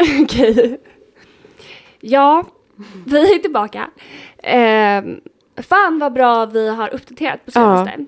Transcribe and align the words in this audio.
Okej. 0.22 0.80
Ja, 2.00 2.44
vi 3.06 3.34
är 3.34 3.38
tillbaka. 3.38 3.90
Eh, 4.38 5.02
fan 5.62 5.98
vad 5.98 6.12
bra 6.12 6.46
vi 6.46 6.68
har 6.68 6.94
uppdaterat 6.94 7.44
på 7.44 7.50
senaste. 7.50 8.06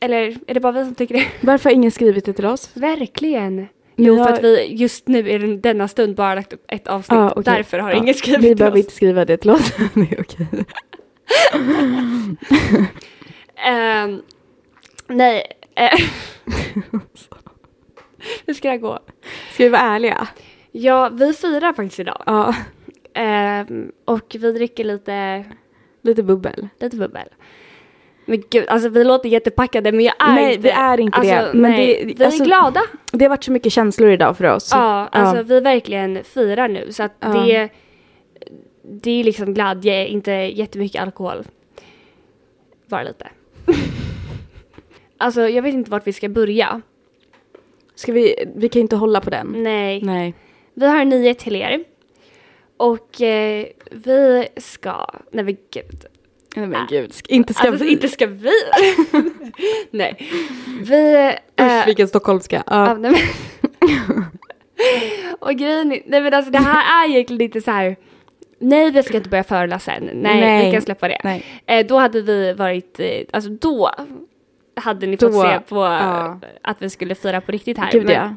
Eller 0.00 0.36
är 0.46 0.54
det 0.54 0.60
bara 0.60 0.72
vi 0.72 0.84
som 0.84 0.94
tycker 0.94 1.14
det? 1.14 1.26
Varför 1.46 1.70
har 1.70 1.74
ingen 1.74 1.90
skrivit 1.90 2.24
det 2.24 2.32
till 2.32 2.46
oss? 2.46 2.70
Verkligen. 2.74 3.66
Jo, 3.96 4.18
har- 4.18 4.26
för 4.26 4.32
att 4.32 4.42
vi 4.44 4.66
just 4.74 5.08
nu 5.08 5.30
i 5.30 5.38
den- 5.38 5.60
denna 5.60 5.88
stund 5.88 6.14
bara 6.16 6.34
lagt 6.34 6.52
upp 6.52 6.64
ett 6.68 6.86
avsnitt. 6.88 7.16
Ja, 7.18 7.30
okej. 7.30 7.42
Därför 7.44 7.78
har 7.78 7.90
Ja, 7.90 7.96
ingen 7.96 8.14
skrivit 8.14 8.40
Vi 8.44 8.48
till 8.48 8.56
behöver 8.56 8.76
oss. 8.78 8.84
inte 8.84 8.94
skriva 8.94 9.24
det 9.24 9.36
till 9.36 9.50
oss. 9.50 9.72
det 9.94 10.00
är 10.00 10.20
okej. 10.20 10.46
Ehm, 13.66 14.22
nej. 15.06 15.46
Hur 18.46 18.54
ska 18.54 18.70
det 18.70 18.78
gå? 18.78 18.98
Ska 19.52 19.62
vi 19.64 19.68
vara 19.68 19.82
ärliga? 19.82 20.28
Ja, 20.78 21.08
vi 21.08 21.32
firar 21.32 21.72
faktiskt 21.72 22.00
idag. 22.00 22.22
Ja, 22.26 22.54
Ehm, 23.14 23.92
och 24.04 24.36
vi 24.40 24.52
dricker 24.52 24.84
lite, 24.84 25.44
lite 26.02 26.22
bubbel. 26.22 26.68
lite 26.80 26.96
bubbel. 26.96 27.28
Men 28.24 28.42
gud, 28.50 28.64
alltså 28.68 28.88
vi 28.88 29.04
låter 29.04 29.28
jättepackade 29.28 29.92
men 29.92 30.04
jag 30.04 30.14
är 30.18 30.34
Nej, 30.34 30.50
inte 30.54 30.62
vi 30.62 30.70
är 30.70 31.00
inte 31.00 31.18
alltså, 31.18 31.34
det. 31.34 31.50
Men 31.54 31.70
nej, 31.70 32.04
det- 32.04 32.14
vi 32.18 32.24
alltså- 32.24 32.42
är 32.42 32.46
glada. 32.46 32.80
Det 33.12 33.24
har 33.24 33.28
varit 33.30 33.44
så 33.44 33.52
mycket 33.52 33.72
känslor 33.72 34.10
idag 34.10 34.36
för 34.36 34.44
oss. 34.44 34.68
Ja, 34.72 35.08
alltså 35.12 35.42
vi 35.42 35.60
verkligen 35.60 36.24
firar 36.24 36.68
nu. 36.68 36.92
Så 36.92 37.02
att 37.02 37.12
Ja. 37.20 37.28
det, 37.28 37.68
det 38.82 39.10
är 39.20 39.24
liksom 39.24 39.54
glädje, 39.54 40.06
inte 40.08 40.32
jättemycket 40.32 41.02
alkohol. 41.02 41.44
Bara 42.86 43.02
lite. 43.02 43.28
alltså 45.18 45.48
jag 45.48 45.62
vet 45.62 45.74
inte 45.74 45.90
vart 45.90 46.06
vi 46.06 46.12
ska 46.12 46.28
börja. 46.28 46.80
Ska 47.94 48.12
vi, 48.12 48.34
vi 48.56 48.68
kan 48.68 48.80
ju 48.80 48.82
inte 48.82 48.96
hålla 48.96 49.20
på 49.20 49.30
den. 49.30 49.54
Nej. 49.56 50.02
Nej. 50.02 50.34
Vi 50.78 50.86
har 50.86 51.00
en 51.00 51.08
nyhet 51.08 51.38
till 51.38 51.56
er. 51.56 51.84
Och 52.76 53.22
eh, 53.22 53.66
vi 53.90 54.48
ska, 54.56 55.06
nej 55.30 55.44
men 55.44 55.56
gud. 55.72 56.04
Nej 56.56 56.66
men 56.66 56.86
gud, 56.90 57.14
ska- 57.14 57.34
inte 57.34 57.54
ska 57.54 57.68
alltså 57.68 57.84
vi. 57.84 57.92
inte 57.92 58.08
ska 58.08 58.26
vi. 58.26 58.50
nej. 59.90 60.30
Vi... 60.82 61.32
Usch 61.60 61.66
eh, 61.66 61.86
vilken 61.86 62.08
stockholmska. 62.08 62.62
Nej, 62.66 62.96
men... 62.96 63.14
och 65.38 65.54
grejen 65.54 65.92
är, 65.92 66.02
nej 66.06 66.20
men 66.20 66.34
alltså 66.34 66.50
det 66.50 66.58
här 66.58 67.04
är 67.04 67.10
egentligen 67.10 67.42
inte 67.42 67.60
så 67.60 67.70
här. 67.70 67.96
Nej 68.58 68.90
vi 68.90 69.02
ska 69.02 69.16
inte 69.16 69.28
börja 69.28 69.44
föreläsa 69.44 69.92
än. 69.92 70.04
Nej, 70.04 70.40
Nej. 70.40 70.66
vi 70.66 70.72
kan 70.72 70.82
släppa 70.82 71.08
det. 71.08 71.20
Nej. 71.24 71.44
Eh, 71.66 71.86
då 71.86 71.98
hade 71.98 72.22
vi 72.22 72.52
varit, 72.52 73.00
eh, 73.00 73.20
alltså 73.32 73.50
då 73.50 73.90
hade 74.76 75.06
ni 75.06 75.16
fått 75.16 75.32
Då, 75.32 75.42
se 75.42 75.60
på 75.60 75.76
ja. 75.76 76.40
att 76.62 76.82
vi 76.82 76.90
skulle 76.90 77.14
fira 77.14 77.40
på 77.40 77.52
riktigt 77.52 77.78
här. 77.78 77.92
Gud 77.92 78.04
Men 78.04 78.14
ja. 78.14 78.34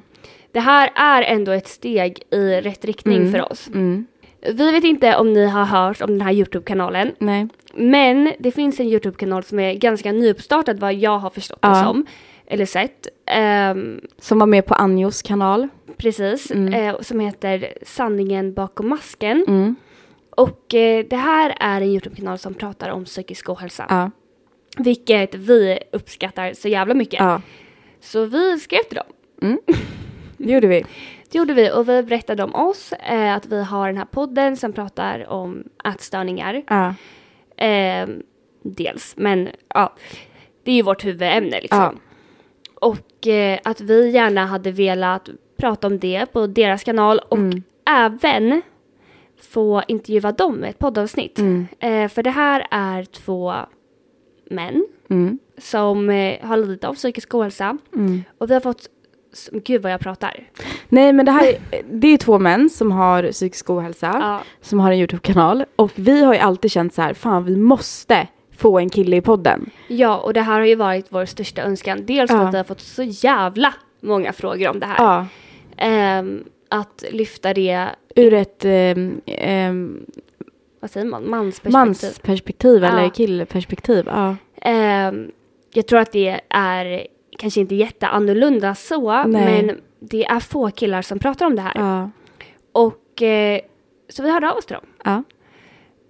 Det 0.52 0.60
här 0.60 0.92
är 0.96 1.22
ändå 1.22 1.52
ett 1.52 1.68
steg 1.68 2.22
i 2.32 2.62
rätt 2.62 2.86
riktning 2.86 3.18
Mm. 3.18 3.32
för 3.32 3.52
oss. 3.52 3.68
Mm. 3.68 4.06
Vi 4.54 4.72
vet 4.72 4.84
inte 4.84 5.16
om 5.18 5.34
ni 5.34 5.46
har 5.46 5.64
hört 5.66 6.02
om 6.02 6.08
den 6.10 6.22
här 6.22 6.34
Youtube-kanalen. 6.34 7.12
Nej. 7.20 7.48
Men 7.74 8.34
det 8.40 8.52
finns 8.52 8.80
en 8.80 8.86
Youtube-kanal 8.88 9.44
som 9.44 9.60
är 9.60 9.74
ganska 9.74 10.12
nyuppstartad 10.12 10.80
vad 10.80 10.94
jag 10.94 11.18
har 11.20 11.30
förstått 11.30 11.62
det 11.62 11.68
Ja. 11.68 11.84
som. 11.84 12.06
Eller 12.48 12.66
sett. 12.66 13.08
Ehm, 13.26 14.02
Som 14.18 14.40
var 14.40 14.46
med 14.48 14.66
på 14.66 14.74
Anjos 14.74 15.22
kanal. 15.22 15.68
Precis, 15.98 16.52
Mm. 16.52 16.74
eh, 16.74 17.02
som 17.02 17.20
heter 17.20 17.74
Sanningen 17.86 18.54
bakom 18.54 18.90
masken. 18.90 19.46
Mm. 19.48 19.76
Och 20.30 20.74
eh, 20.74 21.06
det 21.10 21.16
här 21.16 21.56
är 21.60 21.82
en 21.82 21.88
Youtube-kanal 21.88 22.38
som 22.38 22.54
pratar 22.54 22.90
om 22.90 23.06
psykisk 23.06 23.50
ohälsa. 23.50 23.86
Ja. 23.90 24.12
Vilket 24.78 25.36
vi 25.36 25.80
uppskattar 25.92 26.54
så 26.54 26.68
jävla 26.68 26.94
mycket. 26.94 27.20
ja. 27.20 27.42
Så 28.02 28.26
vi 28.26 28.60
skrev 28.60 28.84
till 28.84 28.98
dem. 29.42 29.58
Det 30.40 30.52
gjorde 30.54 30.68
vi. 30.68 30.86
Det 31.32 31.38
gjorde 31.38 31.54
vi 31.54 31.72
och 31.72 31.90
vi 31.90 32.04
berättade 32.04 32.44
om 32.44 32.56
oss, 32.56 32.94
eh, 32.94 33.34
att 33.36 33.46
vi 33.46 33.64
har 33.64 33.88
den 33.88 33.98
här 33.98 34.06
podden 34.06 34.58
som 34.58 34.74
pratar 34.74 35.30
om 35.30 35.64
ätstörningar. 35.86 36.64
Ja. 36.68 36.94
Eh, 37.66 38.10
dels, 38.64 39.14
men 39.18 39.50
ja, 39.74 39.94
det 40.64 40.72
är 40.72 40.76
ju 40.76 40.82
vårt 40.82 41.06
huvudämne 41.06 41.62
liksom. 41.62 41.80
Ja. 41.80 41.94
Och 42.82 43.28
eh, 43.28 43.60
att 43.64 43.82
vi 43.82 44.10
gärna 44.10 44.46
hade 44.46 44.72
velat 44.72 45.30
prata 45.58 45.88
om 45.88 46.00
det 46.00 46.26
på 46.34 46.48
deras 46.48 46.84
kanal 46.84 47.20
och 47.30 47.38
Mm. 47.38 47.64
även 47.90 48.62
få 49.42 49.84
intervjua 49.88 50.32
dem 50.32 50.56
med 50.56 50.70
ett 50.70 50.80
poddavsnitt. 50.80 51.40
Mm. 51.40 51.68
Eh, 51.80 52.08
för 52.10 52.24
det 52.24 52.30
här 52.30 52.68
är 52.72 53.04
två 53.04 53.54
män 54.50 54.86
Mm. 55.10 55.40
som 55.58 56.10
eh, 56.10 56.46
har 56.46 56.58
lidit 56.58 56.84
av 56.84 56.94
psykisk 56.94 57.36
ohälsa 57.36 57.78
Mm. 57.96 58.24
och 58.38 58.50
vi 58.50 58.54
har 58.54 58.62
fått 58.62 58.90
Gud 59.52 59.82
vad 59.82 59.92
jag 59.92 60.00
pratar. 60.00 60.44
Nej 60.90 61.14
men 61.14 61.26
det 61.26 61.32
här 61.32 61.48
är- 61.48 61.84
det 61.92 62.08
är 62.08 62.18
två 62.18 62.40
män 62.40 62.70
som 62.70 62.92
har 62.92 63.32
psykisk 63.32 63.70
ohälsa. 63.70 64.18
Ja, 64.22 64.42
Som 64.62 64.80
har 64.80 64.92
en 64.92 64.98
YouTube-kanal. 64.98 65.66
Och 65.76 65.92
vi 65.96 66.24
har 66.24 66.34
ju 66.34 66.40
alltid 66.40 66.72
känt 66.72 66.94
så 66.94 67.02
här, 67.02 67.14
fan 67.14 67.44
vi 67.46 67.56
måste 67.58 68.28
få 68.58 68.80
en 68.80 68.90
kille 68.90 69.16
i 69.18 69.22
podden. 69.22 69.70
ja, 69.88 70.18
och 70.18 70.34
det 70.34 70.42
här 70.42 70.60
har 70.60 70.66
ju 70.66 70.76
varit 70.76 71.06
vår 71.10 71.26
största 71.26 71.62
önskan. 71.62 72.06
Dels 72.06 72.32
för 72.32 72.38
Ja. 72.38 72.48
att 72.48 72.54
vi 72.54 72.58
har 72.58 72.64
fått 72.64 72.80
så 72.82 73.04
jävla 73.04 73.74
många 74.02 74.34
frågor 74.34 74.70
om 74.70 74.80
det 74.80 74.86
här. 74.86 74.96
Ja. 74.98 75.26
Ehm, 75.78 76.44
att 76.70 77.04
lyfta 77.12 77.54
det, 77.54 77.88
Ur 78.16 78.34
ett 78.34 78.66
ehm, 78.66 79.22
ehm, 79.26 80.06
vad 80.80 80.92
säger 80.92 81.06
man, 81.08 81.30
mansperspektiv. 81.30 81.72
mansperspektiv 81.74 82.84
eller 82.84 83.10
killperspektiv. 83.10 84.06
Ja. 84.08 84.36
Jag 85.74 85.88
tror 85.88 86.00
att 86.00 86.12
det 86.12 86.42
är 86.50 87.08
kanske 87.40 87.60
inte 87.60 87.76
jätteannorlunda 87.76 88.76
så, 88.76 89.24
Nej. 89.24 89.64
men 89.66 89.78
det 90.00 90.26
är 90.26 90.40
få 90.40 90.70
killar 90.72 91.02
som 91.02 91.20
pratar 91.20 91.46
om 91.46 91.56
det 91.56 91.62
här. 91.62 91.74
Ja. 91.76 92.10
Och 92.72 93.22
eh, 93.22 93.60
så 94.10 94.24
vi 94.24 94.32
hörde 94.32 94.52
av 94.52 94.58
oss 94.58 94.66
till 94.66 94.74
dem. 94.76 94.86
ja. 95.04 95.24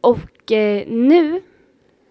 Och 0.02 0.52
eh, 0.52 0.84
nu, 0.88 1.42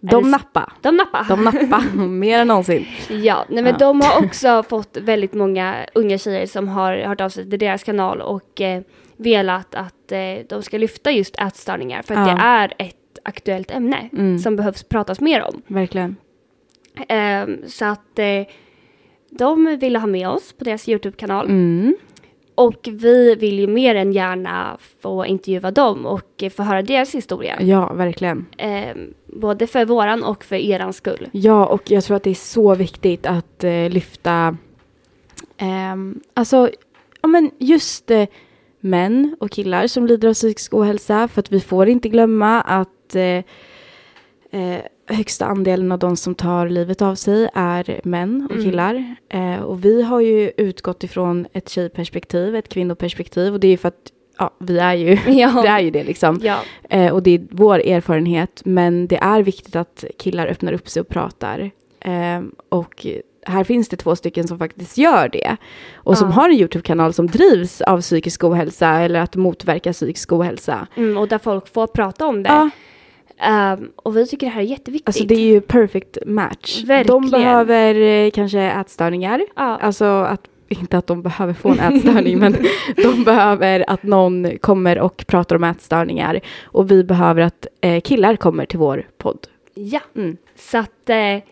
De 0.00 0.30
nappar. 0.30 0.72
de 0.80 0.96
nappar. 0.96 1.26
De 1.28 1.44
nappar 1.44 1.96
mer 2.06 2.38
än 2.38 2.46
någonsin. 2.48 2.86
Ja, 3.08 3.44
nej, 3.48 3.62
men 3.62 3.72
Ja. 3.72 3.78
de 3.78 4.00
har 4.00 4.24
också 4.24 4.62
fått 4.68 4.96
väldigt 4.96 5.34
många 5.34 5.86
unga 5.94 6.18
tjejer 6.18 6.46
som 6.46 6.68
har 6.68 6.96
hört 6.96 7.20
av 7.20 7.28
sig 7.28 7.50
till 7.50 7.58
deras 7.58 7.84
kanal 7.84 8.20
och 8.20 8.60
eh, 8.60 8.82
velat 9.16 9.74
att 9.74 10.12
eh, 10.12 10.18
de 10.48 10.62
ska 10.62 10.78
lyfta 10.78 11.10
just 11.10 11.36
ätstörningar 11.38 12.02
för 12.02 12.14
att 12.14 12.28
Ja. 12.28 12.34
det 12.34 12.40
är 12.42 12.72
ett 12.78 12.94
aktuellt 13.24 13.70
ämne 13.70 14.08
Mm. 14.12 14.38
som 14.38 14.56
behövs 14.56 14.82
pratas 14.82 15.20
mer 15.20 15.42
om. 15.42 15.62
Verkligen. 15.66 16.16
Ehm, 17.08 17.62
så 17.66 17.84
att 17.84 18.18
eh, 18.18 18.46
de 19.30 19.76
ville 19.80 19.98
ha 19.98 20.06
med 20.06 20.28
oss 20.28 20.52
på 20.52 20.64
deras 20.64 20.88
Youtube-kanal 20.88 21.46
Mm. 21.46 21.96
och 22.54 22.88
vi 22.92 23.34
vill 23.34 23.58
ju 23.58 23.66
mer 23.66 23.94
än 23.94 24.12
gärna 24.12 24.78
få 25.02 25.26
intervjua 25.26 25.70
dem 25.70 26.06
och 26.06 26.42
eh, 26.42 26.50
få 26.50 26.62
höra 26.62 26.82
deras 26.82 27.14
historia. 27.14 27.56
Ja, 27.62 27.92
verkligen. 27.92 28.46
Ehm, 28.58 29.14
både 29.26 29.66
för 29.66 29.84
våran 29.84 30.22
och 30.24 30.44
för 30.44 30.56
eran 30.56 30.92
skull. 30.92 31.28
Ja, 31.32 31.66
och 31.66 31.90
jag 31.90 32.04
tror 32.04 32.16
att 32.16 32.22
det 32.22 32.30
är 32.30 32.34
så 32.34 32.74
viktigt 32.74 33.26
att 33.26 33.64
eh, 33.64 33.90
lyfta, 33.90 34.56
ehm, 35.56 36.20
alltså, 36.34 36.70
ja 37.22 37.28
men 37.28 37.50
just 37.58 38.10
eh, 38.10 38.26
män 38.80 39.36
och 39.40 39.50
killar 39.50 39.86
som 39.86 40.06
lider 40.06 40.28
av 40.28 40.34
psykisk 40.34 40.74
ohälsa, 40.74 41.28
för 41.28 41.40
att 41.40 41.52
vi 41.52 41.60
får 41.60 41.88
inte 41.88 42.08
glömma 42.08 42.60
att 42.60 43.14
eh, 43.14 43.22
eh, 44.60 44.80
högsta 45.08 45.46
andelen 45.46 45.92
av 45.92 45.98
de 45.98 46.16
som 46.16 46.34
tar 46.34 46.68
livet 46.68 47.02
av 47.02 47.14
sig 47.14 47.48
är 47.54 48.00
män 48.04 48.46
och 48.50 48.56
Mm. 48.56 48.64
killar. 48.70 49.14
Eh, 49.28 49.62
och 49.62 49.84
vi 49.84 50.02
har 50.02 50.20
ju 50.20 50.50
utgått 50.56 51.04
ifrån 51.04 51.46
ett 51.52 51.68
tjejperspektiv, 51.68 52.56
ett 52.56 52.68
kvinnoperspektiv, 52.68 53.52
och 53.54 53.60
det 53.60 53.66
är 53.66 53.70
ju 53.70 53.76
för 53.76 53.88
att 53.88 54.12
Ja, 54.40 54.50
vi 54.58 54.78
är 54.78 54.94
ju, 54.94 55.18
Ja. 55.40 55.62
det 55.62 55.68
är 55.68 55.80
ju 55.80 55.90
det 55.90 56.04
liksom. 56.04 56.40
Ja, 56.42 56.56
Eh, 56.90 57.12
och 57.12 57.22
det 57.22 57.30
är 57.34 57.40
vår 57.50 57.78
erfarenhet. 57.78 58.62
Men 58.64 59.06
det 59.06 59.16
är 59.16 59.42
viktigt 59.42 59.76
att 59.76 60.04
killar 60.18 60.46
öppnar 60.46 60.72
upp 60.72 60.88
sig 60.88 61.00
och 61.00 61.08
pratar. 61.08 61.70
Eh, 62.00 62.40
och 62.68 63.06
här 63.46 63.64
finns 63.64 63.88
det 63.88 63.96
två 63.96 64.16
stycken 64.16 64.48
som 64.48 64.58
faktiskt 64.58 64.98
gör 64.98 65.28
det. 65.28 65.56
Och 65.94 66.18
som 66.18 66.28
Ja. 66.28 66.34
har 66.34 66.48
en 66.50 66.54
YouTube-kanal 66.56 67.12
som 67.12 67.26
drivs 67.26 67.80
av 67.80 68.00
psykisk 68.00 68.44
ohälsa 68.44 68.88
eller 68.88 69.20
att 69.20 69.36
motverka 69.36 69.92
psykisk 69.92 70.32
ohälsa. 70.32 70.86
mm, 70.96 71.16
och 71.18 71.28
där 71.28 71.38
folk 71.38 71.68
får 71.68 71.86
prata 71.86 72.26
om 72.26 72.42
det. 72.42 72.48
Ja, 72.50 72.70
Ehm, 73.40 73.90
och 73.96 74.16
vi 74.16 74.26
tycker 74.26 74.46
det 74.46 74.52
här 74.52 74.60
är 74.60 74.64
jätteviktigt. 74.64 75.08
alltså 75.08 75.24
det 75.24 75.34
är 75.34 75.40
ju 75.52 75.60
perfect 75.60 76.18
match. 76.26 76.84
Verkligen. 76.84 77.22
De 77.22 77.30
behöver 77.30 77.94
eh, 77.94 78.30
kanske 78.30 78.60
ätstörningar. 78.60 79.40
ja, 79.56 79.78
Alltså 79.82 80.04
att, 80.04 80.40
inte 80.68 80.98
att 80.98 81.06
de 81.06 81.22
behöver 81.22 81.52
få 81.54 81.68
en 81.68 81.80
ätstörning, 81.80 82.38
men 82.44 82.56
de 82.96 83.24
behöver 83.24 83.84
att 83.90 84.02
någon 84.02 84.58
kommer 84.60 84.98
och 84.98 85.24
pratar 85.26 85.56
om 85.56 85.64
ätstörningar. 85.64 86.40
Och 86.64 86.90
vi 86.90 87.04
behöver 87.04 87.42
att 87.42 87.66
eh, 87.80 88.00
killar 88.00 88.36
kommer 88.36 88.66
till 88.66 88.78
vår 88.78 89.06
podd. 89.18 89.46
ja. 89.74 90.00
Mm. 90.16 90.36
så 90.56 90.78
att 90.78 91.10
eh, 91.10 91.42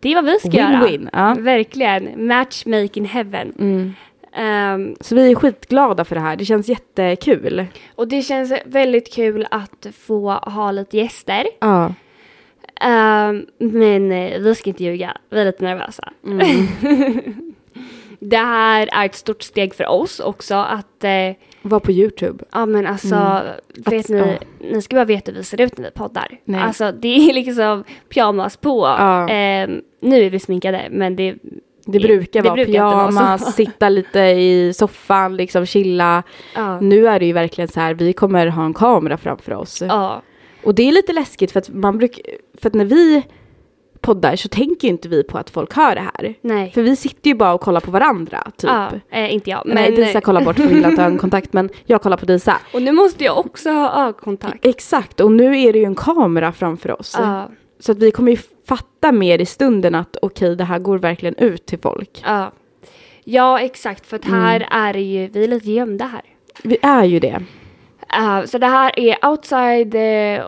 det 0.00 0.10
är 0.10 0.14
vad 0.14 0.24
vi 0.24 0.38
ska 0.38 0.48
göra. 0.50 0.86
Win-win. 0.86 1.08
Ja. 1.12 1.36
Verkligen. 1.38 2.26
Matchmaking 2.26 3.04
heaven. 3.04 3.52
Mm. 3.58 3.92
Ehm, 4.36 4.96
Så 5.00 5.14
vi 5.14 5.30
är 5.30 5.34
skitglada 5.34 6.04
för 6.04 6.14
det 6.14 6.20
här. 6.20 6.36
Det 6.36 6.44
känns 6.44 6.68
jättekul. 6.68 7.66
och 7.94 8.08
det 8.08 8.22
känns 8.22 8.52
väldigt 8.64 9.12
kul 9.14 9.46
att 9.50 9.86
få 9.98 10.30
ha 10.30 10.70
lite 10.70 10.96
gäster. 10.96 11.46
Ja. 11.60 11.94
Ehm, 12.80 13.46
men 13.58 14.12
eh, 14.12 14.40
vi 14.40 14.54
ska 14.54 14.70
inte 14.70 14.84
ljuga, 14.84 15.16
vi 15.30 15.40
är 15.40 15.44
lite 15.44 15.64
nervösa. 15.64 16.12
Mm. 16.26 16.42
Det 18.18 18.36
här 18.36 18.88
är 18.92 19.06
ett 19.06 19.14
stort 19.14 19.42
steg 19.42 19.74
för 19.74 19.86
oss 19.86 20.20
också 20.20 20.54
att 20.54 21.04
eh, 21.04 21.32
Var 21.62 21.80
på 21.80 21.92
YouTube. 21.92 22.44
Ja 22.52 22.66
men 22.66 22.86
alltså, 22.86 23.14
Mm. 23.14 23.42
vet 23.76 24.04
Att- 24.04 24.08
ni, 24.08 24.18
ja. 24.18 24.26
ni 24.72 24.82
ska 24.82 24.96
bara 24.96 25.04
veta 25.04 25.30
hur 25.32 25.38
vi 25.38 25.44
ser 25.44 25.60
ut 25.60 25.78
när 25.78 25.84
vi 25.84 25.90
poddar. 25.90 26.38
Nej. 26.44 26.60
Alltså 26.60 26.92
det 26.92 27.08
är 27.30 27.34
liksom 27.44 27.84
pyjamas 28.08 28.56
på. 28.56 28.86
Ja. 28.86 29.28
Ehm, 29.28 29.82
nu 30.00 30.22
är 30.24 30.30
vi 30.30 30.38
sminkade 30.38 30.88
men 30.90 31.16
det, 31.16 31.34
Det 31.86 31.98
brukar 31.98 32.42
Det 32.42 32.48
vara 32.48 32.54
brukar 32.54 32.72
pyjamas, 32.72 33.54
sitta 33.56 33.88
lite 33.88 34.20
i 34.20 34.72
soffan, 34.74 35.36
liksom 35.36 35.66
chilla. 35.66 36.22
ja. 36.54 36.80
Nu 36.80 37.08
är 37.08 37.20
det 37.20 37.26
ju 37.26 37.32
verkligen 37.32 37.68
så 37.68 37.80
här, 37.80 37.94
vi 37.94 38.12
kommer 38.12 38.46
ha 38.46 38.64
en 38.64 38.74
kamera 38.74 39.16
framför 39.16 39.52
oss. 39.52 39.82
ja. 39.88 40.22
Och 40.62 40.74
det 40.74 40.82
är 40.88 40.92
lite 40.92 41.12
läskigt 41.12 41.52
för 41.52 41.58
att 41.60 41.68
man 41.68 41.98
brukar, 41.98 42.22
för 42.60 42.68
att 42.68 42.74
när 42.74 42.84
vi 42.84 43.22
poddar 44.00 44.36
så 44.36 44.48
tänker 44.48 44.88
inte 44.88 45.08
vi 45.08 45.22
på 45.22 45.38
att 45.38 45.50
folk 45.50 45.74
hör 45.74 45.94
det 45.94 46.00
här. 46.00 46.34
Nej. 46.40 46.70
För 46.70 46.82
vi 46.82 46.96
sitter 46.96 47.30
ju 47.30 47.34
bara 47.36 47.54
och 47.54 47.60
kollar 47.60 47.80
på 47.80 47.90
varandra, 47.90 48.42
typ. 48.56 48.70
Ja, 48.70 48.88
eh, 49.10 49.34
inte 49.34 49.50
jag. 49.50 49.62
Men, 49.66 49.74
Nej, 49.74 49.90
Disa 49.96 50.20
kollar 50.20 50.44
bort 50.44 50.56
för 50.56 50.64
att 50.64 50.70
vill 50.70 50.84
inte 50.84 51.00
ha 51.02 51.06
ögonkontakt, 51.06 51.52
men 51.52 51.70
jag 51.84 52.02
kollar 52.02 52.16
på 52.16 52.26
Disa. 52.26 52.56
Och 52.74 52.82
nu 52.82 52.92
måste 52.92 53.24
jag 53.24 53.38
också 53.38 53.70
ha 53.70 54.02
ögonkontakt. 54.06 54.66
Exakt, 54.66 55.20
och 55.20 55.32
nu 55.32 55.58
är 55.60 55.72
det 55.72 55.78
ju 55.78 55.84
en 55.84 55.94
kamera 55.94 56.52
framför 56.52 57.00
oss. 57.00 57.16
Ja, 57.18 57.48
Så 57.78 57.92
att 57.92 57.98
vi 57.98 58.10
kommer 58.10 58.32
ju 58.32 58.38
fatta 58.68 59.12
mer 59.12 59.38
i 59.40 59.46
stunden 59.46 59.94
att 59.94 60.16
okej, 60.22 60.56
det 60.56 60.64
här 60.64 60.78
går 60.78 60.98
verkligen 60.98 61.34
ut 61.38 61.66
till 61.66 61.78
folk. 61.78 62.22
ja. 62.26 62.52
ja, 63.24 63.60
exakt. 63.60 64.06
För 64.06 64.16
att 64.16 64.24
här 64.24 64.56
Mm. 64.56 64.68
är 64.70 64.92
det 64.92 65.00
ju, 65.00 65.28
vi 65.28 65.44
är 65.44 65.48
lite 65.48 65.70
gömda 65.70 66.04
här. 66.04 66.22
Vi 66.62 66.76
är 66.82 67.04
ju 67.04 67.18
det. 67.20 67.42
Uh, 68.18 68.44
så 68.44 68.58
det 68.58 68.66
här 68.66 68.98
är 68.98 69.26
outside, 69.28 69.94
eh, 69.94 70.44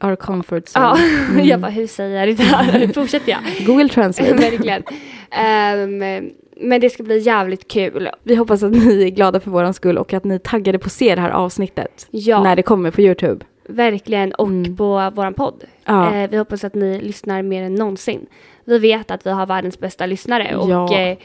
Our 0.00 0.16
comfort 0.16 0.64
zone. 0.68 0.86
ja, 0.86 0.98
Mm. 1.32 1.46
jag 1.46 1.60
bara 1.60 1.70
hur 1.70 1.86
säger 1.86 2.26
jag 2.26 2.36
det 2.36 2.42
här? 2.42 2.92
Fortsätter 2.94 3.30
jag? 3.32 3.66
Google 3.66 3.88
Translate. 3.88 4.34
Verkligen. 4.50 4.82
Ehm, 5.30 6.30
men 6.60 6.80
det 6.80 6.90
ska 6.90 7.02
bli 7.02 7.18
jävligt 7.18 7.68
kul. 7.68 8.08
Vi 8.22 8.34
hoppas 8.34 8.62
att 8.62 8.70
ni 8.70 9.02
är 9.04 9.08
glada 9.08 9.40
för 9.40 9.50
våran 9.50 9.74
skull 9.74 9.98
och 9.98 10.12
att 10.14 10.24
ni 10.24 10.38
taggade 10.38 10.78
på 10.78 10.86
att 10.86 10.92
se 10.92 11.14
det 11.14 11.20
här 11.20 11.30
avsnittet. 11.30 12.06
Ja. 12.10 12.42
När 12.42 12.56
det 12.56 12.62
kommer 12.62 12.90
på 12.90 13.00
YouTube. 13.00 13.44
Verkligen, 13.68 14.32
och 14.32 14.46
Mm. 14.48 14.76
på 14.76 15.10
våran 15.14 15.34
podd. 15.34 15.64
Ja. 15.88 16.14
Eh, 16.14 16.30
vi 16.30 16.36
hoppas 16.36 16.64
att 16.64 16.74
ni 16.74 17.00
lyssnar 17.00 17.42
mer 17.42 17.62
än 17.62 17.74
någonsin. 17.74 18.26
Vi 18.64 18.78
vet 18.78 19.10
att 19.10 19.26
vi 19.26 19.30
har 19.30 19.46
världens 19.46 19.78
bästa 19.78 20.06
lyssnare 20.06 20.56
och 20.56 20.70
Ja. 20.70 20.98
eh, 20.98 21.18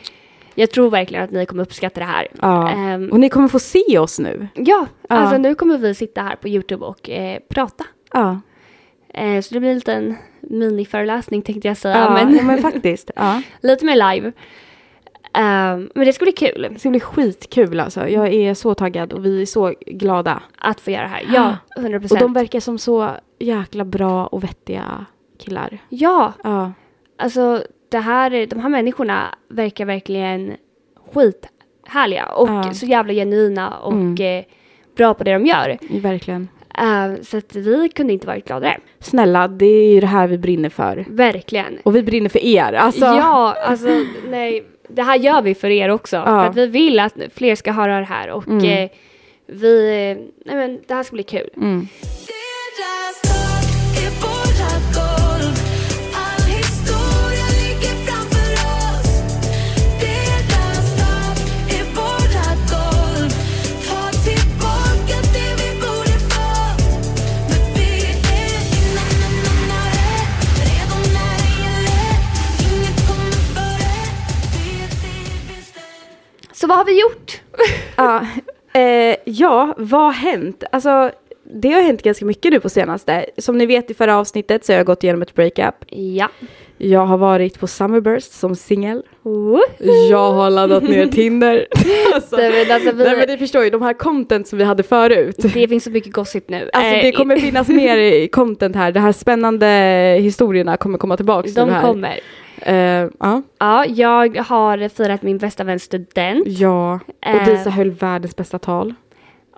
jag 0.56 0.72
tror 0.72 0.90
verkligen 0.90 1.24
att 1.24 1.32
ni 1.32 1.46
kommer 1.46 1.64
uppskatta 1.64 2.00
det 2.00 2.06
här. 2.06 2.28
Ja. 2.42 2.70
Ehm, 2.70 3.10
Och 3.12 3.20
ni 3.20 3.30
kommer 3.30 3.48
få 3.48 3.60
se 3.60 4.00
oss 4.00 4.20
nu. 4.20 4.48
ja, 4.56 4.86
alltså 5.10 5.38
nu 5.38 5.56
kommer 5.56 5.78
vi 5.78 5.96
sitta 5.96 6.22
här 6.22 6.36
på 6.36 6.48
YouTube 6.48 6.86
och 6.86 7.10
eh, 7.10 7.40
prata. 7.50 7.84
Ja, 8.14 8.40
Eh, 9.16 9.42
så 9.42 9.54
det 9.54 9.60
blir 9.60 9.70
en 9.70 9.76
liten 9.76 10.16
miniföreläsning 10.42 11.42
tänkte 11.42 11.68
jag 11.68 11.78
säga, 11.78 12.10
men, 12.14 12.48
men, 12.48 12.62
faktiskt. 12.62 13.12
Lite 13.62 13.86
mer 13.86 14.14
live. 14.14 14.32
Ehm, 15.34 15.90
men 15.96 16.06
det 16.06 16.14
ska 16.14 16.26
bli 16.26 16.32
kul 16.32 16.68
Det 16.74 16.80
ska 16.80 16.90
bli 16.90 17.00
skitkul 17.00 17.80
alltså. 17.80 18.08
Jag 18.10 18.34
är 18.34 18.54
så 18.54 18.74
taggad 18.76 19.14
och 19.14 19.26
vi 19.26 19.42
är 19.42 19.46
så 19.46 19.74
glada. 19.88 20.44
att 20.58 20.80
få 20.82 20.92
göra 20.92 21.02
det 21.02 21.08
här. 21.08 21.24
Ja, 21.34 21.58
100 21.78 21.96
Och 21.98 22.02
procent. 22.02 22.20
de 22.22 22.34
verkar 22.34 22.60
som 22.60 22.78
så 22.78 23.10
jäkla 23.40 23.86
bra 23.86 24.26
och 24.26 24.44
vettiga 24.44 25.06
killar. 25.40 25.78
Ja, 25.90 26.34
Ja, 26.44 26.72
Alltså 27.18 27.64
det 27.90 27.98
här, 28.00 28.46
de 28.48 28.60
här 28.60 28.70
människorna 28.70 29.36
verkar 29.50 29.86
verkligen 29.86 30.54
skithärliga 31.14 32.26
och 32.26 32.50
Ja. 32.50 32.74
så 32.74 32.86
jävla 32.86 33.14
genuina 33.14 33.78
och 33.78 33.92
Mm. 33.94 34.16
eh, 34.40 34.46
bra 34.98 35.14
på 35.14 35.24
det 35.24 35.34
de 35.34 35.46
gör. 35.46 35.78
verkligen. 36.02 36.48
Eh, 36.80 37.22
så 37.22 37.38
att 37.38 37.56
vi 37.56 37.90
kunde 37.90 38.14
inte 38.14 38.28
varit 38.28 38.48
gladare. 38.48 38.78
Snälla, 39.00 39.48
det 39.48 39.66
är 39.66 39.94
ju 39.94 40.00
det 40.00 40.08
här 40.08 40.28
vi 40.28 40.38
brinner 40.38 40.70
för. 40.70 41.06
Verkligen. 41.10 41.78
Och 41.84 41.96
vi 41.96 42.04
brinner 42.04 42.30
för 42.30 42.46
er. 42.46 42.74
Alltså, 42.74 43.06
Ja, 43.06 43.56
alltså 43.68 43.88
nej, 44.30 44.66
det 44.88 45.04
här 45.04 45.16
gör 45.16 45.42
vi 45.42 45.56
för 45.56 45.70
er 45.70 45.90
också. 45.90 46.24
För 46.24 46.46
att 46.46 46.56
vi 46.56 46.68
vill 46.68 47.00
att 47.00 47.14
fler 47.36 47.56
ska 47.56 47.72
höra 47.72 48.00
det 48.00 48.06
här 48.06 48.30
och 48.30 48.48
Mm. 48.48 48.66
eh, 48.84 48.90
vi, 49.48 49.88
nej 50.46 50.56
men 50.56 50.80
det 50.88 50.94
här 50.94 51.04
ska 51.04 51.14
bli 51.14 51.24
kul. 51.24 51.50
Mm. 51.58 51.88
Så 76.64 76.68
vad 76.68 76.78
har 76.78 76.86
vi 76.86 77.02
gjort? 77.02 77.42
Ja, 77.96 78.26
eh, 78.82 79.16
ja, 79.26 79.74
vad 79.78 80.02
har 80.02 80.12
hänt? 80.12 80.64
Alltså, 80.72 81.12
det 81.62 81.72
har 81.72 81.82
hänt 81.82 82.04
ganska 82.04 82.26
mycket 82.26 82.52
nu 82.52 82.60
på 82.60 82.70
senaste. 82.70 83.26
Som 83.38 83.58
ni 83.58 83.66
vet 83.66 83.92
i 83.92 83.94
förra 83.94 84.18
avsnittet 84.18 84.66
så 84.66 84.72
har 84.74 84.78
jag 84.78 84.86
gått 84.86 85.04
igenom 85.04 85.22
ett 85.22 85.36
breakup. 85.36 85.76
Ja. 85.90 86.28
Jag 86.78 87.06
har 87.06 87.18
varit 87.18 87.60
på 87.60 87.68
Summerburst 87.68 88.32
som 88.34 88.56
singel. 88.56 89.04
Jag 90.10 90.32
har 90.32 90.50
laddat 90.50 90.84
ner 90.84 91.08
Tinder. 91.08 91.68
alltså, 92.14 92.36
Nej, 92.38 92.52
men 92.68 92.76
alltså, 92.76 92.92
vi- 92.92 93.04
nej 93.04 93.18
men 93.18 93.28
ni 93.30 93.38
förstår 93.38 93.64
ju, 93.64 93.70
de 93.70 93.82
här 93.82 93.94
content 93.94 94.48
som 94.48 94.58
vi 94.60 94.64
hade 94.66 94.84
förut. 94.84 95.36
Det 95.38 95.68
finns 95.68 95.84
så 95.84 95.90
mycket 95.90 96.14
gossip 96.14 96.50
nu. 96.50 96.70
Alltså 96.74 96.96
Eh, 96.96 97.04
det 97.04 97.12
kommer 97.12 97.38
finnas 97.38 97.68
mer 97.68 98.28
content 98.32 98.76
här. 98.76 98.92
De 98.92 99.00
här 99.00 99.12
spännande 99.12 99.68
historierna 100.22 100.78
kommer 100.78 100.98
komma 100.98 101.16
tillbaka. 101.18 101.44
till 101.44 101.54
De 101.54 101.70
här. 101.70 101.82
kommer. 101.82 102.20
Eh, 102.66 103.10
ja. 103.20 103.42
Ja, 103.60 103.86
jag 103.86 104.38
har 104.38 104.90
firat 104.90 105.22
min 105.22 105.38
bästa 105.38 105.64
väns 105.64 105.84
student. 105.84 106.48
ja, 106.48 107.00
och 107.20 107.26
Eh. 107.28 107.46
Disa 107.46 107.70
höll 107.70 107.92
världens 107.92 108.36
bästa 108.36 108.60
tal. 108.60 108.94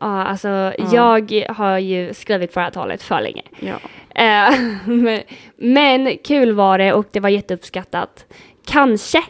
Ja, 0.02 0.24
alltså 0.24 0.74
jag 0.92 1.46
har 1.50 1.78
ju 1.80 2.14
skrivit 2.14 2.54
förra 2.54 2.72
talet 2.72 3.04
för 3.04 3.22
länge. 3.22 3.42
Ja. 3.60 3.76
Eh, 4.22 4.54
men, 4.86 5.22
men 5.58 6.18
kul 6.24 6.52
var 6.54 6.78
det 6.78 6.94
och 6.94 7.06
det 7.12 7.20
var 7.20 7.30
jätteuppskattat. 7.30 8.26
Kanske 8.66 9.24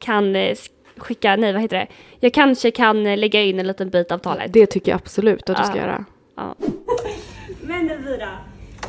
kan 0.00 0.36
sk- 0.36 0.70
skicka, 0.96 1.36
nej 1.36 1.52
vad 1.52 1.62
heter 1.62 1.76
det? 1.76 1.86
Jag 2.20 2.34
kanske 2.34 2.70
kan 2.70 3.04
lägga 3.14 3.42
in 3.42 3.60
en 3.60 3.66
liten 3.66 3.90
bit 3.90 4.12
av 4.12 4.18
talet. 4.18 4.52
Det 4.52 4.66
tycker 4.66 4.92
jag 4.92 4.96
absolut 4.96 5.50
att 5.50 5.56
du 5.56 5.64
ska 5.64 5.76
göra. 5.78 6.04
Men 7.62 7.90
Elvira, 7.90 8.28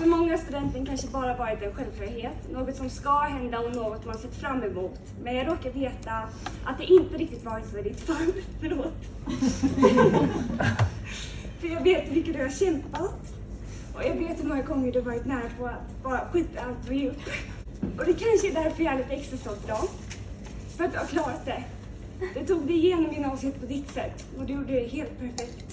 för 0.06 0.10
många 0.10 0.38
studenten 0.38 0.86
kanske 0.86 1.08
bara 1.08 1.38
varit 1.38 1.62
en 1.62 1.74
självklarhet, 1.74 2.52
något 2.52 2.76
som 2.76 2.90
ska 2.90 3.20
hända 3.20 3.60
och 3.60 3.76
något 3.76 4.06
man 4.06 4.18
sett 4.18 4.36
fram 4.36 4.64
emot. 4.64 5.00
Men 5.24 5.36
jag 5.36 5.48
råkar 5.48 5.70
veta 5.70 6.14
att 6.66 6.78
det 6.78 6.86
inte 6.86 7.18
riktigt 7.18 7.46
varit 7.46 7.66
så 7.72 7.78
i 7.78 7.82
ditt 7.82 8.00
fall. 8.00 8.34
Förlåt. 8.62 8.94
för 11.60 11.68
jag 11.68 11.82
vet 11.82 12.10
hur 12.10 12.16
mycket 12.16 12.34
du 12.34 12.42
har 12.42 12.50
kämpat. 12.50 13.34
Och 13.96 14.04
jag 14.04 14.16
vet 14.16 14.44
hur 14.44 14.48
många 14.48 14.62
gånger 14.62 14.92
du 14.92 15.02
varit 15.02 15.26
nära 15.26 15.50
på 15.60 15.66
att 15.66 16.04
bara 16.04 16.30
skita 16.32 16.62
allt 16.62 16.90
och 16.90 16.94
ge 16.94 17.10
upp. 17.10 17.22
Och 17.98 18.06
det 18.06 18.14
kanske 18.14 18.50
är 18.50 18.64
därför 18.64 18.84
jag 18.84 18.94
är 18.94 18.98
lite 18.98 19.14
extra 19.14 19.38
stolt 19.38 19.66
idag. 19.66 19.88
För 20.78 20.84
att 20.84 20.92
du 20.92 20.98
har 20.98 21.06
klarat 21.06 21.46
det. 21.46 21.64
Du 22.40 22.46
tog 22.46 22.68
dig 22.68 22.76
igenom 22.76 23.14
gymnasiet 23.14 23.60
på 23.60 23.66
ditt 23.66 23.92
sätt 23.92 24.26
och 24.38 24.46
du 24.46 24.54
gjorde 24.54 24.74
det 24.74 24.88
helt 24.88 25.20
perfekt. 25.20 25.65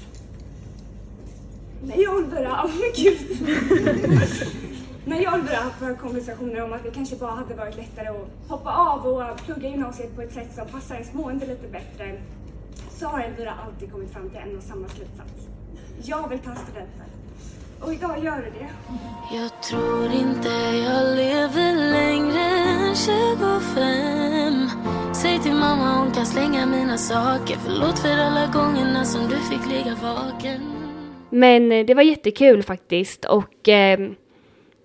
Nej, 1.86 2.02
jag 2.02 2.14
och 2.14 2.20
Ulvira, 2.20 2.60
åh 2.64 2.70
men 2.80 2.92
gud. 3.04 3.48
När 5.04 5.20
jag 5.20 5.32
och 5.32 5.38
Ulvira 5.38 5.56
har 5.56 5.64
haft 5.64 5.82
våra 5.82 5.94
konversationer 5.94 6.62
om 6.62 6.72
att 6.72 6.82
det 6.82 6.90
kanske 6.90 7.16
bara 7.16 7.30
hade 7.30 7.54
varit 7.54 7.76
lättare 7.76 8.08
att 8.08 8.28
hoppa 8.48 8.70
av 8.72 9.06
och 9.06 9.36
plugga 9.44 9.68
gymnasiet 9.68 10.16
på 10.16 10.22
ett 10.22 10.32
sätt 10.32 10.54
som 10.54 10.66
passar 10.66 10.94
ens 10.94 11.12
mående 11.12 11.46
lite 11.46 11.68
bättre. 11.68 12.20
Så 12.98 13.06
har 13.06 13.20
Elvira 13.20 13.54
alltid 13.66 13.92
kommit 13.92 14.12
fram 14.12 14.30
till 14.30 14.38
en 14.38 14.56
och 14.56 14.62
samma 14.62 14.88
slutsats. 14.88 15.48
Jag 16.02 16.28
vill 16.28 16.38
ta 16.38 16.54
studenten. 16.54 17.06
Och 17.80 17.92
idag 17.92 18.24
gör 18.24 18.36
du 18.36 18.50
det. 18.58 18.70
Jag 19.36 19.62
tror 19.62 20.04
inte 20.04 20.48
jag 20.88 21.16
lever 21.16 21.90
längre 21.92 22.40
än 22.40 22.94
25 22.94 24.68
Säg 25.14 25.38
till 25.38 25.54
mamma 25.54 25.98
hon 25.98 26.10
kan 26.10 26.26
slänga 26.26 26.66
mina 26.66 26.98
saker 26.98 27.58
Förlåt 27.64 27.98
för 27.98 28.18
alla 28.18 28.46
gångerna 28.46 29.04
som 29.04 29.28
du 29.28 29.36
fick 29.36 29.66
ligga 29.66 29.94
vaken 30.02 30.81
men 31.34 31.72
eh, 31.72 31.86
det 31.86 31.94
var 31.94 32.02
jättekul 32.02 32.62
faktiskt 32.62 33.24
och 33.24 33.68
eh, 33.68 34.00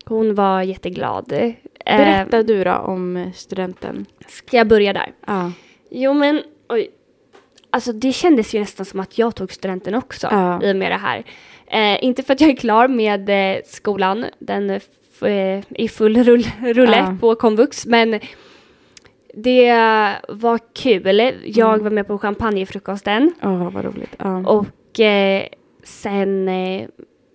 hon 0.06 0.36
var 0.36 0.62
jätteglad. 0.62 1.32
Eh, 1.34 1.51
Berätta 1.98 2.44
du 2.44 2.63
då 2.63 2.74
om 2.74 3.18
eh, 3.18 3.32
studenten. 3.32 4.06
Ska 4.27 4.58
jag 4.58 4.68
börja 4.68 4.94
där? 4.94 5.12
Ja. 5.27 5.51
Jo 5.89 6.13
men, 6.13 6.42
oj. 6.70 6.89
Alltså 7.70 7.92
det 7.94 8.12
kändes 8.13 8.56
ju 8.56 8.60
nästan 8.60 8.86
som 8.86 9.00
att 9.00 9.18
jag 9.18 9.36
tog 9.36 9.54
studenten 9.54 9.96
också 9.96 10.27
Ja. 10.32 10.63
i 10.63 10.72
och 10.72 10.75
med 10.75 10.92
det 10.92 10.96
här. 10.98 11.24
Eh, 11.68 12.04
inte 12.04 12.24
för 12.24 12.34
att 12.34 12.42
jag 12.42 12.50
är 12.50 12.56
klar 12.56 12.88
med 12.88 13.30
eh, 13.30 13.62
skolan, 13.66 14.25
den 14.39 14.70
f- 14.70 15.24
eh, 15.24 15.63
i 15.70 15.88
full 15.88 16.24
rull, 16.24 16.48
rulle 16.62 16.98
Ja. 16.98 17.18
på 17.22 17.36
komvux, 17.36 17.86
men 17.86 18.20
det 19.34 19.72
var 20.30 20.60
kul. 20.74 21.32
Jag 21.46 21.70
Mm. 21.74 21.84
var 21.84 21.92
med 21.92 22.08
på 22.08 22.18
champagnefrukosten 22.18 23.34
Åh, 23.44 23.72
vad 23.74 23.86
roligt. 23.86 24.16
Ja. 24.18 24.38
och 24.48 25.00
eh, 25.00 25.44
sen 25.88 26.50
eh, 26.50 26.88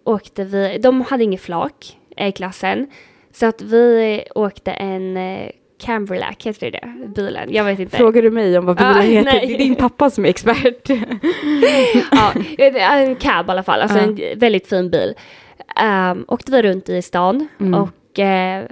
åkte 0.04 0.44
vi, 0.44 0.78
de 0.78 1.00
hade 1.00 1.24
inget 1.24 1.40
flak 1.40 1.98
eh, 2.16 2.28
i 2.28 2.32
klassen, 2.32 2.86
så 3.32 3.46
att 3.46 3.62
vi 3.62 4.24
åkte 4.34 4.72
en 4.72 5.16
eh, 5.16 5.50
Camberlack, 5.80 6.46
heter 6.46 6.70
det 6.70 6.78
det? 6.82 7.08
Bilen? 7.08 7.48
Jag 7.52 7.64
vet 7.64 7.78
inte. 7.78 7.96
Frågar 7.96 8.22
du 8.22 8.30
mig 8.30 8.58
om 8.58 8.66
vad 8.66 8.76
bilen 8.76 8.96
Ja, 8.96 9.00
heter? 9.02 9.32
nej. 9.32 9.46
Det 9.46 9.54
är 9.54 9.58
din 9.58 9.74
pappa 9.74 10.10
som 10.10 10.24
är 10.24 10.28
expert. 10.28 10.88
ja, 12.12 12.32
en 12.98 13.16
cab 13.16 13.46
i 13.48 13.50
alla 13.50 13.62
fall, 13.62 13.80
alltså 13.80 13.98
Ja. 13.98 14.04
en 14.04 14.38
väldigt 14.38 14.66
fin 14.68 14.90
bil. 14.90 15.14
Um, 16.12 16.24
åkte 16.28 16.52
vi 16.52 16.62
runt 16.62 16.88
i 16.88 17.02
stan 17.02 17.48
Mm. 17.60 17.74
och 17.82 18.18
eh, 18.18 18.64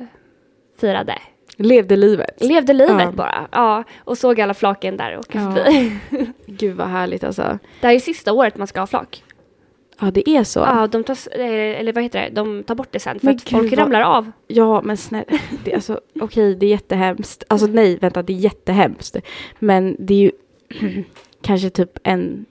firade. 0.80 1.14
Levde 1.56 1.96
livet. 1.96 2.44
Levde 2.44 2.72
livet 2.72 2.96
Ja. 3.00 3.12
bara. 3.12 3.48
Ja, 3.52 3.84
och 3.98 4.18
såg 4.18 4.40
alla 4.40 4.54
flaken 4.54 4.96
där 4.96 5.18
åka 5.18 5.38
Ja. 5.38 5.54
förbi. 5.54 5.92
Gud 6.46 6.76
vad 6.76 6.86
härligt 6.88 7.24
alltså. 7.24 7.58
Det 7.80 7.86
här 7.86 7.94
är 7.94 7.98
sista 7.98 8.32
året 8.32 8.56
man 8.56 8.66
ska 8.66 8.80
ha 8.80 8.86
flak. 8.86 9.22
Ja 10.00 10.10
det 10.10 10.28
är 10.30 10.44
så. 10.44 10.60
Ja, 10.60 10.86
de 10.86 11.04
tar, 11.04 11.38
eller 11.38 11.92
vad 11.92 12.02
heter 12.02 12.20
det, 12.20 12.30
de 12.34 12.62
tar 12.62 12.74
bort 12.74 12.88
det 12.90 12.98
sen 13.00 13.18
för 13.18 13.26
Men 13.26 13.36
att 13.36 13.44
gud, 13.44 13.58
folk 13.60 13.70
vad- 13.72 13.78
ramlar 13.78 14.00
av. 14.00 14.32
Ja 14.46 14.82
men 14.84 14.96
snälla, 14.96 15.24
det, 15.64 15.74
alltså, 15.74 16.00
okej 16.20 16.54
det 16.54 16.66
är 16.66 16.70
jättehemskt. 16.70 17.44
Alltså 17.48 17.66
nej 17.66 17.98
vänta 17.98 18.22
det 18.22 18.32
är 18.32 18.36
jättehemskt. 18.36 19.16
Men 19.58 19.96
det 19.98 20.14
är 20.14 20.18
ju 20.18 20.32
kanske 21.42 21.70
typ 21.70 21.98
en 22.02 22.44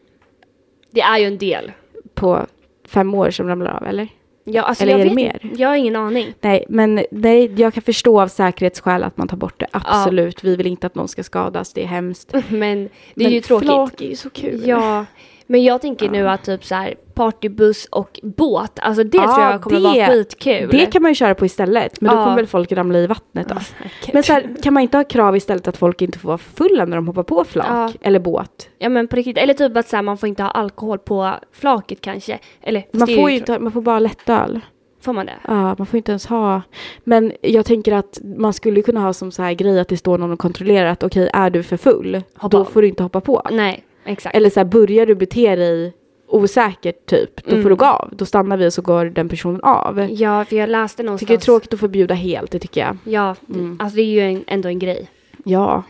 Det 0.92 1.02
är 1.02 1.18
ju 1.18 1.26
en 1.26 1.38
del. 1.38 1.72
på 2.14 2.46
fem 2.88 3.14
år 3.14 3.30
som 3.32 3.48
ramlar 3.48 3.72
av 3.72 3.84
eller? 3.88 4.08
Ja, 4.44 4.62
alltså 4.62 4.84
Eller 4.84 4.94
jag 4.94 5.02
är 5.02 5.04
det 5.10 5.16
vet 5.16 5.44
mer? 5.44 5.52
Jag 5.58 5.70
har 5.70 5.76
ingen 5.76 5.96
aning. 5.96 6.34
Nej 6.42 6.66
men 6.70 7.04
nej, 7.12 7.54
jag 7.62 7.74
kan 7.74 7.84
förstå 7.84 8.22
av 8.22 8.28
säkerhetsskäl 8.28 9.04
att 9.04 9.18
man 9.18 9.28
tar 9.28 9.38
bort 9.38 9.60
det. 9.60 9.68
Absolut, 9.72 10.44
vi 10.44 10.56
vill 10.56 10.68
inte 10.68 10.88
att 10.88 10.96
någon 10.96 11.08
ska 11.08 11.24
skadas, 11.24 11.74
det 11.74 11.84
är 11.84 11.88
hemskt. 11.88 12.34
Men 12.50 12.78
det 13.16 13.24
är 13.24 13.28
men 13.28 13.32
ju 13.32 13.42
tråkigt. 13.42 13.68
flak 13.70 14.02
är 14.02 14.10
ju 14.10 14.16
så 14.16 14.30
kul. 14.30 14.62
Ja, 14.66 15.06
men 15.52 15.64
jag 15.64 15.82
tänker 15.82 16.10
nu 16.10 16.30
att 16.30 16.44
typ 16.44 16.66
så 16.66 16.76
här 16.76 16.96
partybuss 17.14 17.86
och 17.86 18.20
båt, 18.24 18.80
alltså 18.80 19.04
det 19.04 19.18
Ja, 19.18 19.24
tror 19.36 19.46
jag 19.52 19.62
kommer 19.62 19.78
det- 19.80 19.84
vara 19.84 20.08
skitkul. 20.08 20.70
Det 20.72 20.86
kan 20.86 21.02
man 21.02 21.12
ju 21.12 21.16
köra 21.16 21.36
på 21.36 21.46
istället, 21.46 22.02
men 22.02 22.12
då 22.12 22.18
Ja. 22.20 22.24
kommer 22.24 22.36
väl 22.36 22.48
folk 22.48 22.72
ramla 22.72 23.00
i 23.00 23.08
vattnet 23.08 23.50
då. 23.50 23.56
Ja, 23.56 23.62
säkert. 23.62 24.14
Men 24.14 24.24
så 24.24 24.34
här, 24.34 24.56
kan 24.64 24.74
man 24.74 24.84
inte 24.84 24.98
ha 24.98 25.04
krav 25.04 25.36
istället 25.38 25.68
att 25.68 25.78
folk 25.78 26.02
inte 26.02 26.20
får 26.20 26.28
vara 26.28 26.38
fulla 26.38 26.86
när 26.86 26.96
de 26.96 27.08
hoppar 27.08 27.24
på 27.24 27.44
flak 27.44 27.68
Ja. 27.70 27.92
eller 28.02 28.20
båt? 28.20 28.70
Ja 28.80 28.90
men 28.90 29.08
på 29.08 29.16
riktigt, 29.16 29.38
eller 29.38 29.54
typ 29.54 29.78
att 29.78 29.88
så 29.88 29.96
här, 29.96 30.04
man 30.04 30.18
får 30.18 30.30
inte 30.30 30.44
ha 30.44 30.50
alkohol 30.50 31.00
på 31.00 31.34
flaket 31.52 32.02
kanske. 32.02 32.40
Eller 32.62 32.84
Man 32.92 33.08
får 33.08 33.30
ju 33.30 33.36
inte, 33.38 33.60
man 33.60 33.72
får 33.72 33.82
bara 33.82 34.00
lättöl. 34.00 34.60
Får 35.02 35.14
man 35.14 35.26
det? 35.26 35.34
Ja, 35.48 35.76
man 35.78 35.86
får 35.88 35.98
inte 35.98 36.12
ens 36.12 36.26
ha. 36.26 36.62
Men 37.04 37.32
jag 37.42 37.66
tänker 37.66 37.94
att 37.94 38.20
man 38.38 38.54
skulle 38.54 38.82
kunna 38.82 39.00
ha 39.00 39.14
som 39.14 39.32
så 39.32 39.44
här 39.44 39.54
grej 39.54 39.80
att 39.80 39.88
det 39.88 39.98
står 39.98 40.18
någon 40.18 40.32
och 40.32 40.40
kontrollerar 40.40 40.90
att 40.90 41.04
okej, 41.04 41.30
är 41.34 41.50
du 41.50 41.64
för 41.64 41.78
full, 41.78 42.22
Hoppa 42.38 42.58
då 42.58 42.66
får 42.66 42.82
du 42.82 42.88
inte 42.88 43.04
hoppa 43.04 43.22
på. 43.22 43.42
Nej, 43.52 43.84
exakt. 44.10 44.36
Eller 44.36 44.50
så 44.50 44.60
här, 44.60 44.66
börjar 44.66 45.06
du 45.06 45.16
bete 45.16 45.56
dig 45.56 45.94
osäkert 46.28 47.06
typ, 47.06 47.44
då 47.46 47.52
Mm. 47.52 47.64
får 47.64 47.70
du 47.70 47.76
gå 47.76 47.86
av. 47.86 48.10
Då 48.16 48.26
stannar 48.26 48.58
vi 48.58 48.68
och 48.68 48.74
så 48.74 48.82
går 48.82 49.06
den 49.06 49.30
personen 49.30 49.62
av. 49.64 50.08
Ja, 50.12 50.46
för 50.46 50.56
jag 50.56 50.70
läste 50.70 51.04
någonstans. 51.04 51.20
tycker 51.20 51.34
det 51.34 51.42
är 51.42 51.46
tråkigt 51.46 51.74
att 51.74 51.80
förbjuda 51.80 52.14
helt, 52.14 52.52
det 52.52 52.60
tycker 52.60 52.82
jag. 52.82 52.98
Ja, 53.04 53.36
Mm. 53.50 53.78
alltså 53.82 53.96
det 53.96 54.02
är 54.02 54.06
ju 54.06 54.20
en, 54.22 54.44
ändå 54.48 54.70
en 54.70 54.80
grej. 54.80 55.08
Ja. 55.46 55.84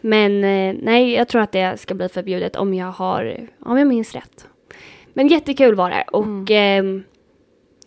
Men 0.00 0.44
eh, 0.44 0.74
nej, 0.82 1.12
jag 1.12 1.28
tror 1.28 1.42
att 1.42 1.52
det 1.52 1.80
ska 1.80 1.94
bli 1.94 2.08
förbjudet 2.08 2.56
om 2.56 2.74
jag 2.74 2.86
har, 2.92 3.36
om 3.64 3.78
jag 3.78 3.86
minns 3.88 4.14
rätt. 4.14 4.46
Men 5.14 5.28
jättekul 5.28 5.74
var 5.74 5.90
det 5.90 6.04
och 6.12 6.24
Mm. 6.24 6.44
ehm, 6.48 7.02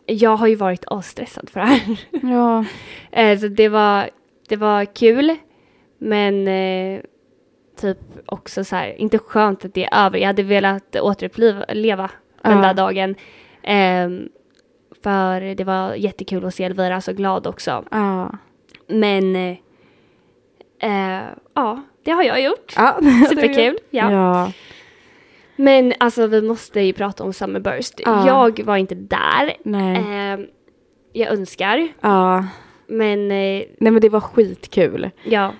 jag 0.05 0.35
har 0.35 0.47
ju 0.47 0.55
varit 0.55 0.83
asstressad 0.87 1.49
för 1.49 1.59
det 1.59 1.65
här. 1.65 1.99
Ja. 2.33 2.65
Eh, 3.11 3.39
så 3.39 3.47
det 3.47 3.69
var, 3.69 4.09
det 4.49 4.55
var 4.55 4.85
kul, 4.85 5.35
men 5.97 6.47
eh, 6.47 6.99
typ 7.87 7.97
också 8.25 8.63
så 8.63 8.75
här, 8.75 9.01
inte 9.01 9.17
skönt 9.19 9.65
att 9.65 9.73
det 9.73 9.85
är 9.85 10.05
över. 10.05 10.17
Jag 10.17 10.27
hade 10.27 10.43
velat 10.43 10.95
återuppleva 10.95 11.65
leva 11.69 12.09
den 12.41 12.61
där 12.61 12.73
dagen. 12.73 13.15
Ehm, 13.63 14.29
för 15.03 15.55
det 15.55 15.63
var 15.63 15.93
jättekul 15.93 16.45
att 16.45 16.55
se 16.55 16.63
Elvira 16.63 17.01
så 17.01 17.13
glad 17.13 17.47
också. 17.47 17.83
Ja. 17.91 18.31
Men 18.87 19.35
eh, 19.35 19.57
eh, 20.79 21.23
ja, 21.53 21.81
det 22.03 22.11
har 22.11 22.23
jag 22.23 22.41
gjort. 22.41 22.73
ja. 22.77 22.99
Superkul. 23.29 23.77
Ja. 23.89 24.11
Ja. 24.11 24.51
Men 25.55 25.93
alltså 25.99 26.27
vi 26.27 26.41
måste 26.41 26.81
ju 26.81 26.93
prata 26.93 27.23
om 27.23 27.33
Summerburst. 27.33 27.93
Ja. 28.05 28.27
Jag 28.27 28.63
var 28.65 28.77
inte 28.77 28.95
där. 28.95 29.53
Nej. 29.63 29.97
Ehm, 29.97 30.45
jag 31.13 31.29
önskar. 31.31 31.87
Ja. 32.01 32.45
Men 32.87 33.19
eh, 33.31 33.63
Nej 33.77 33.91
men 33.91 33.99
det 34.01 34.09
var 34.09 34.19
skitkul. 34.19 35.09
ja, 35.23 35.53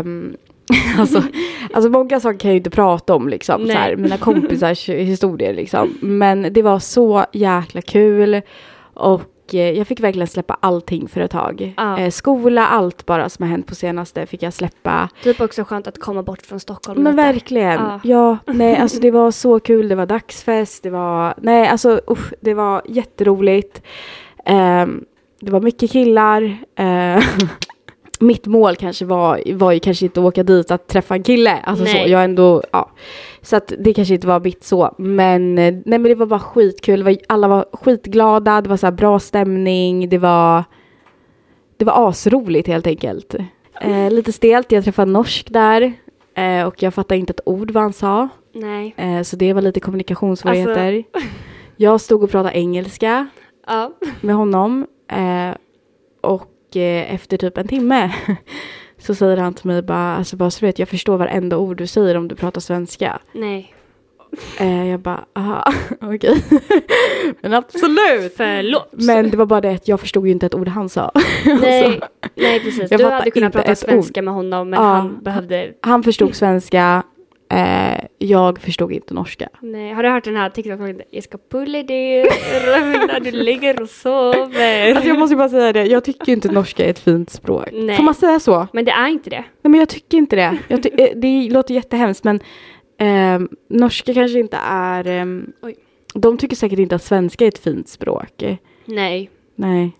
Um, 0.00 0.36
alltså, 0.98 1.22
alltså 1.74 1.90
många 1.90 2.20
saker 2.20 2.38
kan 2.38 2.48
jag 2.48 2.54
ju 2.54 2.58
inte 2.58 2.70
prata 2.70 3.14
om 3.14 3.28
liksom, 3.28 3.62
Nej. 3.62 3.76
så 3.76 3.78
här, 3.78 3.96
mina 3.96 4.16
kompisars 4.16 4.88
historier 4.88 5.54
liksom. 5.54 5.98
Men 6.00 6.52
det 6.52 6.62
var 6.62 6.78
så 6.78 7.24
jäkla 7.32 7.82
kul. 7.82 8.42
Och 8.94 9.54
eh, 9.54 9.70
jag 9.70 9.86
fick 9.86 10.00
verkligen 10.00 10.28
släppa 10.28 10.58
allting 10.60 11.08
för 11.08 11.20
ett 11.20 11.30
tag. 11.30 11.74
Ja. 11.76 11.98
Eh, 11.98 12.10
skola, 12.10 12.66
allt 12.66 13.06
bara 13.06 13.28
som 13.28 13.42
har 13.42 13.50
hänt 13.50 13.66
på 13.66 13.74
senaste 13.74 14.26
fick 14.26 14.42
jag 14.42 14.52
släppa. 14.52 15.08
typ 15.22 15.40
också 15.40 15.64
skönt 15.64 15.86
att 15.86 16.00
komma 16.00 16.22
bort 16.22 16.42
från 16.42 16.60
Stockholm 16.60 17.02
Men 17.02 17.16
verkligen. 17.16 17.80
Ja. 17.80 18.00
Ja. 18.04 18.38
nej 18.52 18.76
alltså 18.76 19.00
det 19.00 19.10
var 19.10 19.30
så 19.30 19.60
kul. 19.60 19.88
Det 19.88 19.94
var 19.94 20.06
dagsfest. 20.06 20.82
Det 20.82 20.90
var, 20.90 21.34
nej 21.36 21.68
alltså 21.68 22.00
usch, 22.10 22.32
det 22.40 22.54
var 22.54 22.82
jätteroligt. 22.88 23.82
Ehm, 24.44 25.04
det 25.40 25.50
var 25.50 25.60
mycket 25.60 25.90
killar. 25.90 26.56
Mitt 28.20 28.46
mål 28.46 28.76
kanske 28.76 29.04
var, 29.04 29.42
var 29.54 29.72
ju 29.72 29.80
kanske 29.80 30.04
inte 30.04 30.20
att 30.20 30.26
åka 30.26 30.42
dit 30.42 30.70
att 30.70 30.86
träffa 30.86 31.14
en 31.14 31.22
kille. 31.22 31.56
Alltså 31.64 31.84
så, 31.86 31.92
Nej. 31.92 32.10
jag 32.10 32.24
ändå, 32.24 32.62
ja. 32.72 32.90
Så 33.42 33.56
att 33.56 33.72
det 33.78 33.94
kanske 33.94 34.14
inte 34.14 34.26
var 34.26 34.40
mitt 34.40 34.64
så. 34.64 34.94
Men, 34.98 35.58
eh, 35.58 35.72
nej 35.74 35.98
men 35.98 36.02
det 36.02 36.14
var 36.14 36.26
bara 36.26 36.40
skitkul. 36.40 37.02
Var, 37.02 37.16
alla 37.28 37.48
var 37.48 37.66
skitglada. 37.72 38.60
Det 38.60 38.68
var 38.68 38.76
så 38.76 38.90
bra 38.90 39.18
stämning. 39.18 40.08
Det 40.08 40.18
var, 40.18 40.64
det 41.76 41.84
var 41.84 42.08
asroligt 42.08 42.68
helt 42.68 42.86
enkelt. 42.86 43.34
Eh, 43.80 44.10
lite 44.10 44.32
stelt. 44.32 44.72
Jag 44.72 44.84
träffade 44.84 45.08
en 45.08 45.12
norsk 45.12 45.50
där. 45.50 45.92
Eh, 46.34 46.66
och 46.66 46.82
jag 46.82 46.94
fattade 46.94 47.18
inte 47.20 47.30
ett 47.30 47.40
ord 47.44 47.70
vad 47.70 47.82
han 47.82 47.92
sa. 47.92 48.28
Nej. 48.54 48.94
Eh, 48.96 49.22
så 49.22 49.36
det 49.36 49.52
var 49.52 49.62
lite 49.62 49.80
kommunikationssvårigheter. 49.80 51.04
Alltså- 51.14 51.28
Jag 51.76 52.00
stod 52.00 52.22
och 52.22 52.30
pratade 52.30 52.58
engelska 52.58 53.28
Ja. 53.66 53.92
med 54.20 54.34
honom. 54.34 54.86
Eh, 55.12 55.56
och 56.70 56.76
eh, 56.76 57.14
efter 57.14 57.36
typ 57.36 57.58
en 57.58 57.68
timme 57.68 58.12
så 58.98 59.14
säger 59.14 59.36
han 59.36 59.54
till 59.54 59.66
mig 59.66 59.82
bara, 59.82 60.16
alltså 60.16 60.36
bara 60.36 60.50
så 60.50 60.66
vet, 60.66 60.78
jag 60.78 60.88
förstår 60.88 61.16
varenda 61.16 61.56
ord 61.56 61.76
du 61.76 61.86
säger 61.86 62.16
om 62.16 62.28
du 62.28 62.34
pratar 62.34 62.60
svenska. 62.60 63.18
Nej. 63.32 63.74
Eh, 64.60 64.88
jag 64.88 65.00
bara, 65.00 65.24
aha, 65.34 65.72
okej. 66.00 66.44
Men 67.40 67.54
absolut. 67.54 68.34
Förlåt. 68.36 68.88
Men 68.92 69.30
det 69.30 69.36
var 69.36 69.46
bara 69.46 69.60
det 69.60 69.70
att 69.70 69.88
jag 69.88 70.00
förstod 70.00 70.26
ju 70.26 70.32
inte 70.32 70.46
ett 70.46 70.54
ord 70.54 70.68
han 70.68 70.88
sa. 70.88 71.12
nej, 71.44 71.84
Alltså, 71.86 72.08
nej 72.34 72.60
precis. 72.60 72.90
jag 72.90 73.00
Du 73.00 73.04
hade 73.04 73.30
kunnat 73.30 73.52
prata 73.52 73.74
svenska 73.74 74.22
med 74.22 74.34
honom 74.34 74.70
men 74.70 74.80
Ja. 74.82 74.86
han 74.94 75.22
behövde... 75.22 75.72
han 75.80 76.02
förstod 76.02 76.34
svenska, 76.34 77.02
eh, 77.50 78.04
jag 78.18 78.58
förstod 78.58 78.92
inte 78.92 79.14
norska. 79.14 79.48
Nej, 79.60 79.92
har 79.92 80.02
du 80.02 80.08
hört 80.08 80.24
den 80.24 80.36
här 80.36 80.50
TikTok-videon? 80.50 81.02
Jag 81.10 81.24
ska 81.24 81.38
pulla 81.50 81.82
dig 81.82 82.22
när 82.22 83.20
du 83.20 83.30
ligger 83.30 83.82
och 83.82 83.88
sover. 83.90 84.90
Alltså 84.90 85.08
jag 85.08 85.18
måste 85.18 85.36
bara 85.36 85.48
säga 85.48 85.72
det, 85.72 85.84
jag 85.84 86.04
tycker 86.04 86.32
inte 86.32 86.52
norska 86.52 86.84
är 86.84 86.90
ett 86.90 86.98
fint 86.98 87.30
språk. 87.30 87.68
Nej. 87.72 87.96
Får 87.96 88.04
man 88.04 88.14
säga 88.14 88.40
så? 88.40 88.66
Men 88.72 88.84
det 88.84 88.90
är 88.90 89.08
inte 89.08 89.30
det. 89.30 89.44
Nej 89.62 89.70
men 89.70 89.74
jag 89.80 89.88
tycker 89.88 90.18
inte 90.18 90.36
det. 90.36 90.58
Ty- 90.82 90.90
eh, 91.02 91.10
det 91.16 91.50
låter 91.50 91.74
jättehemskt 91.74 92.24
men 92.24 92.40
ehm, 92.98 93.48
norska 93.68 94.14
kanske 94.14 94.38
inte 94.38 94.56
är... 94.64 95.06
Oj. 95.62 95.76
de 96.14 96.38
tycker 96.38 96.56
säkert 96.56 96.78
inte 96.78 96.94
att 96.94 97.02
svenska 97.02 97.44
är 97.44 97.48
ett 97.48 97.58
fint 97.58 97.88
språk. 97.88 98.44
Nej. 98.84 99.30
Nej. 99.54 99.92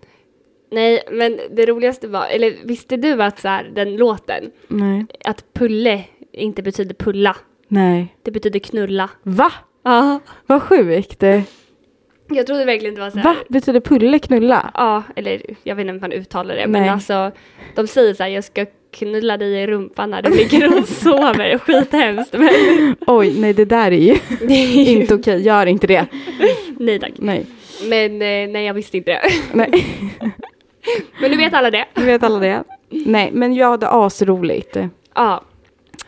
Nej, 0.71 1.01
men 1.11 1.39
det 1.51 1.65
roligaste 1.65 2.07
var, 2.07 2.25
eller 2.27 2.53
visste 2.63 2.97
du 2.97 3.23
att 3.23 3.39
så 3.39 3.47
här, 3.47 3.71
den 3.75 3.95
låten, 3.95 4.51
Nej. 4.67 5.05
att 5.25 5.53
pulle 5.53 6.03
inte 6.39 6.61
betyder 6.63 6.93
pulla, 6.95 7.35
Nej. 7.67 8.15
det 8.23 8.31
betyder 8.31 8.59
knulla. 8.59 9.09
Va? 9.23 9.51
Ja. 9.83 10.19
Vad 10.45 10.61
sjukt. 10.61 11.23
Jag 12.31 12.47
trodde 12.47 12.65
verkligen 12.65 12.95
det 12.95 13.01
var 13.01 13.09
så 13.09 13.17
här. 13.17 13.23
Va? 13.23 13.35
Betyder 13.49 13.79
pulle 13.79 14.19
knulla? 14.19 14.71
Ja, 14.73 15.03
eller 15.15 15.41
jag 15.63 15.75
vet 15.75 15.83
inte 15.83 15.93
om 15.93 15.99
man 16.01 16.11
uttalar 16.11 16.55
det, 16.55 16.67
Nej. 16.67 16.81
men 16.81 16.89
alltså 16.89 17.31
de 17.75 17.87
säger 17.87 18.13
så 18.13 18.23
här, 18.23 18.29
jag 18.29 18.43
ska 18.43 18.65
knulla 18.91 19.37
dig 19.37 19.53
i 19.63 19.67
rumpan 19.67 20.09
när 20.09 20.21
du 20.21 20.29
ligger 20.29 20.79
och 20.79 20.87
sover, 20.87 21.57
skithemskt. 21.57 22.33
Men 22.33 22.95
Oj, 23.07 23.39
nej 23.39 23.53
det 23.53 23.65
där 23.65 23.91
är 23.91 23.97
ju 23.97 24.17
inte 25.01 25.15
okej. 25.15 25.41
Gör 25.41 25.65
inte 25.65 25.87
det. 25.87 26.05
nej 26.79 26.99
tack. 26.99 27.11
Nej. 27.17 27.45
Men 27.89 28.11
eh, 28.13 28.49
nej, 28.53 28.65
jag 28.65 28.73
visste 28.73 28.97
inte 28.97 29.11
det. 29.11 29.21
Nej. 29.53 29.85
Men 31.21 31.31
nu 31.31 31.37
vet 31.37 31.53
alla 31.53 31.71
det. 31.71 31.85
Nu 31.95 32.05
vet 32.05 32.23
alla 32.23 32.39
det. 32.39 32.63
Nej, 32.89 33.29
men 33.33 33.53
jag 33.53 33.67
hade 33.69 33.89
asroligt. 33.89 34.77
Ja, 35.15 35.43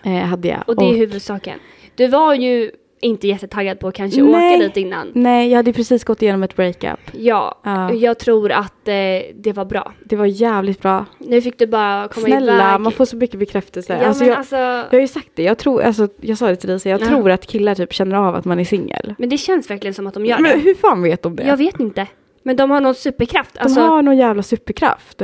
Eh, 0.04 0.12
hade 0.12 0.48
jag. 0.48 0.64
och 0.68 0.76
det 0.76 0.86
är 0.86 0.96
huvudsaken. 0.98 1.60
Du 1.96 2.08
var 2.08 2.34
ju 2.34 2.72
inte 3.04 3.28
jättetaggad 3.28 3.80
på 3.80 3.88
att 3.88 3.94
kanske 3.96 4.22
Nej. 4.24 4.56
åka 4.56 4.64
dit 4.68 4.78
innan. 4.78 5.12
Nej, 5.14 5.50
jag 5.50 5.58
hade 5.58 5.74
precis 5.74 6.04
gått 6.04 6.22
igenom 6.22 6.44
ett 6.44 6.56
breakup. 6.56 7.00
Ja, 7.12 7.60
Ja. 7.64 7.94
jag 7.94 8.20
tror 8.20 8.52
att 8.52 8.88
eh, 8.88 8.94
det 9.36 9.54
var 9.56 9.66
bra. 9.66 9.92
Det 10.06 10.16
var 10.16 10.26
jävligt 10.26 10.82
bra. 10.82 11.06
Nu 11.18 11.42
fick 11.42 11.60
du 11.60 11.68
bara 11.68 12.08
komma 12.08 12.26
Snälla, 12.28 12.54
iväg. 12.54 12.80
man 12.82 12.92
får 12.92 13.06
så 13.06 13.16
mycket 13.16 13.40
bekräftelse. 13.40 13.98
Ja, 14.02 14.08
alltså, 14.08 14.24
men 14.24 14.30
jag, 14.30 14.38
alltså, 14.38 14.56
jag 14.56 14.92
har 14.92 15.00
ju 15.00 15.08
sagt 15.08 15.30
det, 15.36 15.44
jag 15.44 15.58
tror, 15.58 15.82
alltså, 15.82 16.08
jag 16.22 16.38
sa 16.38 16.48
det 16.48 16.56
till 16.56 16.80
så 16.80 16.90
jag 16.90 17.02
Ja. 17.02 17.06
tror 17.08 17.32
att 17.32 17.48
killar 17.48 17.76
typ 17.76 17.94
känner 17.94 18.16
av 18.16 18.36
att 18.36 18.46
man 18.46 18.60
är 18.60 18.64
singel. 18.66 19.16
men 19.18 19.30
det 19.30 19.38
känns 19.38 19.70
verkligen 19.70 19.94
som 19.94 20.08
att 20.08 20.14
de 20.14 20.26
gör 20.26 20.40
Men 20.40 20.52
det. 20.52 20.64
hur 20.64 20.76
fan 20.76 21.04
vet 21.04 21.22
de 21.24 21.36
det? 21.36 21.44
Jag 21.44 21.58
vet 21.58 21.80
inte. 21.80 22.08
Men 22.44 22.56
de 22.56 22.72
har 22.72 22.82
någon 22.82 22.96
superkraft. 22.96 23.54
de 23.54 23.60
Alltså, 23.60 23.82
har 23.82 24.02
någon 24.02 24.18
jävla 24.18 24.44
superkraft. 24.44 25.22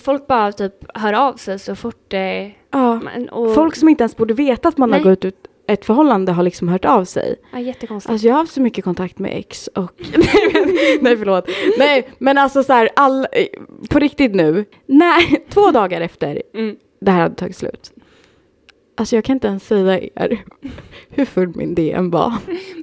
Folk 0.00 0.26
bara 0.26 0.52
typ 0.52 0.74
hör 0.94 1.12
av 1.12 1.34
sig 1.34 1.58
så 1.58 1.74
fort 1.76 2.04
det... 2.08 2.52
Ja. 2.70 3.00
Men, 3.00 3.28
och, 3.28 3.54
Folk 3.54 3.76
som 3.76 3.88
inte 3.88 4.02
ens 4.02 4.16
borde 4.16 4.34
veta 4.34 4.68
att 4.68 4.78
man 4.78 4.90
Nej. 4.90 5.00
har 5.02 5.10
gått 5.10 5.24
ut 5.24 5.36
ett 5.68 5.84
förhållande 5.84 6.32
har 6.32 6.42
liksom 6.42 6.68
hört 6.68 6.84
av 6.84 7.04
sig. 7.04 7.36
Ja, 7.52 7.58
jättekonstigt. 7.58 8.10
Alltså 8.10 8.26
jag 8.26 8.34
har 8.34 8.38
haft 8.40 8.52
så 8.52 8.60
mycket 8.60 8.84
kontakt 8.84 9.18
med 9.18 9.38
ex 9.38 9.66
och... 9.66 9.92
nej 11.00 11.16
förlåt. 11.16 11.48
Nej 11.78 12.08
men 12.18 12.38
alltså 12.38 12.62
så 12.62 12.72
här, 12.72 12.88
all, 12.96 13.26
på 13.90 13.98
riktigt 13.98 14.34
nu. 14.34 14.64
Nej, 14.86 15.46
två 15.50 15.70
dagar 15.70 16.00
efter 16.00 16.42
Mm. 16.54 16.76
det 17.00 17.10
här 17.10 17.20
hade 17.20 17.34
tagit 17.34 17.56
slut. 17.56 17.92
Alltså 18.98 19.16
jag 19.16 19.24
kan 19.24 19.36
inte 19.36 19.46
ens 19.46 19.66
säga 19.66 19.98
er 20.00 20.44
hur 21.10 21.24
full 21.24 21.52
min 21.56 21.74
DM 21.74 22.10
var. 22.10 22.32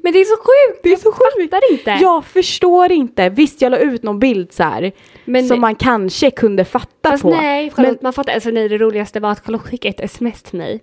Men 0.03 0.13
det 0.13 0.19
är 0.19 0.25
så 0.25 0.35
sjukt! 0.37 0.79
Det 0.83 0.91
är 0.91 0.95
så 0.97 1.11
sjukt. 1.11 1.51
Fattar 1.51 1.71
inte. 1.71 1.97
Jag 2.01 2.25
förstår 2.25 2.91
inte. 2.91 3.29
Visst 3.29 3.61
jag 3.61 3.69
la 3.69 3.77
ut 3.77 4.03
någon 4.03 4.19
bild 4.19 4.51
så 4.53 4.63
här 4.63 4.91
Men- 5.25 5.47
som 5.47 5.61
man 5.61 5.75
kanske 5.75 6.31
kunde 6.31 6.65
fatta 6.65 7.09
Fast 7.09 7.23
på. 7.23 7.29
nej, 7.29 7.71
Charlotte, 7.71 7.91
Men- 7.91 7.99
man 8.01 8.13
fattar. 8.13 8.33
Alltså 8.33 8.49
nej, 8.49 8.69
det 8.69 8.77
roligaste 8.77 9.19
var 9.19 9.31
att 9.31 9.45
Charlotte 9.45 9.61
skickade 9.61 9.89
ett 9.95 10.01
sms 10.11 10.43
till 10.43 10.57
mig. 10.57 10.81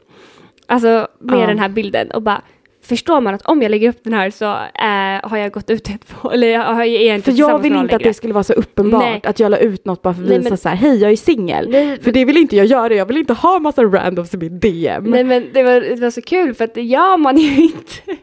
Alltså 0.67 1.09
med 1.19 1.39
Ja. 1.43 1.47
den 1.47 1.59
här 1.59 1.69
bilden 1.69 2.11
och 2.11 2.23
bara 2.23 2.43
Förstår 2.91 3.21
man 3.21 3.35
att 3.35 3.43
om 3.43 3.63
jag 3.63 3.71
lägger 3.71 3.89
upp 3.89 4.05
den 4.05 4.13
här 4.13 4.31
så 4.31 4.45
äh, 4.45 5.31
har 5.31 5.37
jag 5.37 5.53
gått 5.53 5.71
ut 5.71 5.89
ett 5.89 6.15
eller 6.33 6.47
jag 6.49 6.63
har 6.75 6.85
jag 6.85 7.17
inte 7.17 7.33
För 7.33 7.39
jag 7.39 7.59
vill 7.59 7.77
inte 7.77 7.97
att 7.97 8.03
det 8.03 8.15
skulle 8.15 8.33
vara 8.35 8.45
så 8.45 8.53
uppenbart 8.53 9.03
Nej. 9.03 9.21
att 9.25 9.41
jag 9.41 9.51
la 9.51 9.57
ut 9.57 9.85
något 9.85 10.03
bara 10.03 10.15
för 10.15 10.23
att 10.23 10.29
Nej, 10.29 10.39
visa 10.39 10.49
men- 10.51 10.59
så 10.59 10.69
här, 10.69 10.77
hej 10.77 10.97
jag 11.03 11.13
är 11.13 11.17
singel. 11.17 11.99
För 12.03 12.13
det 12.13 12.25
vill 12.25 12.37
inte 12.37 12.57
jag 12.57 12.67
göra, 12.67 12.95
jag 12.95 13.07
vill 13.07 13.17
inte 13.17 13.33
ha 13.33 13.59
massa 13.59 13.83
randoms 13.85 14.35
i 14.35 14.37
mitt 14.37 14.61
DM. 14.63 15.05
Nej 15.05 15.25
men 15.25 15.47
det 15.55 15.63
var, 15.63 15.81
det 15.81 16.01
var 16.01 16.11
så 16.11 16.23
kul 16.23 16.55
för 16.55 16.65
att 16.65 16.75
det 16.75 16.83
gör 16.83 17.17
man 17.17 17.37
ju 17.39 17.63
inte. 17.63 18.17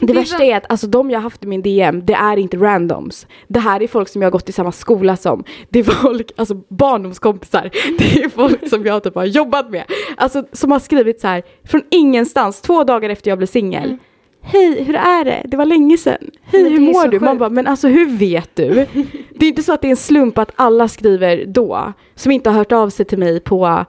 Det 0.00 0.06
det 0.06 0.12
är 0.12 0.14
värsta 0.14 0.44
är 0.44 0.56
att 0.56 0.70
alltså, 0.70 0.86
de 0.86 1.10
jag 1.10 1.18
har 1.18 1.22
haft 1.22 1.44
i 1.44 1.46
min 1.46 1.62
DM, 1.62 2.06
det 2.06 2.12
är 2.12 2.36
inte 2.36 2.56
randoms. 2.56 3.26
Det 3.48 3.60
här 3.60 3.82
är 3.82 3.88
folk 3.88 4.08
som 4.08 4.22
jag 4.22 4.26
har 4.26 4.32
gått 4.32 4.48
i 4.48 4.52
samma 4.52 4.72
skola 4.72 5.16
som. 5.16 5.44
Det 5.68 5.78
är 5.78 5.84
folk, 5.84 6.32
alltså 6.36 6.54
barndomskompisar. 6.68 7.70
Det 7.98 8.22
är 8.22 8.28
folk 8.28 8.68
som 8.68 8.86
jag 8.86 9.02
typ 9.02 9.14
har 9.14 9.24
jobbat 9.24 9.70
med. 9.70 9.84
Alltså 10.16 10.44
som 10.52 10.70
har 10.72 10.78
skrivit 10.78 11.20
så 11.20 11.28
här, 11.28 11.42
från 11.64 11.82
ingenstans, 11.90 12.60
två 12.60 12.84
dagar 12.84 13.10
efter 13.10 13.30
jag 13.30 13.38
blev 13.38 13.46
singel. 13.46 13.98
Hej, 14.44 14.82
hur 14.82 14.94
är 14.94 15.24
det? 15.24 15.42
Det 15.44 15.56
var 15.56 15.64
länge 15.64 15.98
sedan. 15.98 16.30
Hej, 16.42 16.70
hur 16.70 16.80
mår 16.80 17.08
du? 17.08 17.20
Man 17.20 17.38
bara, 17.38 17.48
men 17.48 17.66
alltså 17.66 17.88
hur 17.88 18.18
vet 18.18 18.56
du? 18.56 18.74
det 19.34 19.46
är 19.46 19.48
inte 19.48 19.62
så 19.62 19.72
att 19.72 19.80
det 19.80 19.88
är 19.88 19.90
en 19.90 19.96
slump 19.96 20.38
att 20.38 20.52
alla 20.56 20.88
skriver 20.88 21.44
då, 21.46 21.92
som 22.14 22.32
inte 22.32 22.50
har 22.50 22.58
hört 22.58 22.72
av 22.72 22.90
sig 22.90 23.06
till 23.06 23.18
mig 23.18 23.40
på 23.40 23.84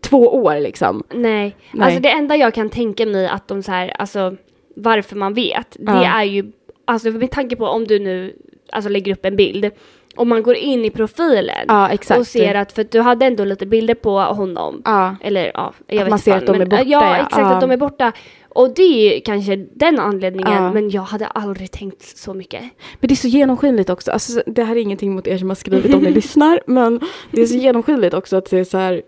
två 0.00 0.28
år 0.28 0.60
liksom. 0.60 1.02
Nej. 1.10 1.56
Nej. 1.72 1.86
alltså 1.86 2.00
det 2.00 2.10
enda 2.10 2.36
jag 2.36 2.54
kan 2.54 2.70
tänka 2.70 3.06
mig 3.06 3.28
att 3.28 3.48
de 3.48 3.62
så 3.62 3.72
här, 3.72 3.88
alltså 3.88 4.36
varför 4.74 5.16
man 5.16 5.34
vet, 5.34 5.76
det 5.78 5.92
Ja. 5.92 6.20
är 6.20 6.24
ju, 6.24 6.52
alltså 6.84 7.10
med 7.10 7.30
tanke 7.30 7.56
på 7.56 7.66
om 7.66 7.86
du 7.86 7.98
nu 7.98 8.36
alltså 8.72 8.90
lägger 8.90 9.12
upp 9.12 9.24
en 9.24 9.36
bild, 9.36 9.70
om 10.16 10.28
man 10.28 10.42
går 10.42 10.54
in 10.54 10.84
i 10.84 10.90
profilen 10.90 11.64
Ja, 11.68 11.90
och 12.18 12.26
ser 12.26 12.54
att, 12.54 12.72
för 12.72 12.86
du 12.90 13.00
hade 13.00 13.26
ändå 13.26 13.44
lite 13.44 13.66
bilder 13.66 13.94
på 13.94 14.18
honom, 14.20 14.82
Ja. 14.84 15.16
eller 15.20 15.50
ja, 15.54 15.72
jag 15.86 15.96
Att 15.98 16.02
vet 16.04 16.10
man 16.10 16.18
ser 16.18 16.32
fan, 16.32 16.40
att 16.40 16.46
de 16.46 16.52
men, 16.52 16.60
är 16.62 16.66
borta, 16.66 16.82
Ja, 16.86 17.16
exakt, 17.16 17.38
att 17.38 17.60
de 17.60 17.70
är 17.70 17.76
borta. 17.76 18.12
Och 18.48 18.74
det 18.74 18.82
är 19.16 19.20
kanske 19.20 19.56
den 19.56 19.98
anledningen, 19.98 20.52
Ja. 20.52 20.72
men 20.72 20.90
jag 20.90 21.02
hade 21.02 21.26
aldrig 21.26 21.70
tänkt 21.70 22.02
så 22.18 22.34
mycket. 22.34 22.60
Men 23.00 23.08
det 23.08 23.14
är 23.14 23.16
så 23.16 23.28
genomskinligt 23.28 23.90
också. 23.90 24.10
Alltså, 24.10 24.42
det 24.46 24.64
här 24.64 24.76
är 24.76 24.80
ingenting 24.80 25.14
mot 25.14 25.26
er 25.26 25.38
som 25.38 25.48
har 25.48 25.54
skrivit 25.56 25.94
om 25.94 26.02
ni 26.02 26.10
lyssnar. 26.20 26.60
Men 26.66 27.00
det 27.30 27.42
är 27.42 27.46
så 27.46 27.54
genomskinligt 27.56 28.14
också 28.14 28.36
att 28.36 28.50
det 28.50 28.58
är 28.58 28.64
så 28.64 28.78
här. 28.78 29.02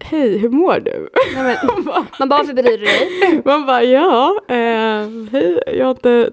Hej, 0.00 0.38
hur 0.38 0.48
mår 0.48 0.80
du? 0.80 1.08
Nej, 1.34 1.42
men, 1.64 1.84
man 2.18 2.28
bara, 2.28 2.38
varför 2.38 2.52
bryr 2.54 2.78
du 2.78 2.84
dig? 2.84 3.42
Man 3.44 3.66
bara, 3.66 3.82
ja, 3.84 4.40
eh, 4.48 5.08
hej, 5.32 5.62
jag 5.66 5.84
har 5.84 5.90
inte 5.90 6.30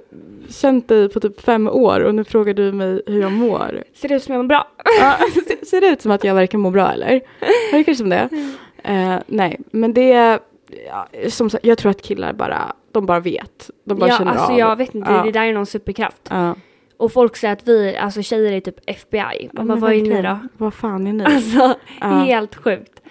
känt 0.50 0.88
dig 0.88 1.10
på 1.10 1.20
typ 1.20 1.41
fem 1.41 1.67
år 1.67 2.00
och 2.00 2.15
nu 2.15 2.24
frågar 2.24 2.53
du 2.53 2.72
mig 2.72 3.01
hur 3.05 3.22
jag 3.22 3.32
mår. 3.32 3.84
Ser 3.93 4.08
det 4.10 4.15
ut 4.15 4.24
som 4.24 4.34
jag 4.34 4.41
mår 4.43 4.48
bra? 4.48 4.67
Ja, 5.00 5.15
ser- 5.34 5.65
ser 5.70 5.82
det 5.82 5.88
ut 5.88 6.01
som 6.01 6.12
att 6.12 6.24
jag 6.24 6.36
verkar 6.36 6.58
må 6.58 6.70
bra 6.70 6.91
eller? 6.91 7.22
Verkar 7.72 7.91
det 7.91 7.96
som 7.96 8.10
det? 8.10 8.29
Eh, 8.84 9.15
nej, 9.27 9.60
men 9.72 9.93
det 9.93 10.12
är, 10.13 10.39
ja, 10.88 11.08
som 11.29 11.50
sagt, 11.50 11.65
jag 11.65 11.77
tror 11.77 11.89
att 11.89 12.01
killar 12.01 12.34
bara, 12.34 12.74
de 12.91 13.05
bara 13.05 13.20
vet. 13.20 13.70
De 13.86 13.98
bara 14.00 14.10
ja, 14.10 14.17
känner 14.17 14.32
alltså 14.32 14.51
av. 14.51 14.60
jag 14.60 14.75
vet 14.75 14.96
inte, 14.96 15.12
Ja. 15.12 15.24
det 15.24 15.32
där 15.32 15.43
är 15.46 15.53
någon 15.53 15.65
superkraft. 15.65 16.27
Ja. 16.29 16.55
Och 16.98 17.12
folk 17.13 17.36
säger 17.36 17.53
att 17.53 17.67
vi, 17.67 17.98
alltså 17.98 18.22
tjejer 18.22 18.51
är 18.51 18.60
typ 18.60 18.75
FBI. 18.89 19.50
Man 19.53 19.67
Ja, 19.67 19.76
bara, 19.76 19.80
vad 19.80 19.93
är 19.93 20.02
ni 20.02 20.21
då? 20.21 20.38
Vad 20.58 20.73
fan 20.73 21.08
är 21.08 21.13
ni? 21.13 21.26
Alltså, 21.26 21.76
helt 22.02 22.56
sjukt. 22.56 23.02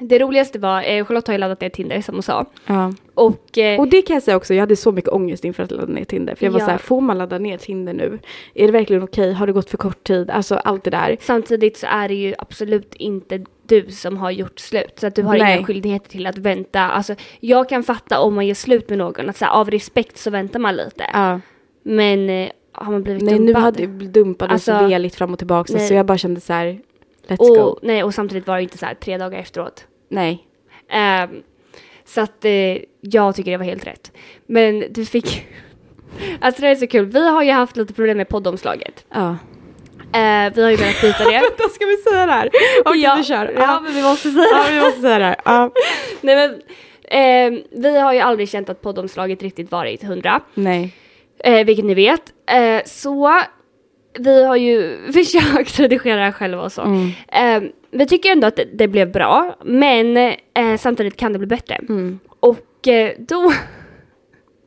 Det 0.00 0.18
roligaste 0.18 0.58
var, 0.58 0.82
eh, 0.82 1.04
Charlotte 1.04 1.26
har 1.26 1.34
ju 1.34 1.38
laddat 1.38 1.60
ner 1.60 1.68
Tinder 1.68 2.00
som 2.00 2.14
hon 2.14 2.22
sa. 2.22 2.44
Ja. 2.66 2.92
Och, 3.14 3.58
eh, 3.58 3.80
Och 3.80 3.88
det 3.88 4.02
kan 4.02 4.14
jag 4.14 4.22
säga 4.22 4.36
också, 4.36 4.54
jag 4.54 4.60
hade 4.60 4.76
så 4.76 4.92
mycket 4.92 5.10
ångest 5.12 5.44
inför 5.44 5.62
att 5.62 5.70
ladda 5.70 5.92
ner 5.92 6.04
Tinder. 6.04 6.34
För 6.34 6.44
jag 6.44 6.52
var 6.52 6.60
Ja. 6.60 6.64
så 6.66 6.70
här, 6.70 6.78
får 6.78 7.00
man 7.00 7.18
ladda 7.18 7.38
ner 7.38 7.58
Tinder 7.58 7.92
nu? 7.92 8.18
Är 8.54 8.66
det 8.66 8.72
verkligen 8.72 9.02
okej? 9.02 9.32
Har 9.32 9.46
det 9.46 9.52
gått 9.52 9.70
för 9.70 9.76
kort 9.78 10.04
tid? 10.04 10.30
Alltså 10.30 10.54
allt 10.54 10.84
det 10.84 10.90
där. 10.90 11.16
samtidigt 11.20 11.76
så 11.76 11.86
är 11.90 12.08
det 12.08 12.14
ju 12.14 12.34
absolut 12.38 12.94
inte 12.94 13.44
du 13.66 13.90
som 13.90 14.16
har 14.16 14.30
gjort 14.30 14.58
slut. 14.60 14.92
Så 15.00 15.06
att 15.06 15.14
du 15.14 15.22
har 15.22 15.38
Nej. 15.38 15.56
inga 15.56 15.66
skyldigheter 15.66 16.10
till 16.10 16.26
att 16.26 16.38
vänta. 16.38 16.80
Alltså, 16.80 17.14
jag 17.40 17.68
kan 17.68 17.82
fatta 17.82 18.20
om 18.20 18.34
man 18.34 18.46
gör 18.46 18.54
slut 18.54 18.88
med 18.88 18.98
någon, 18.98 19.28
att 19.30 19.36
så 19.36 19.44
här, 19.44 19.52
av 19.52 19.70
respekt 19.70 20.18
så 20.18 20.30
väntar 20.30 20.58
man 20.60 20.76
lite. 20.76 21.04
Ja. 21.12 21.40
Men 21.82 22.30
eh, 22.30 22.48
har 22.72 22.92
man 22.92 23.02
blivit 23.02 23.22
Nej, 23.22 23.38
nu 23.38 23.46
dumpad? 23.46 23.62
hade 23.62 23.82
jag 23.82 23.90
blivit 23.90 24.14
dumpad 24.14 24.52
Alltså, 24.52 24.72
och 24.72 24.78
så 24.80 24.86
veligt 24.86 25.14
fram 25.14 25.32
och 25.32 25.38
tillbaka. 25.38 25.72
nej. 25.72 25.88
Så 25.88 25.94
jag 25.94 26.06
bara 26.06 26.18
kände 26.18 26.40
så 26.40 26.52
här, 26.52 26.78
let's 27.28 27.36
go. 27.36 27.60
och, 27.60 27.78
nej, 27.82 28.04
och 28.04 28.14
samtidigt 28.14 28.46
var 28.46 28.56
det 28.56 28.62
inte 28.62 28.78
så 28.78 28.86
här 28.86 28.94
tre 28.94 29.18
dagar 29.18 29.38
efteråt. 29.38 29.86
Nej. 30.08 30.46
Ehm, 30.90 31.42
så 32.04 32.20
att 32.20 32.44
eh, 32.44 32.76
jag 33.00 33.34
tycker 33.36 33.50
det 33.50 33.56
var 33.56 33.64
helt 33.64 33.86
rätt. 33.86 34.12
Men 34.46 34.84
du 34.90 35.04
fick... 35.04 35.46
alltså 36.40 36.62
det 36.62 36.68
är 36.68 36.74
så 36.74 36.86
kul. 36.86 37.06
Vi 37.06 37.28
har 37.28 37.42
ju 37.42 37.52
haft 37.52 37.76
lite 37.76 37.94
problem 37.94 38.16
med 38.16 38.28
poddomslaget. 38.28 39.04
Ja. 39.14 39.28
Eh, 40.12 40.52
vi 40.54 40.62
har 40.62 40.70
ju 40.70 40.76
velat 40.76 41.00
byta 41.02 41.24
det. 41.24 41.42
Då 41.58 41.68
ska 41.68 41.86
vi 41.86 41.96
säga 41.96 42.26
det 42.26 42.32
här. 42.32 42.50
Okej, 42.84 43.00
ja, 43.00 43.14
vi 43.18 43.24
kör. 43.24 43.52
ja, 43.56 43.60
Ja. 43.62 43.80
men 43.84 43.94
vi 43.94 44.02
måste 44.02 44.30
säga 44.30 44.44
ja, 44.52 44.64
det. 44.68 44.74
vi 44.74 44.80
måste 44.80 45.00
säga 45.00 45.18
det 45.18 45.24
här. 45.24 45.36
Ja. 45.44 45.70
Nej, 46.20 46.36
men, 46.36 46.60
ehm, 47.10 47.62
vi 47.70 47.98
har 47.98 48.12
ju 48.12 48.18
aldrig 48.20 48.48
känt 48.48 48.68
att 48.68 48.82
poddomslaget 48.82 49.42
riktigt 49.42 49.70
varit 49.70 50.02
hundra. 50.02 50.40
Nej. 50.54 50.94
Eh, 51.44 51.64
vilket 51.66 51.84
ni 51.84 51.94
vet. 51.94 52.22
Eh, 52.50 52.82
så 52.84 53.40
vi 54.18 54.44
har 54.44 54.56
ju 54.56 54.98
försökt 55.12 55.78
redigera 55.80 56.20
här 56.24 56.32
själva 56.32 56.62
och 56.62 56.72
så. 56.72 56.82
Mm. 56.82 57.10
Vi 57.90 58.06
tycker 58.06 58.32
ändå 58.32 58.46
att 58.46 58.56
det, 58.56 58.64
det 58.64 58.88
blev 58.88 59.12
bra, 59.12 59.56
men 59.64 60.16
eh, 60.16 60.76
samtidigt 60.78 61.16
kan 61.16 61.32
det 61.32 61.38
bli 61.38 61.46
bättre. 61.46 61.74
Mm. 61.74 62.18
Och 62.40 62.88
eh, 62.88 63.12
då 63.18 63.52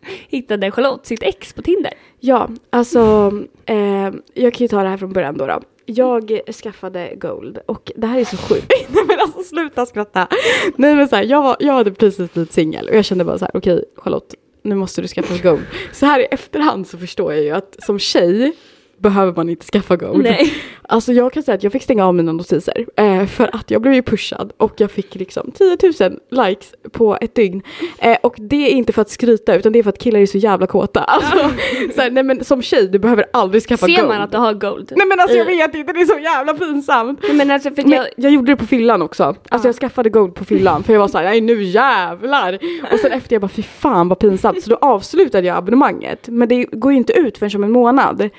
hittade 0.27 0.71
Charlotte 0.71 1.05
sitt 1.05 1.23
ex 1.23 1.53
på 1.53 1.61
Tinder. 1.61 1.93
Ja, 2.19 2.49
alltså 2.69 3.31
eh, 3.65 4.09
jag 4.33 4.53
kan 4.53 4.65
ju 4.65 4.67
ta 4.67 4.83
det 4.83 4.89
här 4.89 4.97
från 4.97 5.13
början 5.13 5.37
då. 5.37 5.47
då. 5.47 5.61
Jag 5.85 6.39
skaffade 6.63 7.13
Gold 7.15 7.59
och 7.65 7.91
det 7.95 8.07
här 8.07 8.19
är 8.19 8.25
så 8.25 8.37
sjukt. 8.37 8.71
Nej 8.89 9.03
men 9.07 9.19
alltså 9.19 9.43
sluta 9.43 9.85
skratta. 9.85 10.27
Nej 10.75 10.95
men 10.95 11.07
så 11.07 11.15
här, 11.15 11.23
jag, 11.23 11.41
var, 11.41 11.55
jag 11.59 11.73
hade 11.73 11.91
precis 11.91 12.33
blivit 12.33 12.53
singel 12.53 12.89
och 12.89 12.95
jag 12.95 13.05
kände 13.05 13.23
bara 13.23 13.37
så 13.37 13.45
här, 13.45 13.51
okej 13.57 13.85
Charlotte, 13.95 14.35
nu 14.63 14.75
måste 14.75 15.01
du 15.01 15.07
skaffa 15.07 15.49
Gold. 15.49 15.65
Så 15.93 16.05
här 16.05 16.19
i 16.19 16.25
efterhand 16.25 16.87
så 16.87 16.97
förstår 16.97 17.33
jag 17.33 17.43
ju 17.43 17.51
att 17.51 17.75
som 17.79 17.99
tjej 17.99 18.53
behöver 18.97 19.33
man 19.33 19.49
inte 19.49 19.65
skaffa 19.65 19.95
Gold. 19.95 20.23
Nej. 20.23 20.53
Alltså 20.91 21.13
jag 21.13 21.33
kan 21.33 21.43
säga 21.43 21.55
att 21.55 21.63
jag 21.63 21.71
fick 21.71 21.83
stänga 21.83 22.05
av 22.05 22.15
mina 22.15 22.31
notiser 22.31 22.85
eh, 22.95 23.25
för 23.25 23.55
att 23.55 23.71
jag 23.71 23.81
blev 23.81 23.93
ju 23.93 24.01
pushad 24.01 24.53
och 24.57 24.73
jag 24.77 24.91
fick 24.91 25.15
liksom 25.15 25.51
10 25.51 25.77
000 26.09 26.19
likes 26.47 26.73
på 26.91 27.17
ett 27.21 27.35
dygn. 27.35 27.61
Eh, 27.99 28.17
och 28.23 28.35
det 28.37 28.55
är 28.55 28.69
inte 28.69 28.93
för 28.93 29.01
att 29.01 29.09
skryta 29.09 29.55
utan 29.55 29.71
det 29.71 29.79
är 29.79 29.83
för 29.83 29.89
att 29.89 29.97
killar 29.97 30.19
är 30.19 30.25
så 30.25 30.37
jävla 30.37 30.67
kåta. 30.67 31.03
Alltså, 31.03 31.49
så 31.95 32.01
här, 32.01 32.11
nej 32.11 32.23
men 32.23 32.43
som 32.43 32.61
tjej 32.61 32.87
du 32.87 32.99
behöver 32.99 33.25
aldrig 33.33 33.63
skaffa 33.63 33.85
Ser 33.85 33.95
Gold. 33.95 34.07
man 34.07 34.21
att 34.21 34.31
du 34.31 34.37
har 34.37 34.53
gold? 34.53 34.93
Nej 34.95 35.07
men 35.07 35.19
alltså 35.19 35.37
jag 35.37 35.45
vet 35.45 35.75
inte, 35.75 35.93
det 35.93 36.01
är 36.01 36.05
så 36.05 36.19
jävla 36.19 36.53
pinsamt. 36.53 37.19
Nej, 37.23 37.33
men 37.33 37.51
alltså 37.51 37.69
för 37.69 37.83
Men 37.83 37.91
jag, 37.91 38.07
jag 38.15 38.31
gjorde 38.31 38.51
det 38.51 38.55
på 38.55 38.65
fyllan 38.65 39.01
också. 39.01 39.35
Alltså 39.49 39.67
jag 39.67 39.75
skaffade 39.75 40.09
Gold 40.09 40.35
på 40.35 40.45
fyllan 40.45 40.83
för 40.83 40.93
jag 40.93 40.99
var 40.99 41.07
såhär, 41.07 41.25
nej 41.25 41.41
nu 41.41 41.63
jävlar. 41.63 42.59
Och 42.93 42.99
sen 42.99 43.11
efter 43.11 43.35
jag 43.35 43.41
bara, 43.41 43.49
fy 43.49 43.63
fan 43.63 44.07
vad 44.07 44.19
pinsamt. 44.19 44.63
Så 44.63 44.69
då 44.69 44.75
avslutade 44.75 45.47
jag 45.47 45.57
abonnemanget. 45.57 46.27
Men 46.27 46.47
det 46.47 46.63
går 46.63 46.91
ju 46.91 46.97
inte 46.97 47.13
ut 47.13 47.37
förrän 47.37 47.55
om 47.55 47.63
en 47.63 47.71
månad. 47.71 48.29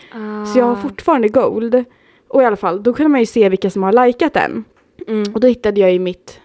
Så 0.52 0.58
jag 0.58 0.64
har 0.64 0.76
fortfarande 0.76 1.28
Gold. 1.28 1.84
Och 2.32 2.42
i 2.42 2.44
alla 2.44 2.56
fall, 2.56 2.82
då 2.82 2.92
kunde 2.94 3.08
man 3.08 3.20
ju 3.20 3.26
se 3.26 3.48
vilka 3.48 3.70
som 3.70 3.82
har 3.82 4.06
likat 4.06 4.32
den. 4.34 4.64
Mm. 5.08 5.32
Och 5.34 5.40
då 5.40 5.46
hittade 5.46 5.80
jag 5.80 5.92
ju 5.92 5.98
mitt, 5.98 6.40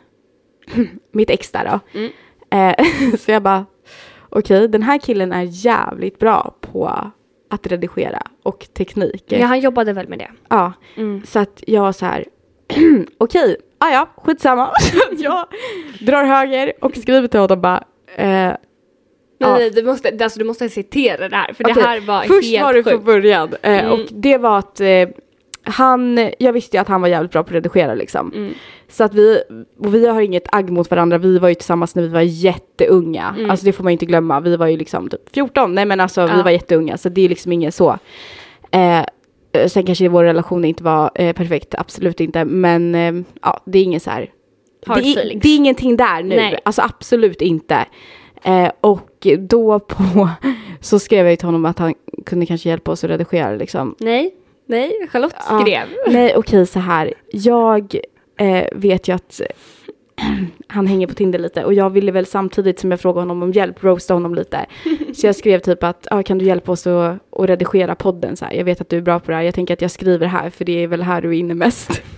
mitt 1.12 1.30
ex 1.30 1.52
där 1.52 1.66
då. 1.94 2.00
Mm. 2.00 2.12
Eh, 2.50 2.86
så 3.20 3.32
jag 3.32 3.44
bara, 3.44 3.66
okej 4.30 4.68
den 4.68 4.84
här 4.84 4.98
killen 4.98 5.32
är 5.34 5.44
jävligt 5.50 6.20
bra 6.20 6.56
på 6.62 7.12
att 7.50 7.68
redigera 7.68 8.22
och 8.44 8.68
teknik. 8.74 9.24
ja, 9.28 9.46
han 9.46 9.60
jobbade 9.60 9.94
väl 9.94 10.08
med 10.08 10.20
det. 10.20 10.32
Ja, 10.50 10.74
Mm. 10.98 11.22
så 11.26 11.40
att 11.40 11.64
jag 11.68 11.82
var 11.82 11.92
så 11.92 12.06
här, 12.06 12.26
okej, 13.18 13.58
ah, 13.78 13.90
ja, 13.90 14.10
skitsamma. 14.18 14.70
jag 15.18 15.46
drar 16.02 16.24
höger 16.24 16.74
och 16.82 16.98
skriver 16.98 17.28
till 17.28 17.40
honom 17.40 17.62
bara, 17.62 17.84
eh, 18.16 18.54
Nej, 19.40 19.50
Ja. 19.50 19.58
nej, 19.58 19.70
du, 19.72 19.84
måste, 19.84 20.18
alltså, 20.22 20.40
du 20.40 20.46
måste 20.46 20.70
citera 20.70 21.30
det 21.30 21.36
här, 21.36 21.54
för 21.54 21.64
okej, 21.64 21.74
det 21.74 21.82
här 21.82 22.00
var 22.02 22.22
först 22.24 22.50
helt 22.50 22.64
var 22.64 22.74
det 22.74 22.84
från 22.84 23.04
början 23.04 23.50
eh, 23.62 23.80
Mm. 23.80 23.92
och 23.92 24.00
det 24.12 24.38
var 24.38 24.58
att 24.60 24.80
eh, 24.82 24.88
han, 25.68 26.30
jag 26.40 26.54
visste 26.54 26.78
ju 26.78 26.82
att 26.82 26.88
han 26.88 27.02
var 27.02 27.08
jävligt 27.08 27.32
bra 27.32 27.44
på 27.44 27.48
att 27.48 27.54
redigera 27.54 27.94
liksom. 27.96 28.32
Mm. 28.36 28.54
Så 28.90 29.04
att 29.04 29.14
vi, 29.14 29.42
och 29.80 29.96
vi 29.96 30.08
har 30.08 30.22
inget 30.22 30.48
agg 30.52 30.70
mot 30.70 30.92
varandra, 30.92 31.18
vi 31.18 31.40
var 31.40 31.50
ju 31.50 31.56
tillsammans 31.56 31.96
när 31.96 32.04
vi 32.04 32.10
var 32.10 32.22
jätteunga. 32.22 33.36
Mm. 33.38 33.50
Alltså 33.52 33.66
det 33.66 33.72
får 33.74 33.84
man 33.84 33.92
ju 33.92 33.96
inte 33.96 34.06
glömma, 34.06 34.40
vi 34.40 34.56
var 34.58 34.68
ju 34.68 34.78
liksom 34.78 35.10
typ 35.10 35.34
14, 35.34 35.76
nej 35.76 35.86
men 35.86 36.00
alltså 36.00 36.26
vi 36.26 36.32
Ja. 36.38 36.44
var 36.44 36.52
jätteunga 36.52 36.98
så 36.98 37.10
det 37.10 37.22
är 37.26 37.30
liksom 37.30 37.52
ingen 37.52 37.72
så. 37.72 37.98
Eh, 38.72 39.04
Eh, 39.52 39.68
Sen 39.68 39.86
kanske 39.86 40.10
vår 40.10 40.24
relation 40.24 40.66
inte 40.66 40.84
var 40.84 41.12
eh, 41.16 41.34
perfekt, 41.36 41.76
absolut 41.76 42.20
inte. 42.20 42.46
Men 42.46 42.96
eh, 42.96 43.14
ja, 43.42 43.62
det 43.66 43.80
är 43.80 43.84
ingen 43.84 44.00
så 44.00 44.10
här. 44.10 44.32
Det 44.86 44.92
är, 44.92 45.40
det 45.40 45.50
är 45.50 45.56
ingenting 45.58 45.98
där 45.98 46.24
nu. 46.24 46.36
Nej. 46.36 46.60
Alltså 46.66 46.82
absolut 46.82 47.42
inte. 47.42 47.86
Eh, 48.44 48.72
och 48.82 49.28
då 49.40 49.80
på 49.80 50.30
så 50.82 51.00
skrev 51.00 51.28
jag 51.28 51.40
till 51.40 51.48
honom 51.48 51.66
att 51.66 51.80
han 51.80 51.94
kunde 52.26 52.46
kanske 52.46 52.70
hjälpa 52.70 52.92
oss 52.92 53.04
att 53.04 53.10
redigera 53.10 53.56
liksom. 53.56 53.96
Nej, 54.00 54.32
nej, 54.68 55.08
Charlotte 55.12 55.36
Ja. 55.50 55.60
skrev. 55.62 55.88
Nej, 56.08 56.34
okej 56.36 56.68
så 56.68 56.80
här. 56.80 57.14
Jag 57.32 57.96
eh, 58.40 58.64
vet 58.72 59.08
ju 59.08 59.16
att 59.16 59.42
han 60.68 60.88
hänger 60.88 61.08
på 61.08 61.14
Tinder 61.14 61.40
lite 61.40 61.66
och 61.66 61.74
jag 61.74 61.90
ville 61.90 62.12
väl 62.12 62.26
samtidigt 62.26 62.80
som 62.80 62.92
jag 62.92 63.00
frågade 63.00 63.22
honom 63.22 63.44
om 63.44 63.52
hjälp 63.52 63.84
roasta 63.84 64.14
honom 64.14 64.36
lite. 64.36 64.66
Så 65.16 65.28
jag 65.28 65.36
skrev 65.36 65.60
typ 65.60 65.84
att 65.84 66.08
ah, 66.12 66.24
kan 66.24 66.38
du 66.38 66.46
hjälpa 66.46 66.72
oss 66.72 66.88
att, 66.88 67.20
att 67.40 67.50
redigera 67.50 67.96
podden 67.96 68.38
så 68.38 68.46
här. 68.46 68.54
Jag 68.54 68.66
vet 68.66 68.82
att 68.82 68.90
du 68.90 68.98
är 68.98 69.02
bra 69.02 69.20
på 69.20 69.32
det 69.32 69.38
här. 69.38 69.44
Jag 69.44 69.54
tänker 69.56 69.74
att 69.74 69.82
jag 69.82 69.92
skriver 69.92 70.28
här 70.28 70.50
för 70.50 70.66
det 70.66 70.84
är 70.84 70.88
väl 70.88 71.02
här 71.02 71.22
du 71.22 71.28
är 71.30 71.34
inne 71.34 71.54
mest. 71.54 72.02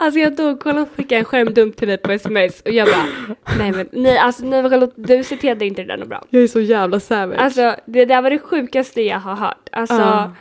Alltså 0.00 0.20
jag 0.20 0.36
tog 0.36 0.62
Charlotte 0.62 0.88
skickade 0.96 1.18
en 1.18 1.24
skärmdump 1.24 1.76
till 1.76 1.88
dig 1.88 1.98
på 1.98 2.12
sms 2.12 2.60
och 2.60 2.70
jag 2.70 2.88
bara 2.88 3.34
nej 3.58 3.72
men 3.72 3.88
nej 3.92 4.18
alltså 4.18 4.44
nej 4.44 4.70
Charlotte 4.70 4.92
du 4.96 5.24
citerade 5.24 5.66
inte 5.66 5.82
det 5.82 5.88
där 5.88 5.96
något 5.96 6.08
bra. 6.08 6.24
Jag 6.30 6.42
är 6.42 6.46
så 6.46 6.60
jävla 6.60 7.00
savage. 7.00 7.38
Alltså 7.38 7.74
det 7.86 8.04
där 8.04 8.22
var 8.22 8.30
det 8.30 8.38
sjukaste 8.38 9.02
jag 9.02 9.18
har 9.18 9.34
hört. 9.36 9.68
Alltså 9.72 9.94
Ja. 9.94 10.32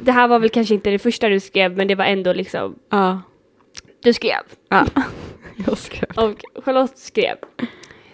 Det 0.00 0.12
här 0.12 0.28
var 0.28 0.38
väl 0.38 0.48
kanske 0.50 0.74
inte 0.74 0.90
det 0.90 0.98
första 0.98 1.28
du 1.28 1.40
skrev 1.40 1.76
men 1.76 1.88
det 1.88 1.94
var 1.94 2.04
ändå 2.04 2.32
liksom 2.32 2.78
ja. 2.90 3.20
du 4.02 4.12
skrev 4.12 4.40
ja. 4.68 4.86
Jag 5.66 5.78
skrev. 5.78 6.10
och 6.16 6.64
Charlotte 6.64 6.98
skrev. 6.98 7.36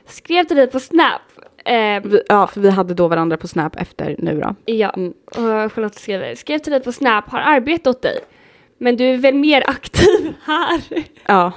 Skrev 0.07 0.45
till 0.45 0.57
dig 0.57 0.67
på 0.71 0.81
Snap. 0.81 1.21
Eh, 1.65 2.03
Vi, 2.05 2.23
ja, 2.29 2.47
för 2.47 2.61
vi 2.61 2.71
hade 2.71 2.95
då 2.95 3.09
varandra 3.09 3.37
på 3.37 3.49
Snap 3.49 3.77
efter 3.77 4.15
nu 4.19 4.41
då. 4.41 4.55
ja, 4.73 4.91
Mm. 4.97 5.13
och 5.27 5.73
Charlotte 5.73 5.95
skrev, 5.95 6.35
skrev 6.37 6.59
till 6.59 6.73
dig 6.73 6.83
på 6.83 6.93
Snap, 6.93 7.29
har 7.31 7.39
arbete 7.39 7.91
åt 7.91 8.03
dig. 8.03 8.19
Men 8.79 8.97
du 8.97 9.05
är 9.05 9.17
väl 9.17 9.35
mer 9.35 9.65
aktiv 9.71 10.35
här? 10.45 10.81
Ja. 11.27 11.53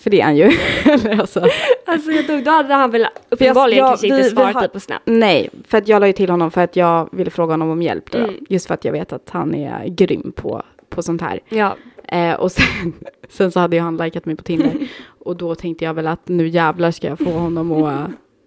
För 0.00 0.10
det 0.10 0.20
är 0.20 0.24
han 0.24 0.36
ju. 0.36 0.50
Alltså. 1.20 1.46
Alltså 1.86 2.10
jag 2.10 2.26
tog, 2.26 2.44
då 2.44 2.50
hade 2.50 2.74
han 2.74 2.90
väl 2.90 3.06
uppenbarligen 3.28 3.86
kanske 3.86 4.06
vi- 4.06 4.12
inte 4.12 4.22
vi 4.28 4.30
svarat 4.30 4.54
har- 4.54 4.60
dig 4.60 4.70
på 4.70 4.80
Snap. 4.80 5.02
Nej, 5.04 5.50
för 5.68 5.78
att 5.78 5.88
jag 5.88 6.00
la 6.00 6.06
ju 6.06 6.12
till 6.12 6.30
honom 6.30 6.50
för 6.50 6.60
att 6.60 6.76
jag 6.76 7.08
ville 7.12 7.30
fråga 7.30 7.52
honom 7.52 7.70
om 7.70 7.82
hjälp. 7.82 8.10
Då, 8.10 8.18
Mm. 8.18 8.34
Just 8.48 8.66
för 8.66 8.74
att 8.74 8.84
jag 8.84 8.92
vet 8.92 9.12
att 9.12 9.30
han 9.30 9.54
är 9.54 9.86
grym 9.88 10.32
på, 10.36 10.62
på 10.88 11.02
sånt 11.02 11.22
här. 11.22 11.40
Ja, 11.48 11.76
Eh, 12.12 12.34
och 12.34 12.52
sen, 12.52 12.92
sen 13.28 13.52
så 13.52 13.60
hade 13.60 13.76
ju 13.76 13.82
han 13.82 13.96
likat 13.96 14.26
mig 14.26 14.36
på 14.36 14.42
Tinder. 14.42 14.72
och 15.18 15.36
då 15.36 15.54
tänkte 15.54 15.84
jag 15.84 15.94
väl 15.94 16.06
att 16.06 16.28
nu 16.28 16.48
jävlar 16.48 16.90
ska 16.90 17.06
jag 17.08 17.18
få 17.18 17.30
honom 17.30 17.72
och 17.72 17.92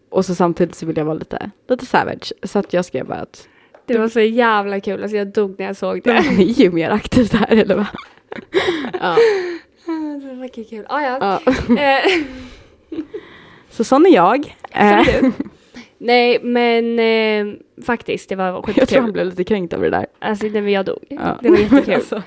och 0.10 0.26
så 0.26 0.36
samtidigt 0.36 0.76
så 0.76 0.86
ville 0.86 1.00
jag 1.00 1.06
vara 1.06 1.18
lite, 1.18 1.50
lite 1.70 1.86
savage. 1.86 2.34
Så 2.44 2.60
att 2.60 2.74
jag 2.74 2.86
skrev 2.86 3.06
bara 3.08 3.20
att 3.20 3.48
det 3.86 3.98
var 3.98 4.08
så 4.08 4.20
jävla 4.20 4.80
kul. 4.80 5.02
Alltså 5.04 5.18
jag 5.18 5.28
dog 5.28 5.56
när 5.60 5.66
jag 5.66 5.76
såg 5.78 6.02
det. 6.04 6.12
han 6.12 6.40
är 6.40 6.44
ju 6.44 6.72
mer 6.72 6.90
aktiv 6.90 7.28
där 7.32 7.46
eller 7.52 7.76
vad? 7.76 7.86
ja. 9.02 9.16
Det 10.22 10.34
var 10.34 10.48
kul. 10.70 10.86
Ah, 10.90 11.02
ja. 11.02 11.18
ja. 11.22 11.54
Eh, 11.82 12.12
Så 13.70 13.84
sån 13.84 14.06
är 14.06 14.10
jag. 14.10 14.56
Eh. 14.72 15.02
Nej 15.98 16.40
men 16.44 17.00
eh, 17.00 17.54
faktiskt 17.86 18.30
det 18.30 18.36
var 18.36 18.46
jag 18.54 18.64
tror 18.64 18.74
han 18.76 18.88
skitkul. 18.88 19.12
blev 19.12 19.26
lite 19.26 19.44
kränkt 19.44 19.74
över 19.74 19.84
det 19.92 19.98
där. 19.98 20.06
Alltså 20.20 20.46
men 20.46 20.72
jag 20.72 20.86
dog. 20.86 21.00
Ja. 21.10 21.38
Det 21.42 21.50
var 21.50 21.58
jättekul. 21.58 21.94
Alltså, 21.96 22.22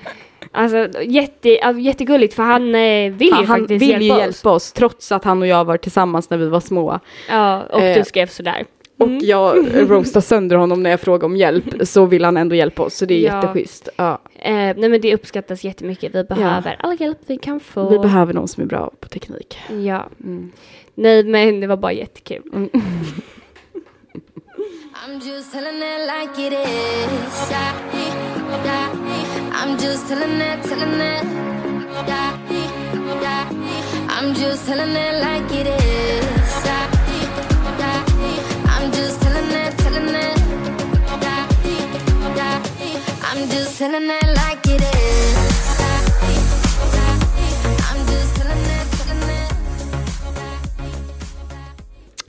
Alltså 0.53 1.03
jätte, 1.03 1.49
ja, 1.49 1.73
jättegulligt 1.73 2.35
för 2.35 2.43
han 2.43 2.75
eh, 2.75 3.13
vill 3.13 3.29
ja, 3.29 3.41
ju 3.41 3.47
han 3.47 3.59
faktiskt 3.59 3.83
vill 3.83 3.89
hjälpa 3.91 4.05
ju 4.05 4.13
oss. 4.13 4.19
hjälpa 4.19 4.51
oss 4.51 4.73
trots 4.73 5.13
att 5.13 5.25
han 5.25 5.43
och 5.43 5.49
jag 5.49 5.65
var 5.65 5.77
tillsammans 5.77 6.31
när 6.31 6.39
vi 6.39 6.47
var 6.49 6.61
små. 6.61 7.01
Ja 7.29 7.63
och 7.63 7.81
Eh, 7.81 7.99
du 7.99 8.05
skrev 8.05 8.27
sådär. 8.27 8.65
Och 8.99 9.07
Mm. 9.07 9.21
jag 9.25 9.67
roastar 9.91 10.21
sönder 10.21 10.57
honom 10.57 10.83
när 10.83 10.91
jag 10.91 11.01
frågar 11.01 11.27
om 11.27 11.37
hjälp 11.37 11.65
så 11.83 12.07
vill 12.07 12.25
han 12.25 12.37
ändå 12.37 12.55
hjälpa 12.55 12.83
oss 12.83 12.95
så 12.95 13.05
det 13.05 13.15
är 13.15 13.29
Ja. 13.29 13.35
jätteschysst. 13.43 13.89
Ja. 13.97 14.19
Eh, 14.39 14.77
nej 14.77 14.89
men 14.89 15.01
det 15.01 15.15
uppskattas 15.15 15.65
jättemycket. 15.65 16.15
Vi 16.15 16.25
behöver 16.25 16.77
all 16.79 17.01
hjälp 17.01 17.19
vi 17.27 17.37
kan 17.37 17.61
få. 17.61 17.89
Vi 17.89 17.99
behöver 17.99 18.35
någon 18.35 18.49
som 18.49 18.63
är 18.63 18.67
bra 18.67 18.91
på 19.01 19.09
teknik. 19.09 19.59
Ja. 19.69 20.09
Mm. 20.25 20.53
Nej 20.95 21.25
men 21.25 21.61
det 21.61 21.67
var 21.67 21.77
bara 21.77 21.93
jättekul. 21.93 22.43
I'm 25.07 25.21
just 25.21 25.53
telling 25.53 25.83
it 25.83 26.01
like 26.07 26.39
it 26.39 26.53
is. 26.53 27.53
I'm 29.53 29.79
just 29.79 30.09
telling 30.09 30.41
it, 30.41 30.63
telling 30.65 31.01
it. 31.01 31.25
I'm 34.09 34.35
just 34.35 34.67
telling 34.67 34.97
it 34.97 35.15
like 35.21 35.53
it 35.53 35.67
is. 35.67 36.26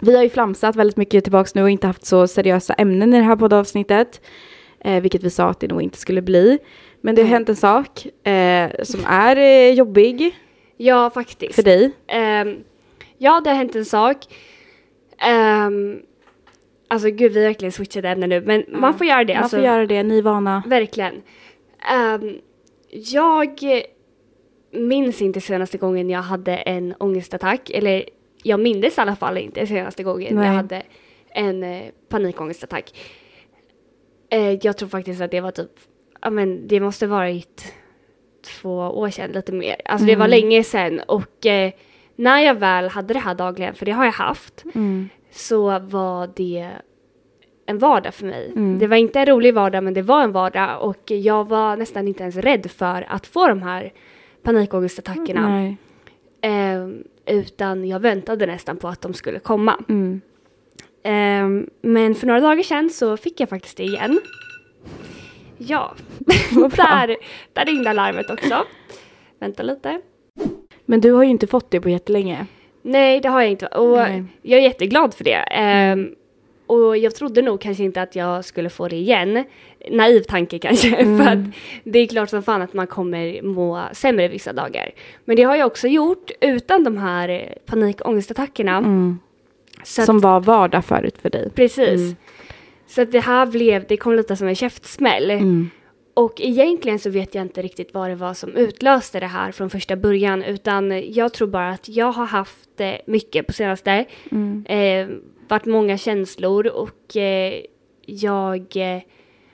Vi 0.01 0.15
har 0.15 0.23
ju 0.23 0.29
flamsat 0.29 0.75
väldigt 0.75 0.97
mycket 0.97 1.23
tillbaks 1.23 1.55
nu 1.55 1.63
och 1.63 1.69
inte 1.69 1.87
haft 1.87 2.05
så 2.05 2.27
seriösa 2.27 2.73
ämnen 2.73 3.13
i 3.13 3.17
det 3.17 3.23
här 3.23 3.35
poddavsnittet. 3.35 4.21
Eh, 4.79 5.01
vilket 5.01 5.23
vi 5.23 5.29
sa 5.29 5.49
att 5.49 5.59
det 5.59 5.67
nog 5.67 5.81
inte 5.81 5.97
skulle 5.97 6.21
bli. 6.21 6.59
Men 7.01 7.15
det 7.15 7.21
har 7.21 7.29
hänt 7.29 7.49
en 7.49 7.55
sak 7.55 8.05
eh, 8.27 8.71
som 8.83 9.05
är 9.05 9.35
eh, 9.35 9.73
jobbig 9.73 10.35
Ja 10.77 11.09
faktiskt. 11.09 11.55
för 11.55 11.63
dig. 11.63 11.91
Ehm, 12.07 12.55
ja, 13.17 13.41
det 13.43 13.49
har 13.49 13.57
hänt 13.57 13.75
en 13.75 13.85
sak. 13.85 14.17
Um, 15.67 16.01
alltså 16.87 17.09
gud, 17.09 17.31
vi 17.31 17.43
verkligen 17.43 17.71
switchade 17.71 18.09
ämnen 18.09 18.29
nu, 18.29 18.41
men 18.41 18.65
man 18.67 18.97
får 18.97 19.07
göra 19.07 19.23
det. 19.23 19.33
Man 19.33 19.43
alltså, 19.43 19.57
får 19.57 19.65
göra 19.65 19.85
det, 19.85 20.03
ni 20.03 20.17
är 20.17 20.21
vana. 20.21 20.63
Verkligen. 20.67 21.21
Ehm, 21.91 22.37
jag 22.89 23.61
minns 24.71 25.21
inte 25.21 25.41
senaste 25.41 25.77
gången 25.77 26.09
jag 26.09 26.21
hade 26.21 26.55
en 26.55 26.93
ångestattack, 26.99 27.69
eller 27.69 28.09
jag 28.43 28.59
minns 28.59 28.97
i 28.97 29.01
alla 29.01 29.15
fall 29.15 29.37
inte 29.37 29.67
senaste 29.67 30.03
gången 30.03 30.35
Nej. 30.35 30.45
jag 30.47 30.53
hade 30.53 30.83
en 31.29 31.63
eh, 31.63 31.83
panikångestattack. 32.09 32.99
Eh, 34.29 34.53
jag 34.53 34.77
tror 34.77 34.89
faktiskt 34.89 35.21
att 35.21 35.31
det 35.31 35.41
var 35.41 35.51
typ, 35.51 35.71
ja 36.21 36.29
men 36.29 36.67
det 36.67 36.79
måste 36.79 37.07
varit 37.07 37.73
två 38.45 38.77
år 38.77 39.09
sedan, 39.09 39.31
lite 39.31 39.51
mer. 39.51 39.75
Alltså 39.85 40.07
det 40.07 40.15
var 40.15 40.27
länge 40.27 40.63
sedan 40.63 40.99
och 41.07 41.45
eh, 41.45 41.71
när 42.15 42.39
jag 42.39 42.55
väl 42.55 42.89
hade 42.89 43.13
det 43.13 43.19
här 43.19 43.35
dagligen, 43.35 43.75
för 43.75 43.85
det 43.85 43.91
har 43.91 44.05
jag 44.05 44.11
haft, 44.11 44.63
Mm. 44.75 45.09
Så 45.37 45.79
var 45.79 46.29
det 46.35 46.67
en 47.65 47.77
vardag 47.77 48.13
för 48.13 48.25
mig. 48.25 48.51
Det 48.79 48.87
var 48.87 48.97
inte 48.97 49.19
en 49.19 49.25
rolig 49.25 49.53
vardag 49.53 49.83
men 49.83 49.93
det 49.93 50.01
var 50.01 50.23
en 50.23 50.31
vardag 50.31 50.81
och 50.81 51.11
jag 51.11 51.47
var 51.47 51.77
nästan 51.77 52.07
inte 52.07 52.23
ens 52.23 52.35
rädd 52.35 52.71
för 52.71 53.05
att 53.09 53.27
få 53.27 53.47
de 53.47 53.61
här 53.61 53.93
panikångestattackerna. 54.43 55.75
Ehm, 56.41 57.03
utan 57.25 57.87
jag 57.87 57.99
väntade 57.99 58.45
nästan 58.45 58.77
på 58.77 58.87
att 58.87 59.01
de 59.01 59.13
skulle 59.13 59.39
komma. 59.39 59.83
Mm. 59.89 60.21
Ehm, 61.03 61.69
men 61.81 62.15
för 62.15 62.27
några 62.27 62.39
dagar 62.39 62.63
sedan 62.63 62.89
så 62.89 63.17
fick 63.17 63.39
jag 63.39 63.49
faktiskt 63.49 63.77
det 63.77 63.83
igen. 63.83 64.19
Ja, 65.57 65.95
där, 66.75 67.17
där 67.53 67.65
ringde 67.65 67.89
alarmet 67.89 68.29
också. 68.29 68.65
Vänta 69.39 69.63
lite. 69.63 70.01
Men 70.85 71.01
du 71.01 71.11
har 71.11 71.23
ju 71.23 71.29
inte 71.29 71.47
fått 71.47 71.71
det 71.71 71.81
på 71.81 71.89
jättelänge. 71.89 72.45
Nej, 72.87 73.19
det 73.19 73.29
har 73.29 73.41
jag 73.41 73.51
inte. 73.51 73.67
Och 73.67 73.97
Nej. 73.97 74.23
jag 74.41 74.59
är 74.59 74.63
jätteglad 74.63 75.13
för 75.13 75.23
det. 75.23 75.33
Ehm, 75.51 76.15
och 76.67 76.97
jag 76.97 77.15
trodde 77.15 77.41
nog 77.41 77.61
kanske 77.61 77.83
inte 77.83 78.01
att 78.01 78.15
jag 78.15 78.45
skulle 78.45 78.69
få 78.69 78.87
det 78.87 78.95
igen. 78.95 79.43
Naiv 79.91 80.21
tanke 80.21 80.59
kanske. 80.59 80.95
Mm. 81.01 81.17
För 81.17 81.31
att 81.33 81.39
det 81.83 81.99
är 81.99 82.07
klart 82.07 82.29
som 82.29 82.43
fan 82.43 82.61
att 82.61 82.73
man 82.73 82.87
kommer 82.87 83.41
må 83.41 83.83
sämre 83.91 84.27
vissa 84.27 84.53
dagar. 84.53 84.91
Men 85.25 85.35
det 85.35 85.43
har 85.43 85.55
jag 85.55 85.67
också 85.67 85.87
gjort 85.87 86.31
utan 86.41 86.83
de 86.83 86.97
här 86.97 87.53
panikångestattackerna. 87.65 88.77
Mm. 88.77 89.19
Så 89.83 90.01
att, 90.01 90.05
Som 90.05 90.19
var 90.19 90.39
vardag 90.39 90.85
förut 90.85 91.15
för 91.21 91.29
dig. 91.29 91.49
precis. 91.55 92.01
Mm. 92.01 92.15
Så 92.87 93.01
att 93.01 93.11
det 93.11 93.19
här 93.19 93.45
blev, 93.45 93.85
det 93.87 93.97
kom 93.97 94.13
lite 94.15 94.35
som 94.35 94.47
en 94.47 94.55
käftsmäll. 94.55 95.31
Mm. 95.31 95.69
Och 96.17 96.41
egentligen 96.41 96.99
så 96.99 97.09
vet 97.09 97.35
jag 97.35 97.41
inte 97.41 97.61
riktigt 97.61 97.93
vad 97.93 98.09
det 98.09 98.15
var 98.15 98.33
som 98.33 98.55
utlöste 98.55 99.19
det 99.19 99.27
här 99.27 99.51
från 99.51 99.69
första 99.69 99.95
början. 99.95 100.43
Utan 100.43 101.13
jag 101.13 101.33
tror 101.33 101.47
bara 101.47 101.69
att 101.69 101.89
jag 101.89 102.11
har 102.11 102.25
haft 102.25 102.79
eh, 102.81 102.93
mycket 103.05 103.47
på 103.47 103.53
senaste. 103.53 104.05
Mm. 104.31 104.65
Eh, 104.65 105.15
varit 105.47 105.65
många 105.65 105.97
känslor 105.97 106.67
och 106.67 107.17
eh, 107.17 107.53
jag 108.05 108.75
eh, 108.75 109.01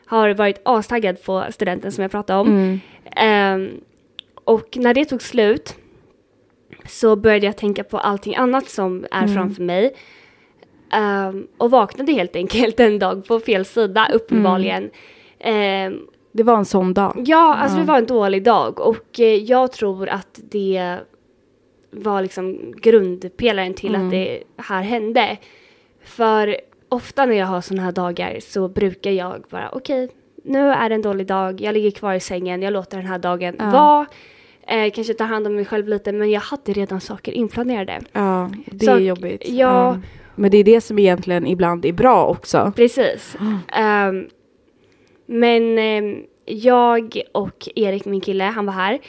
har 0.06 0.34
varit 0.34 0.62
astaggad 0.66 1.24
på 1.24 1.46
studenten 1.50 1.92
som 1.92 2.02
jag 2.02 2.12
pratade 2.12 2.40
om. 2.40 2.48
Mm. 2.48 2.80
Ehm, 3.16 3.82
och 4.44 4.78
när 4.78 4.94
det 4.94 5.06
tog 5.06 5.22
slut 5.22 5.76
så 6.86 7.16
började 7.16 7.46
jag 7.46 7.58
tänka 7.58 7.84
på 7.84 7.98
allting 7.98 8.36
annat 8.36 8.70
som 8.70 9.06
är 9.12 9.24
Mm. 9.24 9.34
framför 9.34 9.64
mig. 9.64 9.96
Ehm, 10.92 11.48
och 11.58 11.72
vaknade 11.72 12.12
helt 12.12 12.36
enkelt 12.36 12.80
en 12.80 13.00
dag 13.00 13.26
på 13.28 13.40
fel 13.40 13.66
sida 13.66 14.10
uppenbarligen. 14.14 14.90
Ehm, 15.40 16.00
Det 16.36 16.44
var 16.44 16.58
en 16.58 16.66
sån 16.66 16.94
dag. 16.94 17.24
Ja, 17.26 17.54
alltså 17.56 17.78
Ja. 17.78 17.82
det 17.82 17.88
var 17.88 17.98
en 17.98 18.06
dålig 18.06 18.44
dag 18.44 18.80
och 18.80 19.20
eh, 19.20 19.36
jag 19.36 19.72
tror 19.72 20.10
att 20.10 20.40
det 20.52 20.98
var 21.92 22.22
liksom 22.22 22.74
grundpelaren 22.82 23.74
till 23.74 23.96
Mm. 23.96 24.08
att 24.08 24.12
det 24.12 24.44
här 24.58 24.82
hände. 24.82 25.38
För 26.04 26.58
ofta 26.90 27.26
när 27.26 27.36
jag 27.36 27.46
har 27.46 27.62
sådana 27.62 27.84
här 27.84 27.92
dagar 27.92 28.40
så 28.40 28.68
brukar 28.68 29.12
jag 29.12 29.44
bara 29.50 29.70
okej, 29.74 30.10
nu 30.44 30.60
är 30.70 30.90
det 30.90 30.96
en 30.96 31.02
dålig 31.02 31.28
dag, 31.28 31.62
jag 31.62 31.74
ligger 31.74 31.92
kvar 31.92 32.14
i 32.14 32.20
sängen, 32.20 32.62
jag 32.62 32.74
låter 32.74 32.98
den 32.98 33.06
här 33.06 33.20
dagen 33.20 33.56
Ja. 33.60 33.70
vara. 33.72 34.06
Eh, 34.68 34.92
kanske 34.92 35.14
ta 35.14 35.24
hand 35.24 35.48
om 35.48 35.56
mig 35.56 35.66
själv 35.66 35.88
lite, 35.88 36.12
men 36.12 36.32
jag 36.32 36.42
hade 36.42 36.74
redan 36.74 37.02
saker 37.02 37.32
inplanerade. 37.32 38.00
Ja, 38.12 38.52
det 38.66 38.86
Så- 38.86 38.92
är 38.92 39.00
jobbigt. 39.00 39.50
ja. 39.50 39.98
Men 40.36 40.52
det 40.52 40.58
är 40.58 40.64
det 40.64 40.82
som 40.82 41.00
egentligen 41.00 41.48
ibland 41.48 41.86
är 41.86 41.92
bra 41.94 42.26
också. 42.26 42.74
Precis. 42.76 43.36
Ehm, 43.74 44.28
men 45.26 45.78
ehm, 45.78 46.24
jag 46.46 47.22
och 47.32 47.70
Erik, 47.76 48.06
min 48.06 48.22
kille, 48.22 48.44
han 48.44 48.66
var 48.66 48.74
här. 48.74 49.00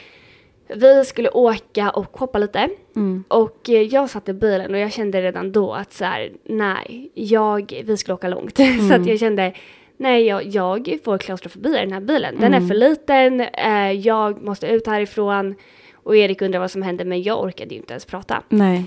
Vi 0.67 1.05
skulle 1.05 1.29
åka 1.29 1.89
och 1.89 2.19
shoppa 2.19 2.39
lite. 2.39 2.69
Mm. 2.95 3.23
Och 3.27 3.69
eh, 3.69 3.81
jag 3.81 4.09
satt 4.09 4.29
i 4.29 4.33
bilen 4.33 4.73
och 4.73 4.79
jag 4.79 4.91
kände 4.91 5.21
redan 5.21 5.51
då 5.51 5.73
att 5.73 5.93
så 5.93 6.05
här, 6.05 6.31
nej, 6.43 7.11
jag, 7.13 7.83
vi 7.85 7.97
skulle 7.97 8.15
åka 8.15 8.27
långt. 8.27 8.57
så 8.89 8.93
att 8.93 9.07
jag 9.07 9.19
kände, 9.19 9.53
nej, 9.97 10.25
jag, 10.25 10.43
jag 10.45 10.97
får 11.03 11.17
klaustrofobi 11.17 11.69
i 11.69 11.79
den 11.79 11.93
här 11.93 12.01
bilen. 12.01 12.35
Den 12.39 12.53
är 12.53 12.61
för 12.61 12.75
liten, 12.75 13.41
eh, 13.41 13.91
jag 13.91 14.41
måste 14.43 14.67
ut 14.67 14.87
härifrån. 14.87 15.55
Och 15.93 16.15
Erik 16.15 16.41
undrar 16.41 16.59
vad 16.59 16.71
som 16.71 16.81
hände, 16.81 17.05
men 17.05 17.23
jag 17.23 17.43
orkade 17.43 17.73
ju 17.73 17.79
inte 17.79 17.93
ens 17.93 18.05
prata. 18.05 18.43
Nej. 18.49 18.85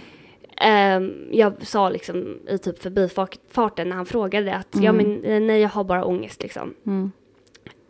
Ehm, 0.61 1.29
jag 1.33 1.67
sa 1.67 1.89
liksom 1.89 2.39
i 2.49 2.59
typ 2.59 2.83
förbifarten 2.83 3.89
när 3.89 3.97
han 3.97 4.07
frågade 4.07 4.55
att 4.55 4.69
ja 4.81 4.93
men 4.93 5.25
eh, 5.25 5.41
nej 5.41 5.61
jag 5.61 5.69
har 5.69 5.85
bara 5.85 6.05
ångest 6.05 6.43
liksom. 6.43 6.75
Mm. 6.87 7.13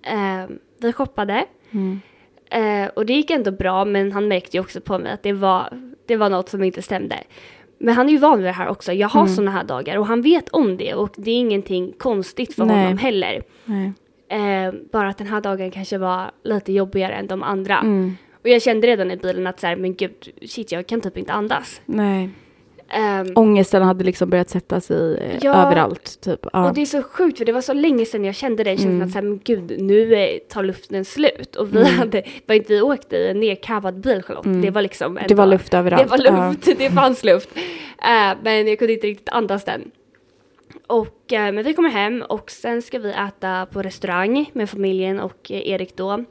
Ehm, 0.02 0.58
vi 0.78 0.92
shoppade 0.92 1.44
Mm. 1.70 2.00
Eh, 2.50 2.88
och 2.88 3.06
det 3.06 3.12
gick 3.12 3.30
ändå 3.30 3.50
bra 3.50 3.84
men 3.84 4.12
han 4.12 4.28
märkte 4.28 4.56
ju 4.56 4.60
också 4.60 4.80
på 4.80 4.98
mig 4.98 5.12
att 5.12 5.22
det 5.22 5.32
var, 5.32 5.92
det 6.06 6.16
var 6.16 6.30
något 6.30 6.48
som 6.48 6.62
inte 6.62 6.82
stämde. 6.82 7.16
Men 7.78 7.94
han 7.94 8.08
är 8.08 8.12
ju 8.12 8.18
van 8.18 8.38
vid 8.38 8.46
det 8.46 8.52
här 8.52 8.68
också. 8.68 8.92
Jag 8.92 9.08
har 9.08 9.26
såna 9.26 9.50
här 9.50 9.64
dagar 9.64 9.98
och 9.98 10.06
han 10.06 10.22
vet 10.22 10.48
om 10.48 10.76
det 10.76 10.94
och 10.94 11.14
det 11.16 11.30
är 11.30 11.34
ingenting 11.34 11.92
konstigt 11.98 12.54
för 12.54 12.64
Nej. 12.64 12.76
honom 12.76 12.98
heller. 12.98 13.42
Eh, 14.28 14.74
bara 14.92 15.08
att 15.08 15.18
den 15.18 15.26
här 15.26 15.40
dagen 15.40 15.70
kanske 15.70 15.98
var 15.98 16.30
lite 16.42 16.72
jobbigare 16.72 17.14
än 17.14 17.26
de 17.26 17.42
andra. 17.42 17.78
Mm. 17.78 18.16
Och 18.42 18.48
jag 18.48 18.62
kände 18.62 18.86
redan 18.86 19.10
i 19.10 19.16
bilen 19.16 19.46
att 19.46 19.60
så 19.60 19.66
här, 19.66 19.76
men 19.76 19.94
gud, 19.94 20.28
shit 20.46 20.72
jag 20.72 20.86
kan 20.86 21.00
typ 21.00 21.18
inte 21.18 21.32
andas. 21.32 21.80
Nej. 21.84 22.30
Ehm, 22.90 23.26
Ångesten 23.34 23.82
hade 23.82 24.04
liksom 24.04 24.30
börjat 24.30 24.50
sätta 24.50 24.80
sig 24.80 25.16
eh, 25.18 25.38
Ja. 25.42 25.66
överallt. 25.66 26.20
Typ. 26.20 26.46
Ja. 26.52 26.68
Och 26.68 26.74
det 26.74 26.80
är 26.80 26.86
så 26.86 27.02
sjukt 27.02 27.38
för 27.38 27.44
det 27.44 27.52
var 27.52 27.60
så 27.60 27.72
länge 27.72 28.04
sedan 28.04 28.24
jag 28.24 28.34
kände 28.34 28.64
den 28.64 28.76
känslan 28.76 28.94
Mm. 28.94 29.06
att 29.06 29.12
så 29.12 29.18
här, 29.18 29.22
men 29.22 29.40
gud 29.44 29.80
nu 29.82 30.38
tar 30.48 30.62
luften 30.62 31.04
slut. 31.04 31.56
Och 31.56 31.76
vi 31.76 31.84
hade, 31.84 32.22
var 32.46 32.54
inte 32.54 32.72
vi 32.74 32.80
åkte 32.80 33.16
i 33.16 33.28
en 33.30 33.40
nerkavad 33.40 34.00
bil 34.00 34.22
Charlotte. 34.22 34.62
Det 34.62 34.70
var 34.70 34.82
liksom 34.82 35.12
Mm. 35.12 35.24
det 35.28 35.34
var 35.34 35.44
ändå- 35.44 35.54
luft 35.54 35.74
överallt. 35.74 36.02
Det 36.02 36.30
var 36.30 36.48
luft, 36.50 36.68
det 36.78 36.90
fanns 36.90 37.24
luft. 37.24 37.48
Eh, 37.98 38.36
men 38.42 38.68
jag 38.68 38.78
kunde 38.78 38.92
inte 38.94 39.06
riktigt 39.06 39.28
andas 39.28 39.64
den. 39.64 39.90
Och, 40.86 41.32
eh, 41.32 41.52
men 41.52 41.64
vi 41.64 41.74
kommer 41.74 41.90
hem 41.90 42.22
och 42.28 42.50
sen 42.50 42.82
ska 42.82 42.98
vi 42.98 43.10
äta 43.12 43.66
på 43.72 43.82
restaurang 43.82 44.50
med 44.52 44.70
familjen 44.70 45.20
och 45.20 45.50
Erik 45.50 45.96
då. 45.96 46.24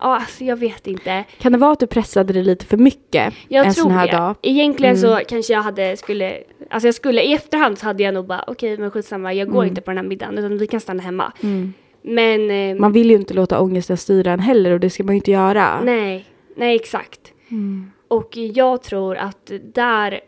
Ja, 0.00 0.16
alltså 0.16 0.44
jag 0.44 0.56
vet 0.56 0.86
inte. 0.86 1.24
Kan 1.38 1.52
det 1.52 1.58
vara 1.58 1.72
att 1.72 1.80
du 1.80 1.86
pressade 1.86 2.32
dig 2.32 2.42
lite 2.44 2.66
för 2.66 2.76
mycket 2.76 3.34
Jag 3.48 3.66
en 3.66 3.74
tror 3.74 3.82
sån 3.82 3.92
här 3.92 4.06
det. 4.06 4.12
dag? 4.12 4.24
Mm. 4.24 4.36
Egentligen 4.42 4.98
så 4.98 5.20
kanske 5.28 5.52
jag 5.52 5.62
hade, 5.62 5.96
skulle, 5.96 6.38
alltså 6.70 6.86
jag 6.88 6.94
skulle, 6.94 7.22
i 7.22 7.32
efterhand 7.32 7.78
så 7.78 7.86
hade 7.86 8.02
jag 8.02 8.14
nog 8.14 8.26
bara, 8.26 8.44
okej 8.46 8.78
men 8.78 8.90
skitsamma, 8.90 9.34
jag 9.34 9.48
går 9.50 9.64
inte 9.64 9.80
på 9.80 9.90
den 9.90 9.98
här 9.98 10.04
middagen 10.04 10.38
utan 10.38 10.58
vi 10.58 10.66
kan 10.66 10.80
stanna 10.80 11.02
hemma. 11.02 11.32
Mm. 11.42 11.72
Men, 12.02 12.50
eh, 12.50 12.80
Man 12.80 12.92
vill 12.92 13.10
ju 13.10 13.16
inte 13.16 13.34
låta 13.34 13.60
ångesten 13.60 13.96
styra 13.96 14.32
en 14.32 14.40
heller 14.40 14.70
och 14.70 14.80
det 14.80 14.90
ska 14.90 15.04
man 15.04 15.14
ju 15.14 15.18
inte 15.18 15.30
göra. 15.30 15.80
nej, 15.84 16.24
nej 16.56 16.76
exakt. 16.76 17.20
Mm. 17.50 17.90
Och 18.08 18.36
jag 18.36 18.82
tror 18.82 19.16
att 19.16 19.52
där 19.74 20.20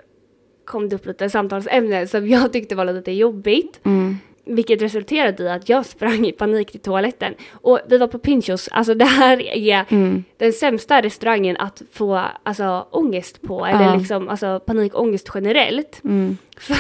kom 0.64 0.88
det 0.88 0.96
upp 0.96 1.06
lite 1.06 1.30
samtalsämnen 1.30 2.08
som 2.08 2.28
jag 2.28 2.52
tyckte 2.52 2.74
var 2.74 2.84
lite 2.84 3.12
jobbigt. 3.12 3.80
Mm. 3.84 4.18
Vilket 4.44 4.82
resulterade 4.82 5.42
i 5.42 5.48
att 5.48 5.68
jag 5.68 5.86
sprang 5.86 6.26
i 6.26 6.32
panik 6.32 6.70
till 6.70 6.80
toaletten. 6.80 7.34
Och 7.52 7.80
vi 7.88 7.98
var 7.98 8.06
på 8.06 8.18
Pinchos, 8.18 8.68
alltså 8.72 8.94
det 8.94 9.04
här 9.04 9.40
är 9.56 9.84
Mm. 9.90 10.24
den 10.36 10.52
sämsta 10.52 11.00
restaurangen 11.02 11.56
att 11.56 11.82
få 11.92 12.22
alltså, 12.42 12.86
ångest 12.90 13.42
på. 13.42 13.66
Eller 13.66 13.96
liksom 13.98 14.28
alltså, 14.28 14.60
panikångest 14.66 15.30
generellt. 15.34 16.00
Mm. 16.04 16.36
För 16.58 16.76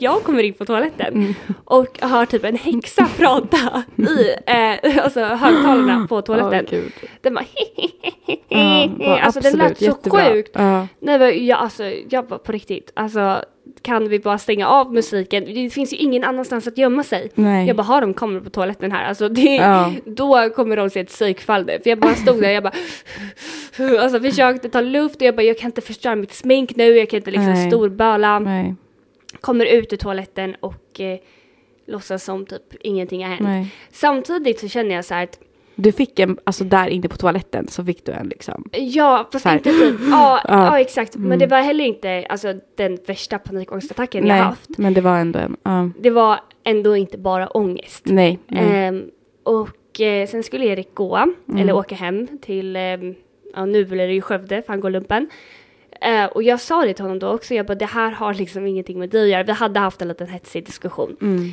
jag 0.02 0.22
kommer 0.22 0.42
in 0.42 0.54
på 0.54 0.64
toaletten 0.64 1.34
och 1.64 1.98
har 2.00 2.26
typ 2.26 2.44
en 2.44 2.56
häxa 2.56 3.06
prata 3.16 3.82
i 3.96 4.34
eh, 4.46 5.04
alltså, 5.04 5.20
högtalarna 5.24 6.06
på 6.08 6.22
toaletten. 6.22 6.66
Gud. 6.70 6.92
Den 7.20 7.34
bara 7.34 7.44
ja, 8.98 9.20
Alltså 9.22 9.40
den 9.40 9.52
lät 9.58 9.78
så 9.78 9.84
jättebra. 9.84 10.24
sjukt. 10.30 10.50
Ja. 10.54 10.86
Nej 11.00 11.18
men 11.18 11.46
jag, 11.46 11.58
alltså, 11.58 11.84
jag 12.10 12.28
var 12.28 12.38
på 12.38 12.52
riktigt, 12.52 12.90
alltså 12.94 13.44
kan 13.84 14.08
vi 14.08 14.18
bara 14.18 14.38
stänga 14.38 14.68
av 14.68 14.92
musiken? 14.92 15.44
Det 15.44 15.70
finns 15.70 15.92
ju 15.92 15.96
ingen 15.96 16.24
annanstans 16.24 16.66
att 16.66 16.78
gömma 16.78 17.02
sig. 17.02 17.30
Nej. 17.34 17.66
Jag 17.66 17.76
bara, 17.76 17.82
har 17.82 18.00
de 18.00 18.14
kameror 18.14 18.40
på 18.40 18.50
toaletten 18.50 18.92
här? 18.92 19.08
Alltså 19.08 19.28
det, 19.28 19.54
Ja. 19.54 19.92
då 20.04 20.50
kommer 20.50 20.76
de 20.76 20.90
se 20.90 21.00
ett 21.00 21.08
psykfall 21.08 21.64
nu. 21.66 21.78
För 21.82 21.90
jag 21.90 21.98
bara 21.98 22.14
stod 22.14 22.40
där, 22.40 22.50
jag 22.50 22.62
bara, 22.62 22.72
alltså 24.00 24.20
försökte 24.20 24.68
ta 24.68 24.80
luft 24.80 25.16
och 25.16 25.22
jag 25.22 25.36
bara, 25.36 25.42
jag 25.42 25.58
kan 25.58 25.68
inte 25.68 25.80
förstöra 25.80 26.16
mitt 26.16 26.32
smink 26.32 26.76
nu, 26.76 26.96
jag 26.96 27.10
kan 27.10 27.16
inte 27.16 27.30
liksom 27.30 27.52
Nej. 27.52 27.70
storböla. 27.70 28.38
Nej. 28.38 28.74
Kommer 29.40 29.66
ut 29.66 29.92
ur 29.92 29.96
toaletten 29.96 30.56
och 30.60 31.00
eh, 31.00 31.18
låtsas 31.86 32.24
som 32.24 32.46
typ 32.46 32.74
ingenting 32.80 33.22
har 33.24 33.30
hänt. 33.30 33.40
Nej. 33.40 33.66
Samtidigt 33.92 34.60
så 34.60 34.68
känner 34.68 34.94
jag 34.94 35.04
så 35.04 35.14
här 35.14 35.24
att 35.24 35.38
Du 35.76 35.92
fick 35.92 36.18
en, 36.18 36.38
alltså 36.44 36.64
där 36.64 36.86
inne 36.88 37.08
på 37.08 37.16
toaletten 37.16 37.68
så 37.68 37.84
fick 37.84 38.06
du 38.06 38.12
en 38.12 38.28
liksom. 38.28 38.68
Ja, 38.72 39.28
fast 39.32 39.46
inte 39.46 39.70
typ, 39.70 39.96
ja, 40.10 40.40
Ja. 40.48 40.66
Mm. 40.68 40.80
exakt. 40.80 41.16
Men 41.16 41.38
det 41.38 41.46
var 41.46 41.58
heller 41.62 41.84
inte 41.84 42.26
alltså, 42.28 42.54
den 42.76 42.98
värsta 43.06 43.38
panikångestattacken 43.38 44.26
jag 44.26 44.34
Nej, 44.34 44.42
haft. 44.42 44.78
men 44.78 44.94
det 44.94 45.00
var 45.00 45.18
ändå 45.18 45.38
en, 45.38 45.56
ja. 45.62 45.90
Det 45.98 46.10
var 46.10 46.40
ändå 46.64 46.96
inte 46.96 47.18
bara 47.18 47.46
ångest. 47.48 48.02
Nej. 48.06 48.38
nej. 48.46 48.84
Ehm, 48.86 49.04
och 49.42 50.00
eh, 50.00 50.26
sen 50.28 50.42
skulle 50.42 50.64
Erik 50.66 50.94
gå, 50.94 51.16
Mm. 51.16 51.60
eller 51.60 51.72
åka 51.76 51.94
hem 51.94 52.28
till, 52.42 52.76
ehm, 52.76 53.14
ja 53.54 53.64
nu 53.64 53.84
blir 53.84 54.06
det 54.06 54.12
ju 54.14 54.20
Skövde 54.20 54.62
för 54.62 54.68
han 54.72 54.80
går 54.80 54.90
lumpen. 54.90 55.28
Eh, 56.00 56.24
och 56.24 56.42
jag 56.42 56.60
sa 56.60 56.84
det 56.84 56.94
till 56.94 57.04
honom 57.04 57.18
då 57.18 57.28
också, 57.28 57.54
jag 57.54 57.66
bara 57.66 57.74
det 57.74 57.86
här 57.86 58.10
har 58.10 58.34
liksom 58.34 58.66
ingenting 58.66 58.98
med 58.98 59.10
dig 59.10 59.22
att 59.22 59.28
göra. 59.28 59.42
Vi 59.42 59.52
hade 59.52 59.80
haft 59.80 60.02
en 60.02 60.08
liten 60.08 60.26
hetsig 60.28 60.66
diskussion. 60.66 61.16
Mm. 61.22 61.50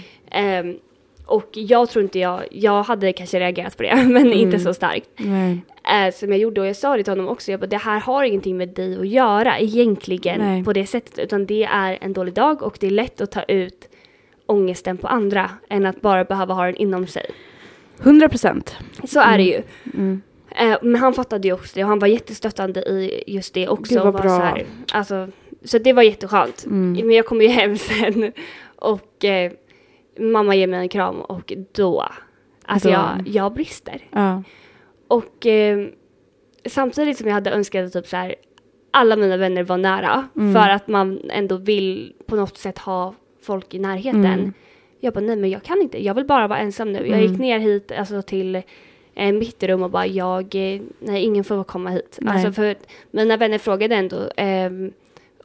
Och 1.25 1.49
jag 1.53 1.89
tror 1.89 2.03
inte 2.03 2.19
jag, 2.19 2.41
jag 2.51 2.83
hade 2.83 3.13
kanske 3.13 3.39
reagerat 3.39 3.77
på 3.77 3.83
det, 3.83 3.95
men 4.07 4.33
inte 4.33 4.59
så 4.59 4.73
starkt. 4.73 5.09
Nej. 5.17 5.61
Eh, 5.91 6.13
som 6.13 6.29
jag 6.29 6.39
gjorde 6.39 6.61
och 6.61 6.67
jag 6.67 6.75
sa 6.75 6.97
det 6.97 7.03
till 7.03 7.11
honom 7.11 7.27
också, 7.27 7.51
jag 7.51 7.59
bara, 7.59 7.67
det 7.67 7.77
här 7.77 7.99
har 7.99 8.23
ingenting 8.23 8.57
med 8.57 8.69
dig 8.69 8.99
att 8.99 9.07
göra 9.07 9.59
egentligen 9.59 10.39
Nej. 10.39 10.63
på 10.63 10.73
det 10.73 10.85
sättet 10.85 11.19
utan 11.19 11.45
det 11.45 11.63
är 11.63 11.97
en 12.01 12.13
dålig 12.13 12.33
dag 12.33 12.63
och 12.63 12.77
det 12.79 12.87
är 12.87 12.91
lätt 12.91 13.21
att 13.21 13.31
ta 13.31 13.43
ut 13.43 13.89
ångesten 14.45 14.97
på 14.97 15.07
andra 15.07 15.49
än 15.69 15.85
att 15.85 16.01
bara 16.01 16.23
behöva 16.23 16.53
ha 16.53 16.65
den 16.65 16.75
inom 16.75 17.07
sig. 17.07 17.25
100 18.01 18.29
procent. 18.29 18.75
Så 19.03 19.19
är 19.19 19.37
det 19.37 19.43
ju. 19.43 19.61
Mm. 19.93 20.21
Eh, 20.55 20.77
men 20.81 20.95
han 20.95 21.13
fattade 21.13 21.47
ju 21.47 21.53
också 21.53 21.71
det 21.75 21.83
och 21.83 21.89
han 21.89 21.99
var 21.99 22.07
jättestöttande 22.07 22.81
i 22.81 23.23
just 23.27 23.53
det 23.53 23.67
också. 23.67 23.93
Gud, 23.93 24.03
vad 24.03 24.13
bra. 24.13 24.23
Så, 24.23 24.41
här, 24.41 24.65
alltså, 24.93 25.27
så 25.63 25.77
det 25.77 25.93
var 25.93 26.03
jätteskönt. 26.03 26.65
Mm. 26.65 27.07
Men 27.07 27.15
jag 27.15 27.25
kom 27.25 27.41
ju 27.41 27.47
hem 27.47 27.77
sen 27.77 28.31
och 28.75 29.25
eh, 29.25 29.51
mamma 30.19 30.55
ger 30.55 30.67
mig 30.67 30.79
en 30.79 30.89
kram 30.89 31.21
och 31.21 31.53
då, 31.71 32.05
alltså 32.65 32.87
Då. 32.89 32.93
Jag, 32.93 33.21
jag 33.27 33.53
brister. 33.53 34.07
Ja. 34.11 34.43
Och 35.07 35.45
eh, 35.45 35.87
samtidigt 36.65 37.17
som 37.17 37.27
jag 37.27 37.33
hade 37.33 37.51
önskat 37.51 37.85
att 37.85 37.93
typ 37.93 38.07
så 38.07 38.17
här, 38.17 38.35
alla 38.91 39.15
mina 39.15 39.37
vänner 39.37 39.63
var 39.63 39.77
nära 39.77 40.27
Mm. 40.35 40.53
för 40.53 40.69
att 40.69 40.87
man 40.87 41.19
ändå 41.29 41.55
vill 41.57 42.13
på 42.25 42.35
något 42.35 42.57
sätt 42.57 42.77
ha 42.77 43.13
folk 43.41 43.73
i 43.73 43.79
närheten. 43.79 44.25
Mm. 44.25 44.53
Jag 44.99 45.13
bara 45.13 45.19
nej 45.25 45.35
men 45.35 45.49
jag 45.49 45.63
kan 45.63 45.81
inte, 45.81 46.05
jag 46.05 46.13
vill 46.13 46.25
bara 46.25 46.47
vara 46.47 46.59
ensam 46.59 46.91
nu. 46.91 46.99
Jag 46.99 47.19
Mm. 47.19 47.31
gick 47.31 47.39
ner 47.39 47.59
hit 47.59 47.91
alltså 47.97 48.21
till 48.21 48.55
eh, 49.15 49.31
mitt 49.33 49.63
rum 49.63 49.83
och 49.83 49.89
bara 49.91 50.07
jag, 50.07 50.55
eh, 50.55 50.81
nej 50.99 51.23
ingen 51.23 51.43
får 51.43 51.63
komma 51.63 51.89
hit. 51.89 52.17
Nej. 52.21 52.33
Alltså 52.33 52.51
för 52.51 52.75
mina 53.11 53.37
vänner 53.37 53.57
frågade 53.57 53.95
ändå 53.95 54.29
ehm, 54.37 54.91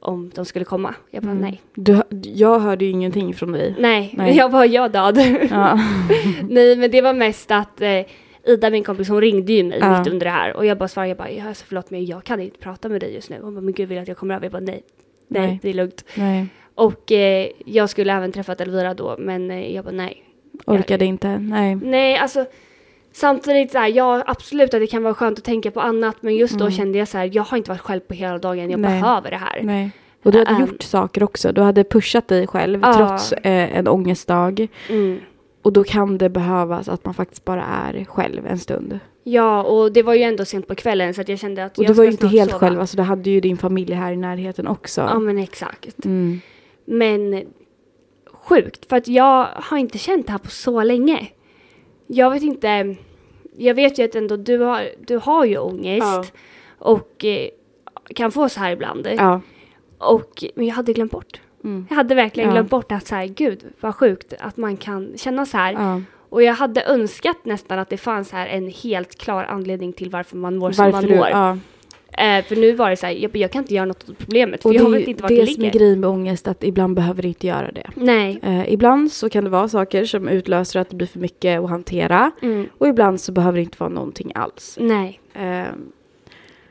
om 0.01 0.31
de 0.35 0.45
skulle 0.45 0.65
komma. 0.65 0.95
Jag 1.11 1.23
bara 1.23 1.31
Mm. 1.33 1.43
nej. 1.43 1.63
Du, 1.75 2.03
jag 2.23 2.59
hörde 2.61 2.85
ju 2.85 2.91
ingenting 2.91 3.35
från 3.35 3.53
dig. 3.53 3.75
Nej, 3.79 4.15
Nej. 4.17 4.37
jag 4.37 4.51
bara 4.51 4.67
jag 4.67 4.93
död. 4.93 5.19
Ja. 5.51 5.79
Nej 6.49 6.77
men 6.77 6.91
det 6.91 7.01
var 7.01 7.13
mest 7.13 7.51
att 7.51 7.81
eh, 7.81 8.01
Ida 8.45 8.71
min 8.71 8.85
kompis 8.85 9.09
hon 9.09 9.21
ringde 9.21 9.53
ju 9.53 9.65
mig 9.65 9.79
Ja. 9.81 9.99
mitt 9.99 10.09
under 10.09 10.27
det 10.27 10.31
här 10.33 10.57
och 10.57 10.67
jag 10.67 10.79
bara 10.79 10.89
svarade 10.89 11.09
jag 11.09 11.17
bara 11.19 11.31
ja, 11.31 11.49
alltså, 11.49 11.65
förlåt 11.69 11.91
men 11.91 12.07
jag 12.07 12.25
kan 12.25 12.41
inte 12.41 12.59
prata 12.59 12.89
med 12.89 13.01
dig 13.01 13.15
just 13.15 13.31
nu. 13.31 13.39
Hon 13.43 13.55
bara 13.55 13.61
men 13.61 13.75
gud 13.75 13.89
vill 13.89 13.99
att 13.99 14.09
jag 14.09 14.17
kommer 14.17 14.35
över? 14.35 14.45
Jag 14.45 14.53
bara 14.53 14.61
nej. 14.63 14.83
Nej, 15.29 15.47
Nej. 15.47 15.59
det 15.63 15.69
är 15.69 15.75
lugnt. 15.75 16.05
Nej. 16.15 16.47
Och 16.75 17.13
eh, 17.13 17.47
jag 17.67 17.91
skulle 17.91 18.13
även 18.13 18.33
träffat 18.33 18.61
Elvira 18.61 18.95
då 18.95 19.17
men 19.19 19.51
eh, 19.51 19.75
jag 19.75 19.85
bara 19.85 19.95
nej. 19.95 20.23
Orkade 20.67 21.05
inte. 21.05 21.39
Nej. 21.39 21.75
Nej 21.75 22.17
alltså 22.17 22.45
samtidigt 23.17 23.73
så 23.73 23.79
här, 23.79 23.89
ja 23.89 24.23
absolut 24.27 24.75
att 24.75 24.81
det 24.81 24.87
kan 24.87 25.03
vara 25.03 25.15
skönt 25.15 25.39
att 25.39 25.45
tänka 25.45 25.71
på 25.71 25.81
annat 25.81 26.17
men 26.21 26.37
just 26.37 26.59
då 26.59 26.71
kände 26.71 26.99
jag 26.99 27.09
så 27.09 27.19
här 27.19 27.31
jag 27.33 27.43
har 27.43 27.57
inte 27.59 27.71
varit 27.71 27.81
själv 27.81 28.01
på 28.01 28.15
hela 28.15 28.39
dagen 28.39 28.59
jag 28.59 28.79
Mm. 28.79 28.81
Nej. 28.91 29.01
behöver 29.01 29.31
det 29.31 29.37
här. 29.37 29.61
Nej. 29.63 29.91
Och 30.23 30.33
du 30.33 30.39
hade 30.39 30.51
Ähm. 30.51 30.61
gjort 30.61 30.83
saker 30.83 31.23
också. 31.23 31.53
Du 31.53 31.61
hade 31.61 31.85
pushat 31.85 32.29
dig 32.29 32.47
själv 32.47 32.81
Ja. 32.83 32.93
trots 32.97 33.33
eh, 33.33 33.77
en 33.79 33.89
ångestdag. 33.89 34.69
Mm. 34.89 35.19
Och 35.63 35.73
då 35.73 35.85
kan 35.85 36.19
det 36.19 36.29
behövas 36.29 36.89
att 36.89 37.05
man 37.05 37.15
faktiskt 37.15 37.45
bara 37.45 37.63
är 37.65 38.05
själv 38.05 38.47
en 38.47 38.59
stund. 38.59 38.99
Ja 39.23 39.63
och 39.63 39.93
det 39.93 40.03
var 40.03 40.15
ju 40.15 40.23
ändå 40.23 40.45
sent 40.45 40.67
på 40.69 40.75
kvällen 40.75 41.15
så 41.15 41.21
att 41.21 41.29
jag 41.29 41.39
kände 41.39 41.65
att 41.65 41.79
Och 41.79 41.85
jag 41.85 41.91
du 41.91 41.95
var 41.95 42.05
ju 42.05 42.11
inte 42.11 42.27
helt 42.29 42.51
sova. 42.51 42.61
själv. 42.61 42.81
Alltså, 42.81 42.97
du 42.97 43.03
hade 43.03 43.31
ju 43.31 43.41
din 43.41 43.57
familj 43.59 43.93
här 43.93 44.13
i 44.13 44.17
närheten 44.17 44.67
också. 44.67 45.01
Ja 45.01 45.19
men 45.19 45.39
exakt. 45.39 46.05
Mm. 46.05 46.41
Men 46.85 47.45
sjukt, 48.33 48.89
för 48.89 48.97
att 48.97 49.09
jag 49.09 49.47
har 49.55 49.79
inte 49.79 49.99
känt 49.99 50.27
det 50.27 50.33
här 50.33 50.39
på 50.39 50.51
så 50.51 50.83
länge. 50.83 51.27
Jag 52.07 52.31
vet 52.31 52.43
inte, 52.43 52.97
jag 53.57 53.75
vet 53.75 53.99
ju 53.99 54.05
att 54.05 54.15
ändå 54.15 54.37
du 54.37 54.59
har, 54.59 54.89
du 55.07 55.17
har 55.17 55.45
ju 55.45 55.59
ångest 55.59 56.33
och 56.79 57.25
eh, 57.25 57.49
kan 58.15 58.33
få 58.33 58.49
så 58.49 58.61
här 58.61 58.71
ibland. 58.73 59.09
Ja. 59.19 59.41
Och, 59.99 60.45
men 60.55 60.67
jag 60.67 60.75
hade 60.75 60.93
glömt 60.93 61.13
bort. 61.13 61.41
Mm. 61.65 61.87
Jag 61.89 61.97
hade 61.97 62.15
verkligen 62.15 62.49
Ja. 62.49 62.55
glömt 62.55 62.71
bort 62.71 62.93
att 62.93 63.07
så 63.07 63.15
här, 63.15 63.27
gud 63.27 63.65
vad 63.81 63.95
sjukt 63.95 64.33
att 64.41 64.57
man 64.57 64.77
kan 64.77 65.13
känna 65.17 65.47
så 65.47 65.57
här. 65.57 65.73
Ja. 65.73 66.01
Och 66.29 66.43
jag 66.43 66.55
hade 66.55 66.83
önskat 66.85 67.37
nästan 67.45 67.79
att 67.79 67.89
det 67.89 67.97
fanns 67.97 68.33
här 68.33 68.47
en 68.47 68.69
helt 68.69 69.19
klar 69.19 69.45
anledning 69.45 69.93
till 69.93 70.11
varför 70.11 70.37
man 70.37 70.57
mår 70.57 70.73
som 70.73 70.85
Varför 70.85 70.99
man 71.09 71.11
du, 71.11 71.17
mår. 71.17 71.29
ja. 71.29 71.59
Eh, 72.13 72.45
för 72.45 72.57
nu 72.57 72.73
var 72.73 72.91
det 72.91 72.97
så 72.97 73.07
här, 73.07 73.13
jag, 73.13 73.37
jag 73.37 73.53
kan 73.53 73.63
inte 73.63 73.75
göra 73.75 73.85
något 73.87 74.09
åt 74.11 74.19
problemet 74.19 74.63
för 74.63 74.69
Och 74.69 74.75
jag 74.75 74.93
det 74.93 74.99
vet 74.99 75.09
inte 75.09 75.23
vart 75.23 75.29
det, 75.29 75.41
det 75.41 75.47
som 75.47 75.63
är 75.63 75.67
ligger. 75.67 75.79
grejen 75.79 76.01
med 76.01 76.11
ångest, 76.11 76.49
att 76.49 76.65
ibland 76.65 76.95
behöver 76.97 77.23
det 77.23 77.29
inte 77.29 77.47
göra 77.47 77.73
det. 77.73 77.91
Nej. 77.95 78.41
Eh, 78.43 78.73
ibland 78.73 79.13
så 79.13 79.29
kan 79.31 79.45
det 79.45 79.51
vara 79.51 79.69
saker 79.69 80.05
som 80.05 80.29
utlöser 80.29 80.81
att 80.81 80.91
det 80.91 80.97
blir 80.97 81.07
för 81.07 81.19
mycket 81.19 81.61
att 81.61 81.71
hantera. 81.71 82.31
Mm. 82.43 82.69
Och 82.79 82.89
ibland 82.89 83.21
så 83.21 83.33
behöver 83.33 83.57
det 83.59 83.63
inte 83.63 83.77
vara 83.81 83.91
någonting 83.91 84.33
alls. 84.35 84.79
Nej. 84.81 85.21
Eh, 85.35 85.41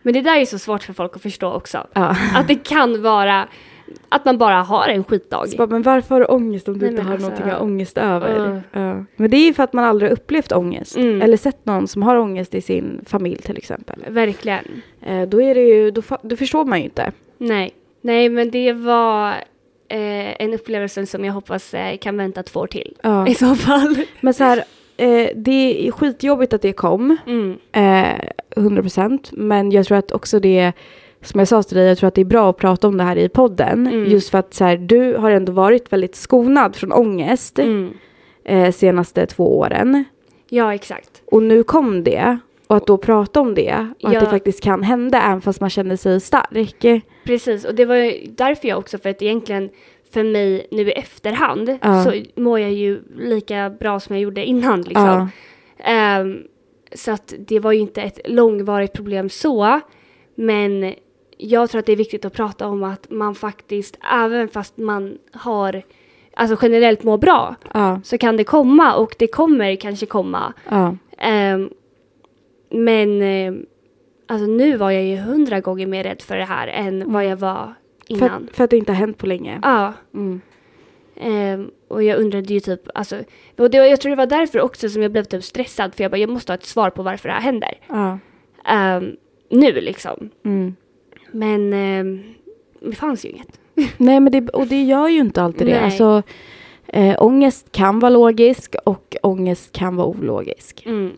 Men 0.01 0.13
det 0.13 0.21
där 0.21 0.37
är 0.41 0.45
så 0.45 0.59
svårt 0.59 0.83
för 0.83 0.93
folk 0.93 1.15
att 1.15 1.21
förstå 1.21 1.51
också. 1.51 1.87
ja. 1.93 2.15
Att 2.35 2.47
det 2.47 2.55
kan 2.55 3.01
vara 3.01 3.47
att 4.09 4.25
man 4.25 4.37
bara 4.37 4.61
har 4.61 4.87
en 4.87 5.03
skitdag. 5.03 5.45
Bara, 5.57 5.67
men 5.67 5.81
varför 5.81 6.15
har 6.15 6.19
du 6.19 6.25
ångest 6.25 6.67
om 6.67 6.73
du 6.73 6.79
Nej, 6.79 6.89
inte 6.89 7.01
har 7.01 7.11
alltså, 7.11 7.27
någonting 7.27 7.51
att 7.51 7.57
ha 7.57 7.65
ångest 7.65 7.97
över? 7.97 8.49
uh. 8.49 8.59
Ja. 8.71 9.05
Men 9.15 9.31
det 9.31 9.37
är 9.37 9.45
ju 9.45 9.53
för 9.53 9.63
att 9.63 9.73
man 9.73 9.85
aldrig 9.85 10.11
upplevt 10.11 10.51
ångest. 10.51 10.97
Mm. 10.97 11.21
Eller 11.21 11.37
sett 11.37 11.65
någon 11.65 11.87
som 11.87 12.03
har 12.03 12.15
ångest 12.15 12.55
i 12.55 12.61
sin 12.61 13.01
familj 13.05 13.41
till 13.41 13.57
exempel. 13.57 13.95
Verkligen. 14.07 14.81
Eh, 15.01 15.21
då, 15.21 15.41
är 15.41 15.55
det 15.55 15.61
ju, 15.61 15.91
då, 15.91 16.01
då 16.21 16.35
förstår 16.35 16.65
man 16.65 16.79
ju 16.79 16.83
inte. 16.83 17.11
Nej. 17.37 17.73
Nej, 18.01 18.29
men 18.29 18.51
det 18.51 18.73
var 18.73 19.29
eh, 19.87 20.41
en 20.41 20.53
upplevelse 20.53 21.05
som 21.05 21.25
jag 21.25 21.33
hoppas 21.33 21.73
eh, 21.73 21.97
kan 21.97 22.17
vänta 22.17 22.43
två 22.43 22.59
år 22.59 22.67
till. 22.67 22.97
I 23.27 23.35
så 23.35 23.55
fall. 23.55 23.95
Men 24.21 24.33
så 24.33 24.43
här, 24.43 24.57
eh, 24.97 25.29
det 25.35 25.87
är 25.87 25.91
skitjobbigt 25.91 26.53
att 26.53 26.61
det 26.61 26.73
kom. 26.73 27.17
Mm. 27.27 27.57
Eh, 27.71 28.29
100% 28.55 29.29
men 29.31 29.71
jag 29.71 29.85
tror 29.85 29.97
att 29.97 30.11
också 30.11 30.39
det 30.39 30.73
som 31.25 31.39
jag 31.39 31.47
sa 31.47 31.63
till 31.63 31.77
dig, 31.77 31.87
jag 31.87 31.97
tror 31.97 32.07
att 32.07 32.15
det 32.15 32.21
är 32.21 32.25
bra 32.25 32.49
att 32.49 32.57
prata 32.57 32.87
om 32.87 32.97
det 32.97 33.03
här 33.03 33.15
i 33.17 33.29
podden. 33.29 33.87
Mm. 33.87 34.05
Just 34.05 34.29
för 34.29 34.37
att 34.37 34.53
så 34.53 34.63
här, 34.63 34.77
du 34.77 35.15
har 35.15 35.31
ändå 35.31 35.51
varit 35.51 35.93
väldigt 35.93 36.15
skonad 36.15 36.75
från 36.75 36.91
ångest 36.91 37.59
Mm. 37.59 37.93
eh, 38.45 38.71
senaste 38.71 39.25
två 39.25 39.57
åren. 39.59 40.03
Ja, 40.49 40.73
exakt. 40.73 41.21
Och 41.25 41.43
nu 41.43 41.63
kom 41.63 42.03
det. 42.03 42.37
Och 42.67 42.75
att 42.77 42.87
då 42.87 42.97
prata 42.97 43.39
om 43.41 43.55
det. 43.55 43.87
Och 44.03 44.13
Ja. 44.13 44.17
att 44.17 44.23
det 44.25 44.29
faktiskt 44.29 44.63
kan 44.63 44.83
hända 44.83 45.21
även 45.21 45.41
fast 45.41 45.61
man 45.61 45.69
känner 45.69 45.95
sig 45.95 46.21
stark. 46.21 47.03
Precis, 47.25 47.65
och 47.65 47.75
det 47.75 47.85
var 47.85 47.95
ju 47.95 48.27
därför 48.29 48.67
jag 48.67 48.77
också, 48.77 48.97
för 48.97 49.09
att 49.09 49.21
egentligen 49.21 49.69
för 50.13 50.23
mig 50.23 50.67
nu 50.71 50.81
i 50.89 50.91
efterhand 50.91 51.77
Ja. 51.81 52.03
så 52.03 52.13
mår 52.41 52.59
jag 52.59 52.71
ju 52.71 53.01
lika 53.17 53.69
bra 53.69 53.99
som 53.99 54.15
jag 54.15 54.23
gjorde 54.23 54.45
innan 54.45 54.81
liksom. 54.81 55.05
Ja. 55.05 55.27
Ehm, 55.91 56.37
så 56.95 57.11
att 57.11 57.33
det 57.39 57.59
var 57.59 57.71
ju 57.71 57.79
inte 57.79 58.01
ett 58.01 58.19
långvarigt 58.25 58.93
problem 58.93 59.29
så, 59.29 59.79
men 60.35 60.93
jag 61.37 61.69
tror 61.69 61.79
att 61.79 61.85
det 61.85 61.91
är 61.91 61.95
viktigt 61.95 62.25
att 62.25 62.33
prata 62.33 62.67
om 62.67 62.83
att 62.83 63.09
man 63.11 63.35
faktiskt, 63.35 63.97
även 64.13 64.47
fast 64.49 64.77
man 64.77 65.17
har, 65.33 65.81
alltså 66.33 66.57
generellt 66.61 67.03
mår 67.03 67.17
bra, 67.17 67.55
Ja. 67.73 68.01
så 68.03 68.17
kan 68.17 68.37
det 68.37 68.43
komma 68.43 68.95
och 68.95 69.15
det 69.19 69.27
kommer 69.27 69.75
kanske 69.75 70.05
komma. 70.05 70.53
Ja. 70.69 70.95
Ehm, 71.17 71.69
men 72.69 73.21
ehm, 73.21 73.65
alltså 74.27 74.47
nu 74.47 74.77
var 74.77 74.91
jag 74.91 75.03
ju 75.03 75.15
hundra 75.17 75.59
gånger 75.59 75.87
mer 75.87 76.03
rädd 76.03 76.21
för 76.21 76.37
det 76.37 76.43
här 76.45 76.67
än 76.67 77.11
vad 77.13 77.25
jag 77.25 77.37
var 77.37 77.73
För, 78.07 78.13
innan. 78.13 78.43
att- 78.49 78.55
för 78.55 78.63
att 78.63 78.69
det 78.69 78.77
inte 78.77 78.91
har 78.91 78.97
hänt 78.97 79.17
på 79.17 79.27
länge. 79.27 79.59
Ja. 79.63 79.93
Mm. 80.13 80.41
ehm, 81.15 81.71
och 81.87 82.03
jag 82.03 82.19
undrade 82.19 82.53
ju 82.53 82.59
typ, 82.59 82.81
alltså, 82.95 83.19
och 83.57 83.69
det, 83.71 83.77
jag 83.87 84.01
tror 84.01 84.09
det 84.09 84.15
var 84.15 84.25
därför 84.25 84.61
också 84.61 84.89
som 84.89 85.01
jag 85.01 85.11
blev 85.11 85.23
typ 85.23 85.43
stressad 85.43 85.95
för 85.95 86.03
jag 86.03 86.11
bara, 86.11 86.17
jag 86.17 86.29
måste 86.29 86.51
ha 86.51 86.55
ett 86.57 86.65
svar 86.65 86.89
på 86.89 87.03
varför 87.03 87.29
det 87.29 87.33
här 87.35 87.41
händer. 87.41 87.73
Ja. 87.87 88.19
Ehm, 88.65 89.15
nu 89.49 89.71
liksom. 89.71 90.29
Mm. 90.45 90.75
Men 91.35 91.73
ehm, 91.73 92.23
det 92.79 92.95
fanns 92.95 93.25
ju 93.25 93.29
inget. 93.29 93.59
Nej, 93.97 94.19
men 94.19 94.31
det, 94.31 94.49
och 94.49 94.67
det 94.67 94.83
gör 94.83 95.07
ju 95.07 95.19
inte 95.19 95.41
alltid 95.41 95.67
det. 95.67 95.73
Nej. 95.73 95.83
Alltså, 95.83 96.23
eh, 96.87 97.15
ångest 97.23 97.71
kan 97.71 97.99
vara 97.99 98.09
logisk 98.09 98.75
och 98.85 99.15
ångest 99.21 99.71
kan 99.71 99.95
vara 99.95 100.07
ologisk. 100.07 100.83
Mm. 100.85 101.11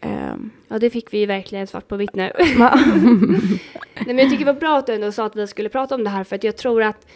Ehm, 0.00 0.50
Ja, 0.68 0.78
det 0.78 0.90
fick 0.90 1.12
vi 1.14 1.26
verkligen 1.26 1.66
svart 1.66 1.88
på 1.88 1.96
vitt 1.96 2.14
nu. 2.14 2.32
Nej, 2.38 4.06
men 4.06 4.18
jag 4.18 4.30
tycker 4.30 4.44
det 4.44 4.52
var 4.52 4.60
bra 4.60 4.78
att 4.78 4.86
du 4.86 4.94
ändå 4.94 5.12
sa 5.12 5.26
att 5.26 5.36
vi 5.36 5.46
skulle 5.46 5.68
prata 5.68 5.94
om 5.94 6.04
det 6.04 6.10
här 6.10 6.24
för 6.24 6.36
att 6.36 6.44
jag 6.44 6.56
tror 6.56 6.82
att 6.82 7.06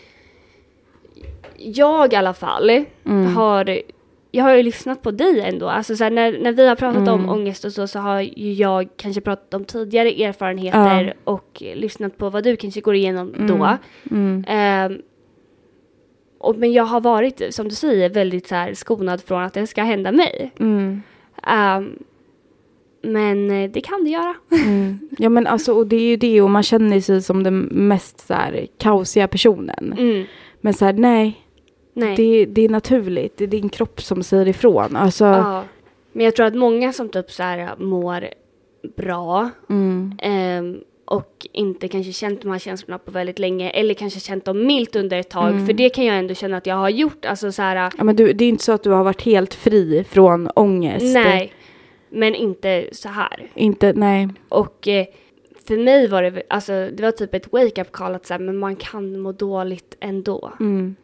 jag 1.56 2.12
i 2.12 2.16
alla 2.16 2.34
fall 2.34 2.84
Mm. 3.04 3.34
har 3.34 3.80
jag 4.30 4.44
har 4.44 4.54
ju 4.54 4.62
lyssnat 4.62 5.02
på 5.02 5.10
dig 5.10 5.40
ändå. 5.40 5.68
Alltså 5.68 5.96
så 5.96 6.04
här, 6.04 6.10
när, 6.10 6.38
när 6.38 6.52
vi 6.52 6.66
har 6.68 6.76
pratat 6.76 7.08
om 7.08 7.20
Mm. 7.20 7.28
ångest 7.28 7.64
och 7.64 7.72
så, 7.72 7.86
så 7.86 7.98
har 7.98 8.20
ju 8.20 8.52
jag 8.52 8.88
kanske 8.96 9.20
pratat 9.20 9.54
om 9.54 9.64
tidigare 9.64 10.08
erfarenheter 10.24 11.14
Ja. 11.24 11.32
och 11.32 11.62
lyssnat 11.74 12.18
på 12.18 12.30
vad 12.30 12.44
du 12.44 12.56
kanske 12.56 12.80
går 12.80 12.94
igenom 12.94 13.34
Mm. 13.34 13.46
då. 13.46 13.78
mm. 14.10 14.44
Ehm, 14.48 14.98
och, 16.38 16.56
men 16.56 16.72
jag 16.72 16.84
har 16.84 17.00
varit, 17.00 17.42
som 17.54 17.68
du 17.68 17.74
säger, 17.74 18.10
väldigt 18.10 18.46
så 18.48 18.54
här 18.54 18.74
skonad 18.74 19.22
från 19.22 19.42
att 19.42 19.54
det 19.54 19.66
ska 19.66 19.82
hända 19.82 20.12
mig. 20.12 20.52
Ehm, 21.42 21.98
men 23.02 23.50
eh, 23.50 23.70
det 23.70 23.80
kan 23.80 24.04
det 24.04 24.10
göra. 24.10 24.34
Mm. 24.66 24.98
Ja 25.18 25.28
men 25.28 25.46
alltså 25.46 25.72
och 25.72 25.86
det 25.86 25.96
är 25.96 26.00
ju 26.10 26.16
det 26.16 26.40
och 26.42 26.50
man 26.50 26.62
känner 26.62 27.00
sig 27.00 27.22
som 27.22 27.42
den 27.42 27.58
mest 27.60 28.26
så 28.26 28.34
här 28.34 28.66
kaosiga 28.78 29.28
personen. 29.28 29.94
Mm. 29.98 30.24
Men 30.60 30.74
så 30.74 30.84
här 30.84 30.92
Nej. 30.92 31.42
Det, 32.16 32.44
det 32.44 32.64
är 32.64 32.68
naturligt. 32.68 33.36
Det 33.36 33.44
är 33.44 33.48
din 33.48 33.68
kropp 33.68 34.02
som 34.02 34.22
säger 34.22 34.48
ifrån. 34.48 34.96
Alltså, 34.96 35.24
Ja. 35.24 35.64
Men 36.12 36.24
jag 36.24 36.36
tror 36.36 36.46
att 36.46 36.54
många 36.54 36.92
som 36.92 37.08
typ 37.08 37.30
så 37.30 37.42
här 37.42 37.76
mår 37.78 38.28
bra 38.96 39.50
mm, 39.68 40.12
ehm, 40.22 40.80
och 41.04 41.46
inte 41.52 41.88
kanske 41.88 42.12
känt 42.12 42.42
de 42.42 42.50
här 42.50 42.58
känslorna 42.58 42.98
på 42.98 43.10
väldigt 43.10 43.38
länge 43.38 43.70
eller 43.70 43.94
kanske 43.94 44.20
känt 44.20 44.44
dem 44.44 44.66
milt 44.66 44.96
under 44.96 45.18
ett 45.18 45.30
tag. 45.30 45.48
Mm. 45.48 45.66
För 45.66 45.72
det 45.72 45.88
kan 45.88 46.04
jag 46.04 46.18
ändå 46.18 46.34
känna 46.34 46.56
att 46.56 46.66
jag 46.66 46.76
har 46.76 46.88
gjort. 46.88 47.24
Alltså 47.24 47.52
så 47.52 47.62
här, 47.62 47.92
ja, 47.98 48.04
men 48.04 48.16
du, 48.16 48.32
det 48.32 48.44
är 48.44 48.48
inte 48.48 48.64
så 48.64 48.72
att 48.72 48.82
du 48.82 48.90
har 48.90 49.04
varit 49.04 49.22
helt 49.22 49.54
fri 49.54 50.04
från 50.08 50.50
ångest. 50.54 51.14
nej. 51.14 51.52
Men 52.08 52.34
inte 52.34 52.88
så 52.92 53.08
här. 53.08 53.50
Inte, 53.54 53.92
nej. 53.92 54.28
Och 54.48 54.88
eh, 54.88 55.06
för 55.66 55.76
mig 55.76 56.08
var 56.08 56.22
det, 56.22 56.42
alltså 56.48 56.72
det 56.72 57.02
var 57.02 57.10
typ 57.10 57.34
ett 57.34 57.52
wake-up 57.52 57.92
call 57.92 58.14
att 58.14 58.26
så 58.26 58.34
här, 58.34 58.38
men 58.40 58.58
man 58.58 58.76
kan 58.76 59.20
må 59.20 59.32
dåligt 59.32 59.96
ändå. 60.00 60.52
Mm. 60.60 60.96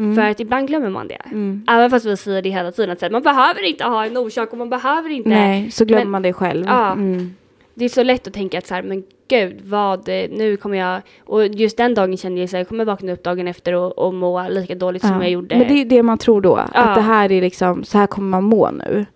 Mm. 0.00 0.16
För 0.16 0.22
att 0.22 0.40
ibland 0.40 0.66
glömmer 0.68 0.90
man 0.90 1.08
det. 1.08 1.22
Mm. 1.24 1.64
Även 1.68 1.90
fast 1.90 2.06
vi 2.06 2.16
säger 2.16 2.42
det 2.42 2.50
hela 2.50 2.72
tiden 2.72 2.90
att 2.90 3.12
man 3.12 3.22
behöver 3.22 3.68
inte 3.68 3.84
ha 3.84 4.06
en 4.06 4.16
orsak 4.16 4.52
och 4.52 4.58
man 4.58 4.70
behöver 4.70 5.10
inte. 5.10 5.28
Nej, 5.28 5.70
så 5.70 5.84
glömmer 5.84 6.04
Men- 6.04 6.10
man 6.10 6.22
det 6.22 6.32
själv. 6.32 6.66
Ja. 6.66 6.92
Mm. 6.92 7.34
Det 7.74 7.84
är 7.84 7.88
så 7.88 8.02
lätt 8.02 8.26
att 8.26 8.32
tänka 8.34 8.58
att 8.58 8.66
så 8.66 8.74
här, 8.74 8.82
men 8.82 9.04
gud, 9.28 9.60
vad, 9.64 10.08
eh, 10.08 10.30
nu 10.30 10.56
kommer 10.56 10.78
jag, 10.78 11.00
och 11.24 11.46
just 11.46 11.76
den 11.76 11.94
dagen 11.94 12.16
kände 12.16 12.40
jag 12.40 12.48
så 12.50 12.56
här, 12.56 12.60
jag 12.60 12.68
kommer 12.68 12.84
vakna 12.84 13.12
upp 13.12 13.22
dagen 13.22 13.48
efter 13.48 13.74
och, 13.74 13.98
och 13.98 14.14
må 14.14 14.48
lika 14.48 14.74
dåligt 14.74 15.02
som 15.02 15.10
Ja. 15.16 15.22
jag 15.22 15.30
gjorde. 15.30 15.56
Men 15.58 15.68
det 15.68 15.80
är 15.80 15.84
det 15.84 16.02
man 16.02 16.18
tror 16.18 16.40
då. 16.40 16.60
Ja. 16.74 16.80
Att 16.80 16.94
det 16.94 17.00
här 17.00 17.32
är 17.32 17.40
liksom, 17.40 17.84
så 17.84 17.98
här 17.98 18.06
kommer 18.06 18.28
man 18.28 18.44
må 18.44 18.70
nu. 18.70 19.06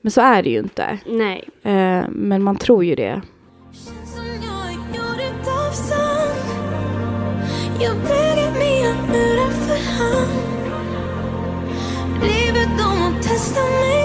Men 0.00 0.10
så 0.10 0.20
är 0.20 0.42
det 0.42 0.50
ju 0.50 0.58
inte. 0.58 0.98
Nej. 1.06 1.44
Eh, 1.62 2.04
men 2.10 2.42
man 2.42 2.56
tror 2.56 2.84
ju 2.84 2.94
det. 2.94 3.22
Jag 7.82 7.94
väger 7.94 8.52
mina 8.52 9.06
murar 9.06 9.50
för 9.50 9.76
hand 9.92 10.30
River 12.22 12.66
dem 12.78 13.06
och 13.06 13.22
testar 13.22 13.70
mig. 13.80 14.01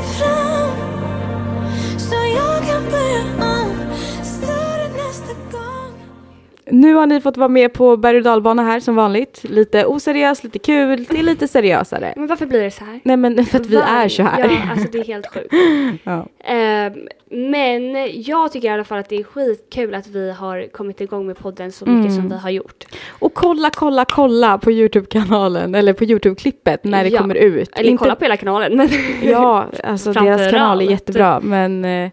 Nu 6.72 6.94
har 6.94 7.06
ni 7.06 7.22
fått 7.22 7.38
vara 7.38 7.48
med 7.48 7.74
på 7.74 7.98
berg 7.98 8.18
och 8.18 8.24
dalbana 8.24 8.64
här 8.64 8.80
som 8.80 8.96
vanligt. 8.96 9.44
Lite 9.44 9.86
oseriöst, 9.86 10.44
lite 10.44 10.60
kul, 10.60 11.06
till 11.06 11.26
lite 11.26 11.48
seriösare. 11.48 12.14
Men 12.16 12.28
varför 12.28 12.46
blir 12.46 12.62
det 12.64 12.72
så 12.72 12.84
här? 12.86 13.00
Nej 13.04 13.18
men 13.18 13.46
för 13.46 13.60
att 13.60 13.66
vi 13.66 13.76
Var- 13.76 13.84
är 13.84 14.08
så 14.10 14.24
här. 14.24 14.40
Ja, 14.50 14.72
alltså 14.72 14.88
det 14.92 15.00
är 15.00 15.04
helt 15.04 15.28
sjukt. 15.34 15.54
Ja. 16.04 16.26
Ehm, 16.44 16.94
men 17.32 17.96
jag 18.22 18.52
tycker 18.52 18.68
i 18.68 18.72
alla 18.72 18.84
fall 18.84 19.00
att 19.00 19.10
det 19.10 19.16
är 19.16 19.24
skitkul 19.24 19.96
att 19.96 20.08
vi 20.08 20.32
har 20.32 20.68
kommit 20.72 21.02
igång 21.02 21.28
med 21.28 21.38
podden 21.38 21.72
så 21.72 21.86
mycket 21.86 22.12
Mm. 22.12 22.16
som 22.16 22.30
vi 22.30 22.36
har 22.44 22.50
gjort. 22.50 22.86
Och 23.20 23.34
kolla, 23.34 23.70
kolla, 23.70 24.06
kolla 24.06 24.58
på 24.58 24.72
Youtube-kanalen 24.72 25.76
eller 25.76 25.94
på 25.94 26.04
Youtube-klippet 26.04 26.84
när 26.84 27.04
det 27.04 27.10
Ja. 27.10 27.20
kommer 27.22 27.36
ut. 27.36 27.70
Eller 27.78 27.90
Inte- 27.90 28.02
kolla 28.04 28.15
på 28.15 28.26
hela 28.26 28.38
kanalen. 28.38 28.78
Men 28.78 28.90
Ja, 29.24 29.65
alltså 29.84 30.13
deras 30.13 30.52
kanal 30.52 30.82
är 30.82 30.86
jättebra 30.86 31.40
men 31.40 31.86
eh, 31.86 32.10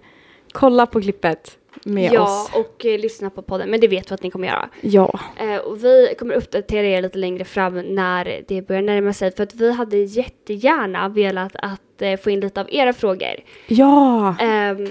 kolla 0.52 0.86
på 0.86 1.00
klippet 1.00 1.50
med 1.84 2.12
ja, 2.12 2.22
oss. 2.22 2.50
och 2.54 2.86
eh, 2.86 2.98
lyssna 3.00 3.30
på 3.30 3.42
podden. 3.42 3.70
Men 3.70 3.80
det 3.80 3.88
vet 3.88 4.10
vi 4.10 4.14
att 4.14 4.22
ni 4.22 4.30
kommer 4.30 4.48
göra. 4.48 4.68
Ja. 4.80 5.20
Eh, 5.36 5.56
och 5.56 5.84
vi 5.84 6.14
kommer 6.18 6.34
uppdatera 6.34 6.86
er 6.86 7.02
lite 7.02 7.18
längre 7.18 7.44
fram 7.44 7.80
när 7.94 8.42
det 8.48 8.66
börjar 8.68 8.82
närma 8.82 9.12
sig. 9.12 9.30
För 9.34 9.42
att 9.42 9.54
vi 9.54 9.72
hade 9.72 9.96
jättegärna 9.98 11.08
velat 11.08 11.56
att 11.56 12.02
eh, 12.02 12.16
få 12.16 12.30
in 12.30 12.40
lite 12.40 12.60
av 12.60 12.66
era 12.70 12.92
frågor. 12.92 13.34
Ja! 13.66 14.34
Ehm, 14.40 14.88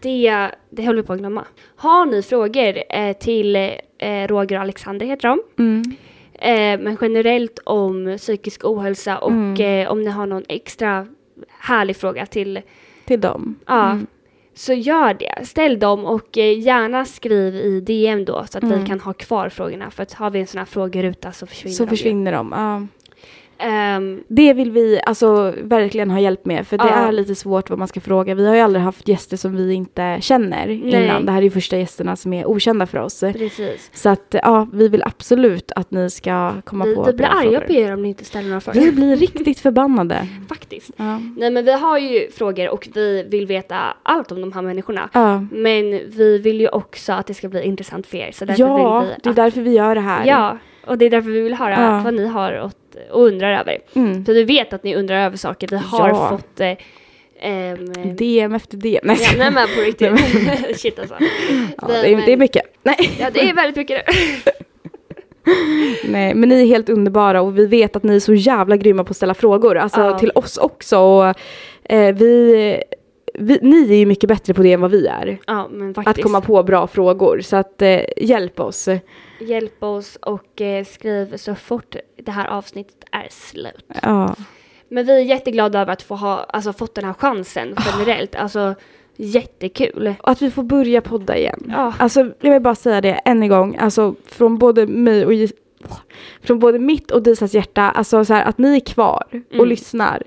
det, 0.00 0.48
det 0.70 0.82
höll 0.82 0.96
vi 0.96 1.02
på 1.02 1.12
att 1.12 1.18
glömma. 1.18 1.44
Har 1.76 2.06
ni 2.06 2.22
frågor 2.22 2.82
eh, 2.90 3.16
till 3.16 3.56
eh, 3.56 4.26
Roger 4.28 4.56
och 4.56 4.62
Alexander 4.62 5.06
heter 5.06 5.28
de. 5.28 5.42
Mm. 5.58 5.82
Eh, 6.38 6.80
men 6.84 6.96
generellt 7.00 7.58
om 7.64 8.14
psykisk 8.18 8.64
ohälsa 8.64 9.18
och 9.18 9.30
Mm. 9.30 9.60
eh, 9.82 9.90
om 9.92 10.02
ni 10.02 10.10
har 10.10 10.26
någon 10.26 10.44
extra 10.48 11.06
härlig 11.58 11.96
fråga 11.96 12.26
till, 12.26 12.60
Till 13.04 13.20
dem. 13.20 13.58
ja, 13.66 13.90
Mm. 13.90 14.06
Så 14.54 14.72
gör 14.72 15.14
det. 15.14 15.46
Ställ 15.46 15.78
dem 15.78 16.04
och 16.04 16.38
eh, 16.38 16.58
gärna 16.58 17.04
skriv 17.04 17.54
i 17.56 17.80
DM 17.80 18.24
då 18.24 18.44
så 18.50 18.58
att 18.58 18.64
vi 18.64 18.72
Mm. 18.72 18.86
kan 18.86 19.00
ha 19.00 19.12
kvar 19.12 19.48
frågorna. 19.48 19.90
För 19.90 20.02
att 20.02 20.12
har 20.12 20.30
vi 20.30 20.40
en 20.40 20.46
sån 20.46 20.58
här 20.58 20.64
frågeruta 20.64 21.32
så 21.32 21.46
försvinner 21.46 21.74
Så 21.76 21.84
de 21.84 21.88
försvinner 21.90 22.32
de. 22.32 22.52
Ja. 22.56 22.86
Ehm, 23.58 24.22
Det 24.28 24.52
vill 24.52 24.70
vi 24.70 25.00
alltså 25.06 25.54
verkligen 25.62 26.10
ha 26.10 26.20
hjälp 26.20 26.44
med 26.44 26.66
för 26.66 26.78
det 26.78 26.84
Ja. 26.84 26.94
är 26.94 27.12
lite 27.12 27.34
svårt 27.34 27.70
vad 27.70 27.78
man 27.78 27.88
ska 27.88 28.00
fråga. 28.00 28.34
Vi 28.34 28.46
har 28.48 28.54
ju 28.54 28.60
aldrig 28.60 28.82
haft 28.84 29.08
gäster 29.08 29.36
som 29.36 29.56
vi 29.56 29.72
inte 29.72 30.18
känner 30.20 30.66
Nej. 30.66 31.04
innan. 31.04 31.26
Det 31.26 31.32
här 31.32 31.38
är 31.38 31.42
ju 31.42 31.50
första 31.50 31.76
gästerna 31.76 32.16
som 32.16 32.32
är 32.32 32.46
okända 32.46 32.86
för 32.86 32.98
oss. 32.98 33.20
precis. 33.20 33.90
Så 33.94 34.08
att 34.08 34.34
ja, 34.42 34.66
vi 34.72 34.88
vill 34.88 35.02
absolut 35.02 35.72
att 35.76 35.90
ni 35.90 36.10
ska 36.10 36.52
komma 36.64 36.84
Vi, 36.84 36.94
på 36.94 37.02
vi 37.04 37.12
blir 37.12 37.26
arga 37.26 37.42
frågor. 37.50 37.60
på 37.66 37.72
er 37.72 37.94
om 37.94 38.02
ni 38.02 38.08
inte 38.08 38.24
ställer 38.24 38.48
några 38.48 38.60
frågor. 38.60 38.80
Vi 38.80 38.92
blir 38.92 39.16
riktigt 39.16 39.60
förbannade. 39.60 40.26
Faktiskt. 40.48 40.90
Ja. 40.96 41.20
Nej 41.36 41.50
men 41.50 41.64
vi 41.64 41.72
har 41.72 41.98
ju 41.98 42.30
frågor 42.30 42.68
och 42.70 42.88
vi 42.94 43.22
vill 43.22 43.46
veta 43.46 43.76
allt 44.02 44.32
om 44.32 44.40
de 44.40 44.52
här 44.52 44.62
människorna. 44.62 45.08
Ja, 45.12 45.44
Men 45.52 45.90
vi 46.08 46.38
vill 46.38 46.60
ju 46.60 46.68
också 46.68 47.12
att 47.12 47.26
det 47.26 47.34
ska 47.34 47.48
bli 47.48 47.62
intressant 47.62 48.06
för 48.06 48.16
er. 48.18 48.30
Så 48.32 48.44
därför 48.44 48.60
ja 48.62 49.00
vill 49.00 49.08
vi 49.08 49.14
det 49.22 49.28
är 49.28 49.30
att, 49.30 49.36
därför 49.36 49.60
vi 49.60 49.70
gör 49.72 49.94
det 49.94 50.00
här. 50.00 50.26
Ja, 50.26 50.58
och 50.86 50.98
det 50.98 51.04
är 51.04 51.10
därför 51.10 51.30
vi 51.30 51.40
vill 51.40 51.54
höra 51.54 52.00
vad 52.04 52.14
ni 52.14 52.26
har 52.26 52.52
och, 53.10 53.16
och 53.20 53.26
undrar 53.26 53.60
över. 53.60 53.78
Mm. 53.94 54.24
För 54.24 54.32
vi 54.32 54.44
vet 54.44 54.72
att 54.72 54.82
ni 54.84 54.94
undrar 54.96 55.26
över 55.26 55.36
saker. 55.36 55.68
Vi 55.70 55.76
har 55.76 56.08
Ja. 56.08 56.28
fått 56.28 56.60
eh, 56.60 56.72
ehm, 57.40 58.16
DM 58.16 58.54
efter 58.54 58.76
DM. 58.76 59.00
Nej, 59.04 59.16
Ja, 59.20 59.28
nej 59.38 59.50
men 59.50 59.68
på 59.76 59.80
riktigt. 59.80 60.80
Shit 60.80 60.98
alltså. 60.98 61.14
ja, 61.82 61.86
det, 61.88 62.12
är, 62.12 62.26
det 62.26 62.32
är 62.32 62.36
mycket. 62.36 62.62
Nej. 62.82 63.10
Ja 63.20 63.30
det 63.34 63.40
är 63.50 63.54
väldigt 63.54 63.76
mycket. 63.76 64.02
Nej, 66.04 66.34
men 66.34 66.48
ni 66.48 66.62
är 66.62 66.66
helt 66.66 66.88
underbara 66.88 67.42
och 67.42 67.58
vi 67.58 67.66
vet 67.66 67.96
att 67.96 68.02
ni 68.02 68.14
är 68.16 68.20
så 68.20 68.34
jävla 68.34 68.76
grymma 68.76 69.04
på 69.04 69.10
att 69.10 69.16
ställa 69.16 69.34
frågor. 69.34 69.76
Alltså 69.78 70.00
Ja. 70.00 70.18
till 70.18 70.30
oss 70.34 70.56
också. 70.56 70.98
Och, 70.98 71.34
eh, 71.92 72.14
vi, 72.14 72.82
vi, 73.34 73.58
ni 73.62 73.90
är 73.92 73.96
ju 73.96 74.06
mycket 74.06 74.28
bättre 74.28 74.54
på 74.54 74.62
det 74.62 74.72
än 74.72 74.80
vad 74.80 74.90
vi 74.90 75.06
är. 75.06 75.38
Ja 75.46 75.68
men 75.72 75.94
faktiskt. 75.94 76.18
Att 76.18 76.22
komma 76.22 76.40
på 76.40 76.62
bra 76.62 76.86
frågor. 76.86 77.40
Så 77.40 77.56
att 77.56 77.82
eh, 77.82 78.00
hjälp 78.16 78.60
oss. 78.60 78.88
Hjälp 79.40 79.82
oss 79.82 80.16
och 80.22 80.60
eh, 80.60 80.84
skriv 80.84 81.36
så 81.36 81.54
fort 81.54 81.96
det 82.26 82.32
här 82.32 82.46
avsnittet 82.46 83.04
är 83.12 83.26
slut. 83.30 83.84
Ja. 84.02 84.34
Men 84.88 85.06
vi 85.06 85.12
är 85.12 85.18
jätteglada 85.24 85.80
över 85.80 85.92
att 85.92 86.02
få 86.02 86.14
ha 86.14 86.44
alltså, 86.48 86.72
fått 86.72 86.94
den 86.94 87.04
här 87.04 87.12
chansen 87.12 87.74
generellt. 87.86 88.34
Alltså 88.34 88.74
jättekul. 89.16 90.14
Och 90.22 90.30
att 90.30 90.42
vi 90.42 90.50
får 90.50 90.62
börja 90.62 91.00
podda 91.00 91.36
igen. 91.36 91.66
Ja. 91.68 91.92
Alltså 91.98 92.30
jag 92.40 92.52
vill 92.52 92.62
bara 92.62 92.74
säga 92.74 93.00
det 93.00 93.12
än 93.12 93.42
en 93.42 93.48
gång. 93.48 93.76
Alltså 93.76 94.14
från 94.26 94.58
både 94.58 94.86
mig 94.86 95.26
och 95.26 95.50
från 96.42 96.58
både 96.58 96.78
mitt 96.78 97.10
och 97.10 97.22
Disas 97.22 97.54
hjärta. 97.54 97.82
Alltså 97.90 98.24
så 98.24 98.34
här, 98.34 98.44
att 98.44 98.58
ni 98.58 98.76
är 98.76 98.80
kvar 98.80 99.24
och 99.30 99.54
Mm. 99.54 99.68
lyssnar. 99.68 100.22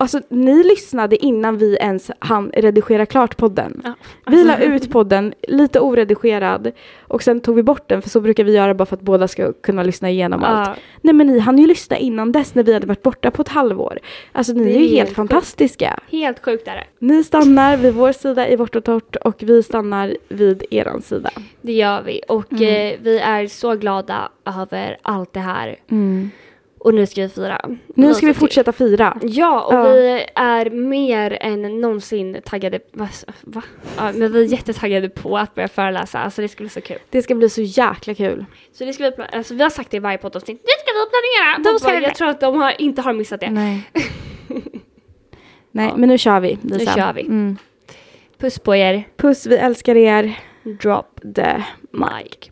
Alltså 0.00 0.20
ni 0.28 0.62
lyssnade 0.64 1.24
innan 1.24 1.58
vi 1.58 1.76
ens 1.80 2.10
hann 2.18 2.50
redigera 2.54 3.06
klart 3.06 3.36
podden. 3.36 3.80
Ja. 3.84 3.94
Vi 4.26 4.44
la 4.44 4.58
ut 4.58 4.90
podden 4.90 5.34
lite 5.48 5.80
oredigerad 5.80 6.72
och 7.00 7.22
sen 7.22 7.40
tog 7.40 7.56
vi 7.56 7.62
bort 7.62 7.88
den 7.88 8.02
för 8.02 8.10
så 8.10 8.20
brukar 8.20 8.44
vi 8.44 8.52
göra 8.52 8.74
bara 8.74 8.86
för 8.86 8.96
att 8.96 9.02
båda 9.02 9.28
ska 9.28 9.52
kunna 9.52 9.82
lyssna 9.82 10.10
igenom 10.10 10.44
allt. 10.44 10.68
Ja, 10.68 10.74
Nej 11.02 11.14
men 11.14 11.26
ni 11.26 11.38
hann 11.38 11.58
ju 11.58 11.66
lyssna 11.66 11.96
innan 11.98 12.32
dess 12.32 12.54
när 12.54 12.62
vi 12.62 12.74
hade 12.74 12.86
varit 12.86 13.02
borta 13.02 13.30
på 13.30 13.42
ett 13.42 13.48
halvår. 13.48 13.98
Alltså 14.32 14.52
ni 14.52 14.64
Det 14.64 14.70
är 14.70 14.72
ju 14.74 14.78
helt 14.86 14.92
helt 14.96 15.16
fantastiska. 15.16 16.00
helt 16.10 16.44
sjukt 16.44 16.68
är 16.68 16.74
det. 16.74 16.84
Ni 17.06 17.24
stannar 17.24 17.76
vid 17.76 17.94
vår 17.94 18.12
sida 18.12 18.48
i 18.48 18.56
Vårt 18.56 18.76
och 18.76 18.84
Torrt 18.84 19.16
och 19.16 19.36
vi 19.42 19.62
stannar 19.62 20.16
vid 20.28 20.64
eran 20.70 21.02
sida. 21.02 21.30
Det 21.62 21.72
gör 21.72 22.02
vi. 22.02 22.20
Och 22.28 22.52
Mm. 22.52 22.64
eh, 22.92 22.98
vi 23.02 23.18
är 23.18 23.46
så 23.46 23.74
glada 23.74 24.28
över 24.60 24.98
allt 25.02 25.32
det 25.32 25.40
här. 25.40 25.76
Och 26.78 26.94
nu 26.94 27.06
ska 27.06 27.22
vi 27.22 27.28
fira. 27.28 27.60
Nu 27.94 28.14
ska 28.14 28.26
vi 28.26 28.34
fortsätta 28.34 28.72
fira. 28.72 29.18
Ja, 29.22 29.62
och 29.64 29.74
Ja. 29.74 29.82
vi 29.92 30.26
är 30.34 30.70
mer 30.70 31.38
än 31.40 31.80
någonsin 31.80 32.36
taggade. 32.44 32.80
Va? 32.92 33.08
va? 33.42 33.62
Ja, 33.96 34.12
men 34.14 34.32
vi 34.32 34.40
är 34.44 34.52
jättetaggade 34.52 35.08
på 35.08 35.38
att 35.38 35.54
börja 35.54 35.68
föreläsa. 35.68 36.18
Alltså 36.18 36.42
det 36.42 36.48
ska 36.48 36.62
bli 36.62 36.68
så 36.68 36.80
kul. 36.80 36.98
Det 37.10 37.22
ska 37.22 37.34
bli 37.34 37.48
så 37.50 37.62
jäkla 37.62 38.14
kul. 38.14 38.44
Så 38.72 38.84
det 38.84 38.92
ska 38.92 39.04
vi, 39.10 39.12
alltså, 39.32 39.54
vi 39.54 39.62
har 39.62 39.70
sagt 39.70 39.90
det 39.90 39.96
i 39.96 40.00
varje 40.00 40.18
poddavsnitt. 40.18 40.62
Det 40.64 40.70
ska 40.80 40.92
vi 40.92 41.10
planera! 41.10 41.72
Det 41.72 41.78
ska 41.80 42.08
jag 42.08 42.14
tror 42.14 42.28
att 42.28 42.40
de 42.40 42.60
har, 42.60 42.80
inte 42.80 43.02
har 43.02 43.12
missat 43.12 43.40
det. 43.40 43.50
Nej. 43.50 43.82
Nej, 45.70 45.88
Ja. 45.88 45.96
men 45.96 46.08
nu 46.08 46.18
kör 46.18 46.40
vi. 46.40 46.58
Lisa. 46.62 46.94
kör 46.94 47.12
vi. 47.12 47.20
Mm. 47.22 47.56
Puss 48.38 48.58
på 48.58 48.76
er. 48.76 49.08
Puss, 49.16 49.46
vi 49.46 49.56
älskar 49.56 49.96
er. 49.96 50.40
Drop 50.82 51.20
The 51.34 51.62
mic. 51.92 52.50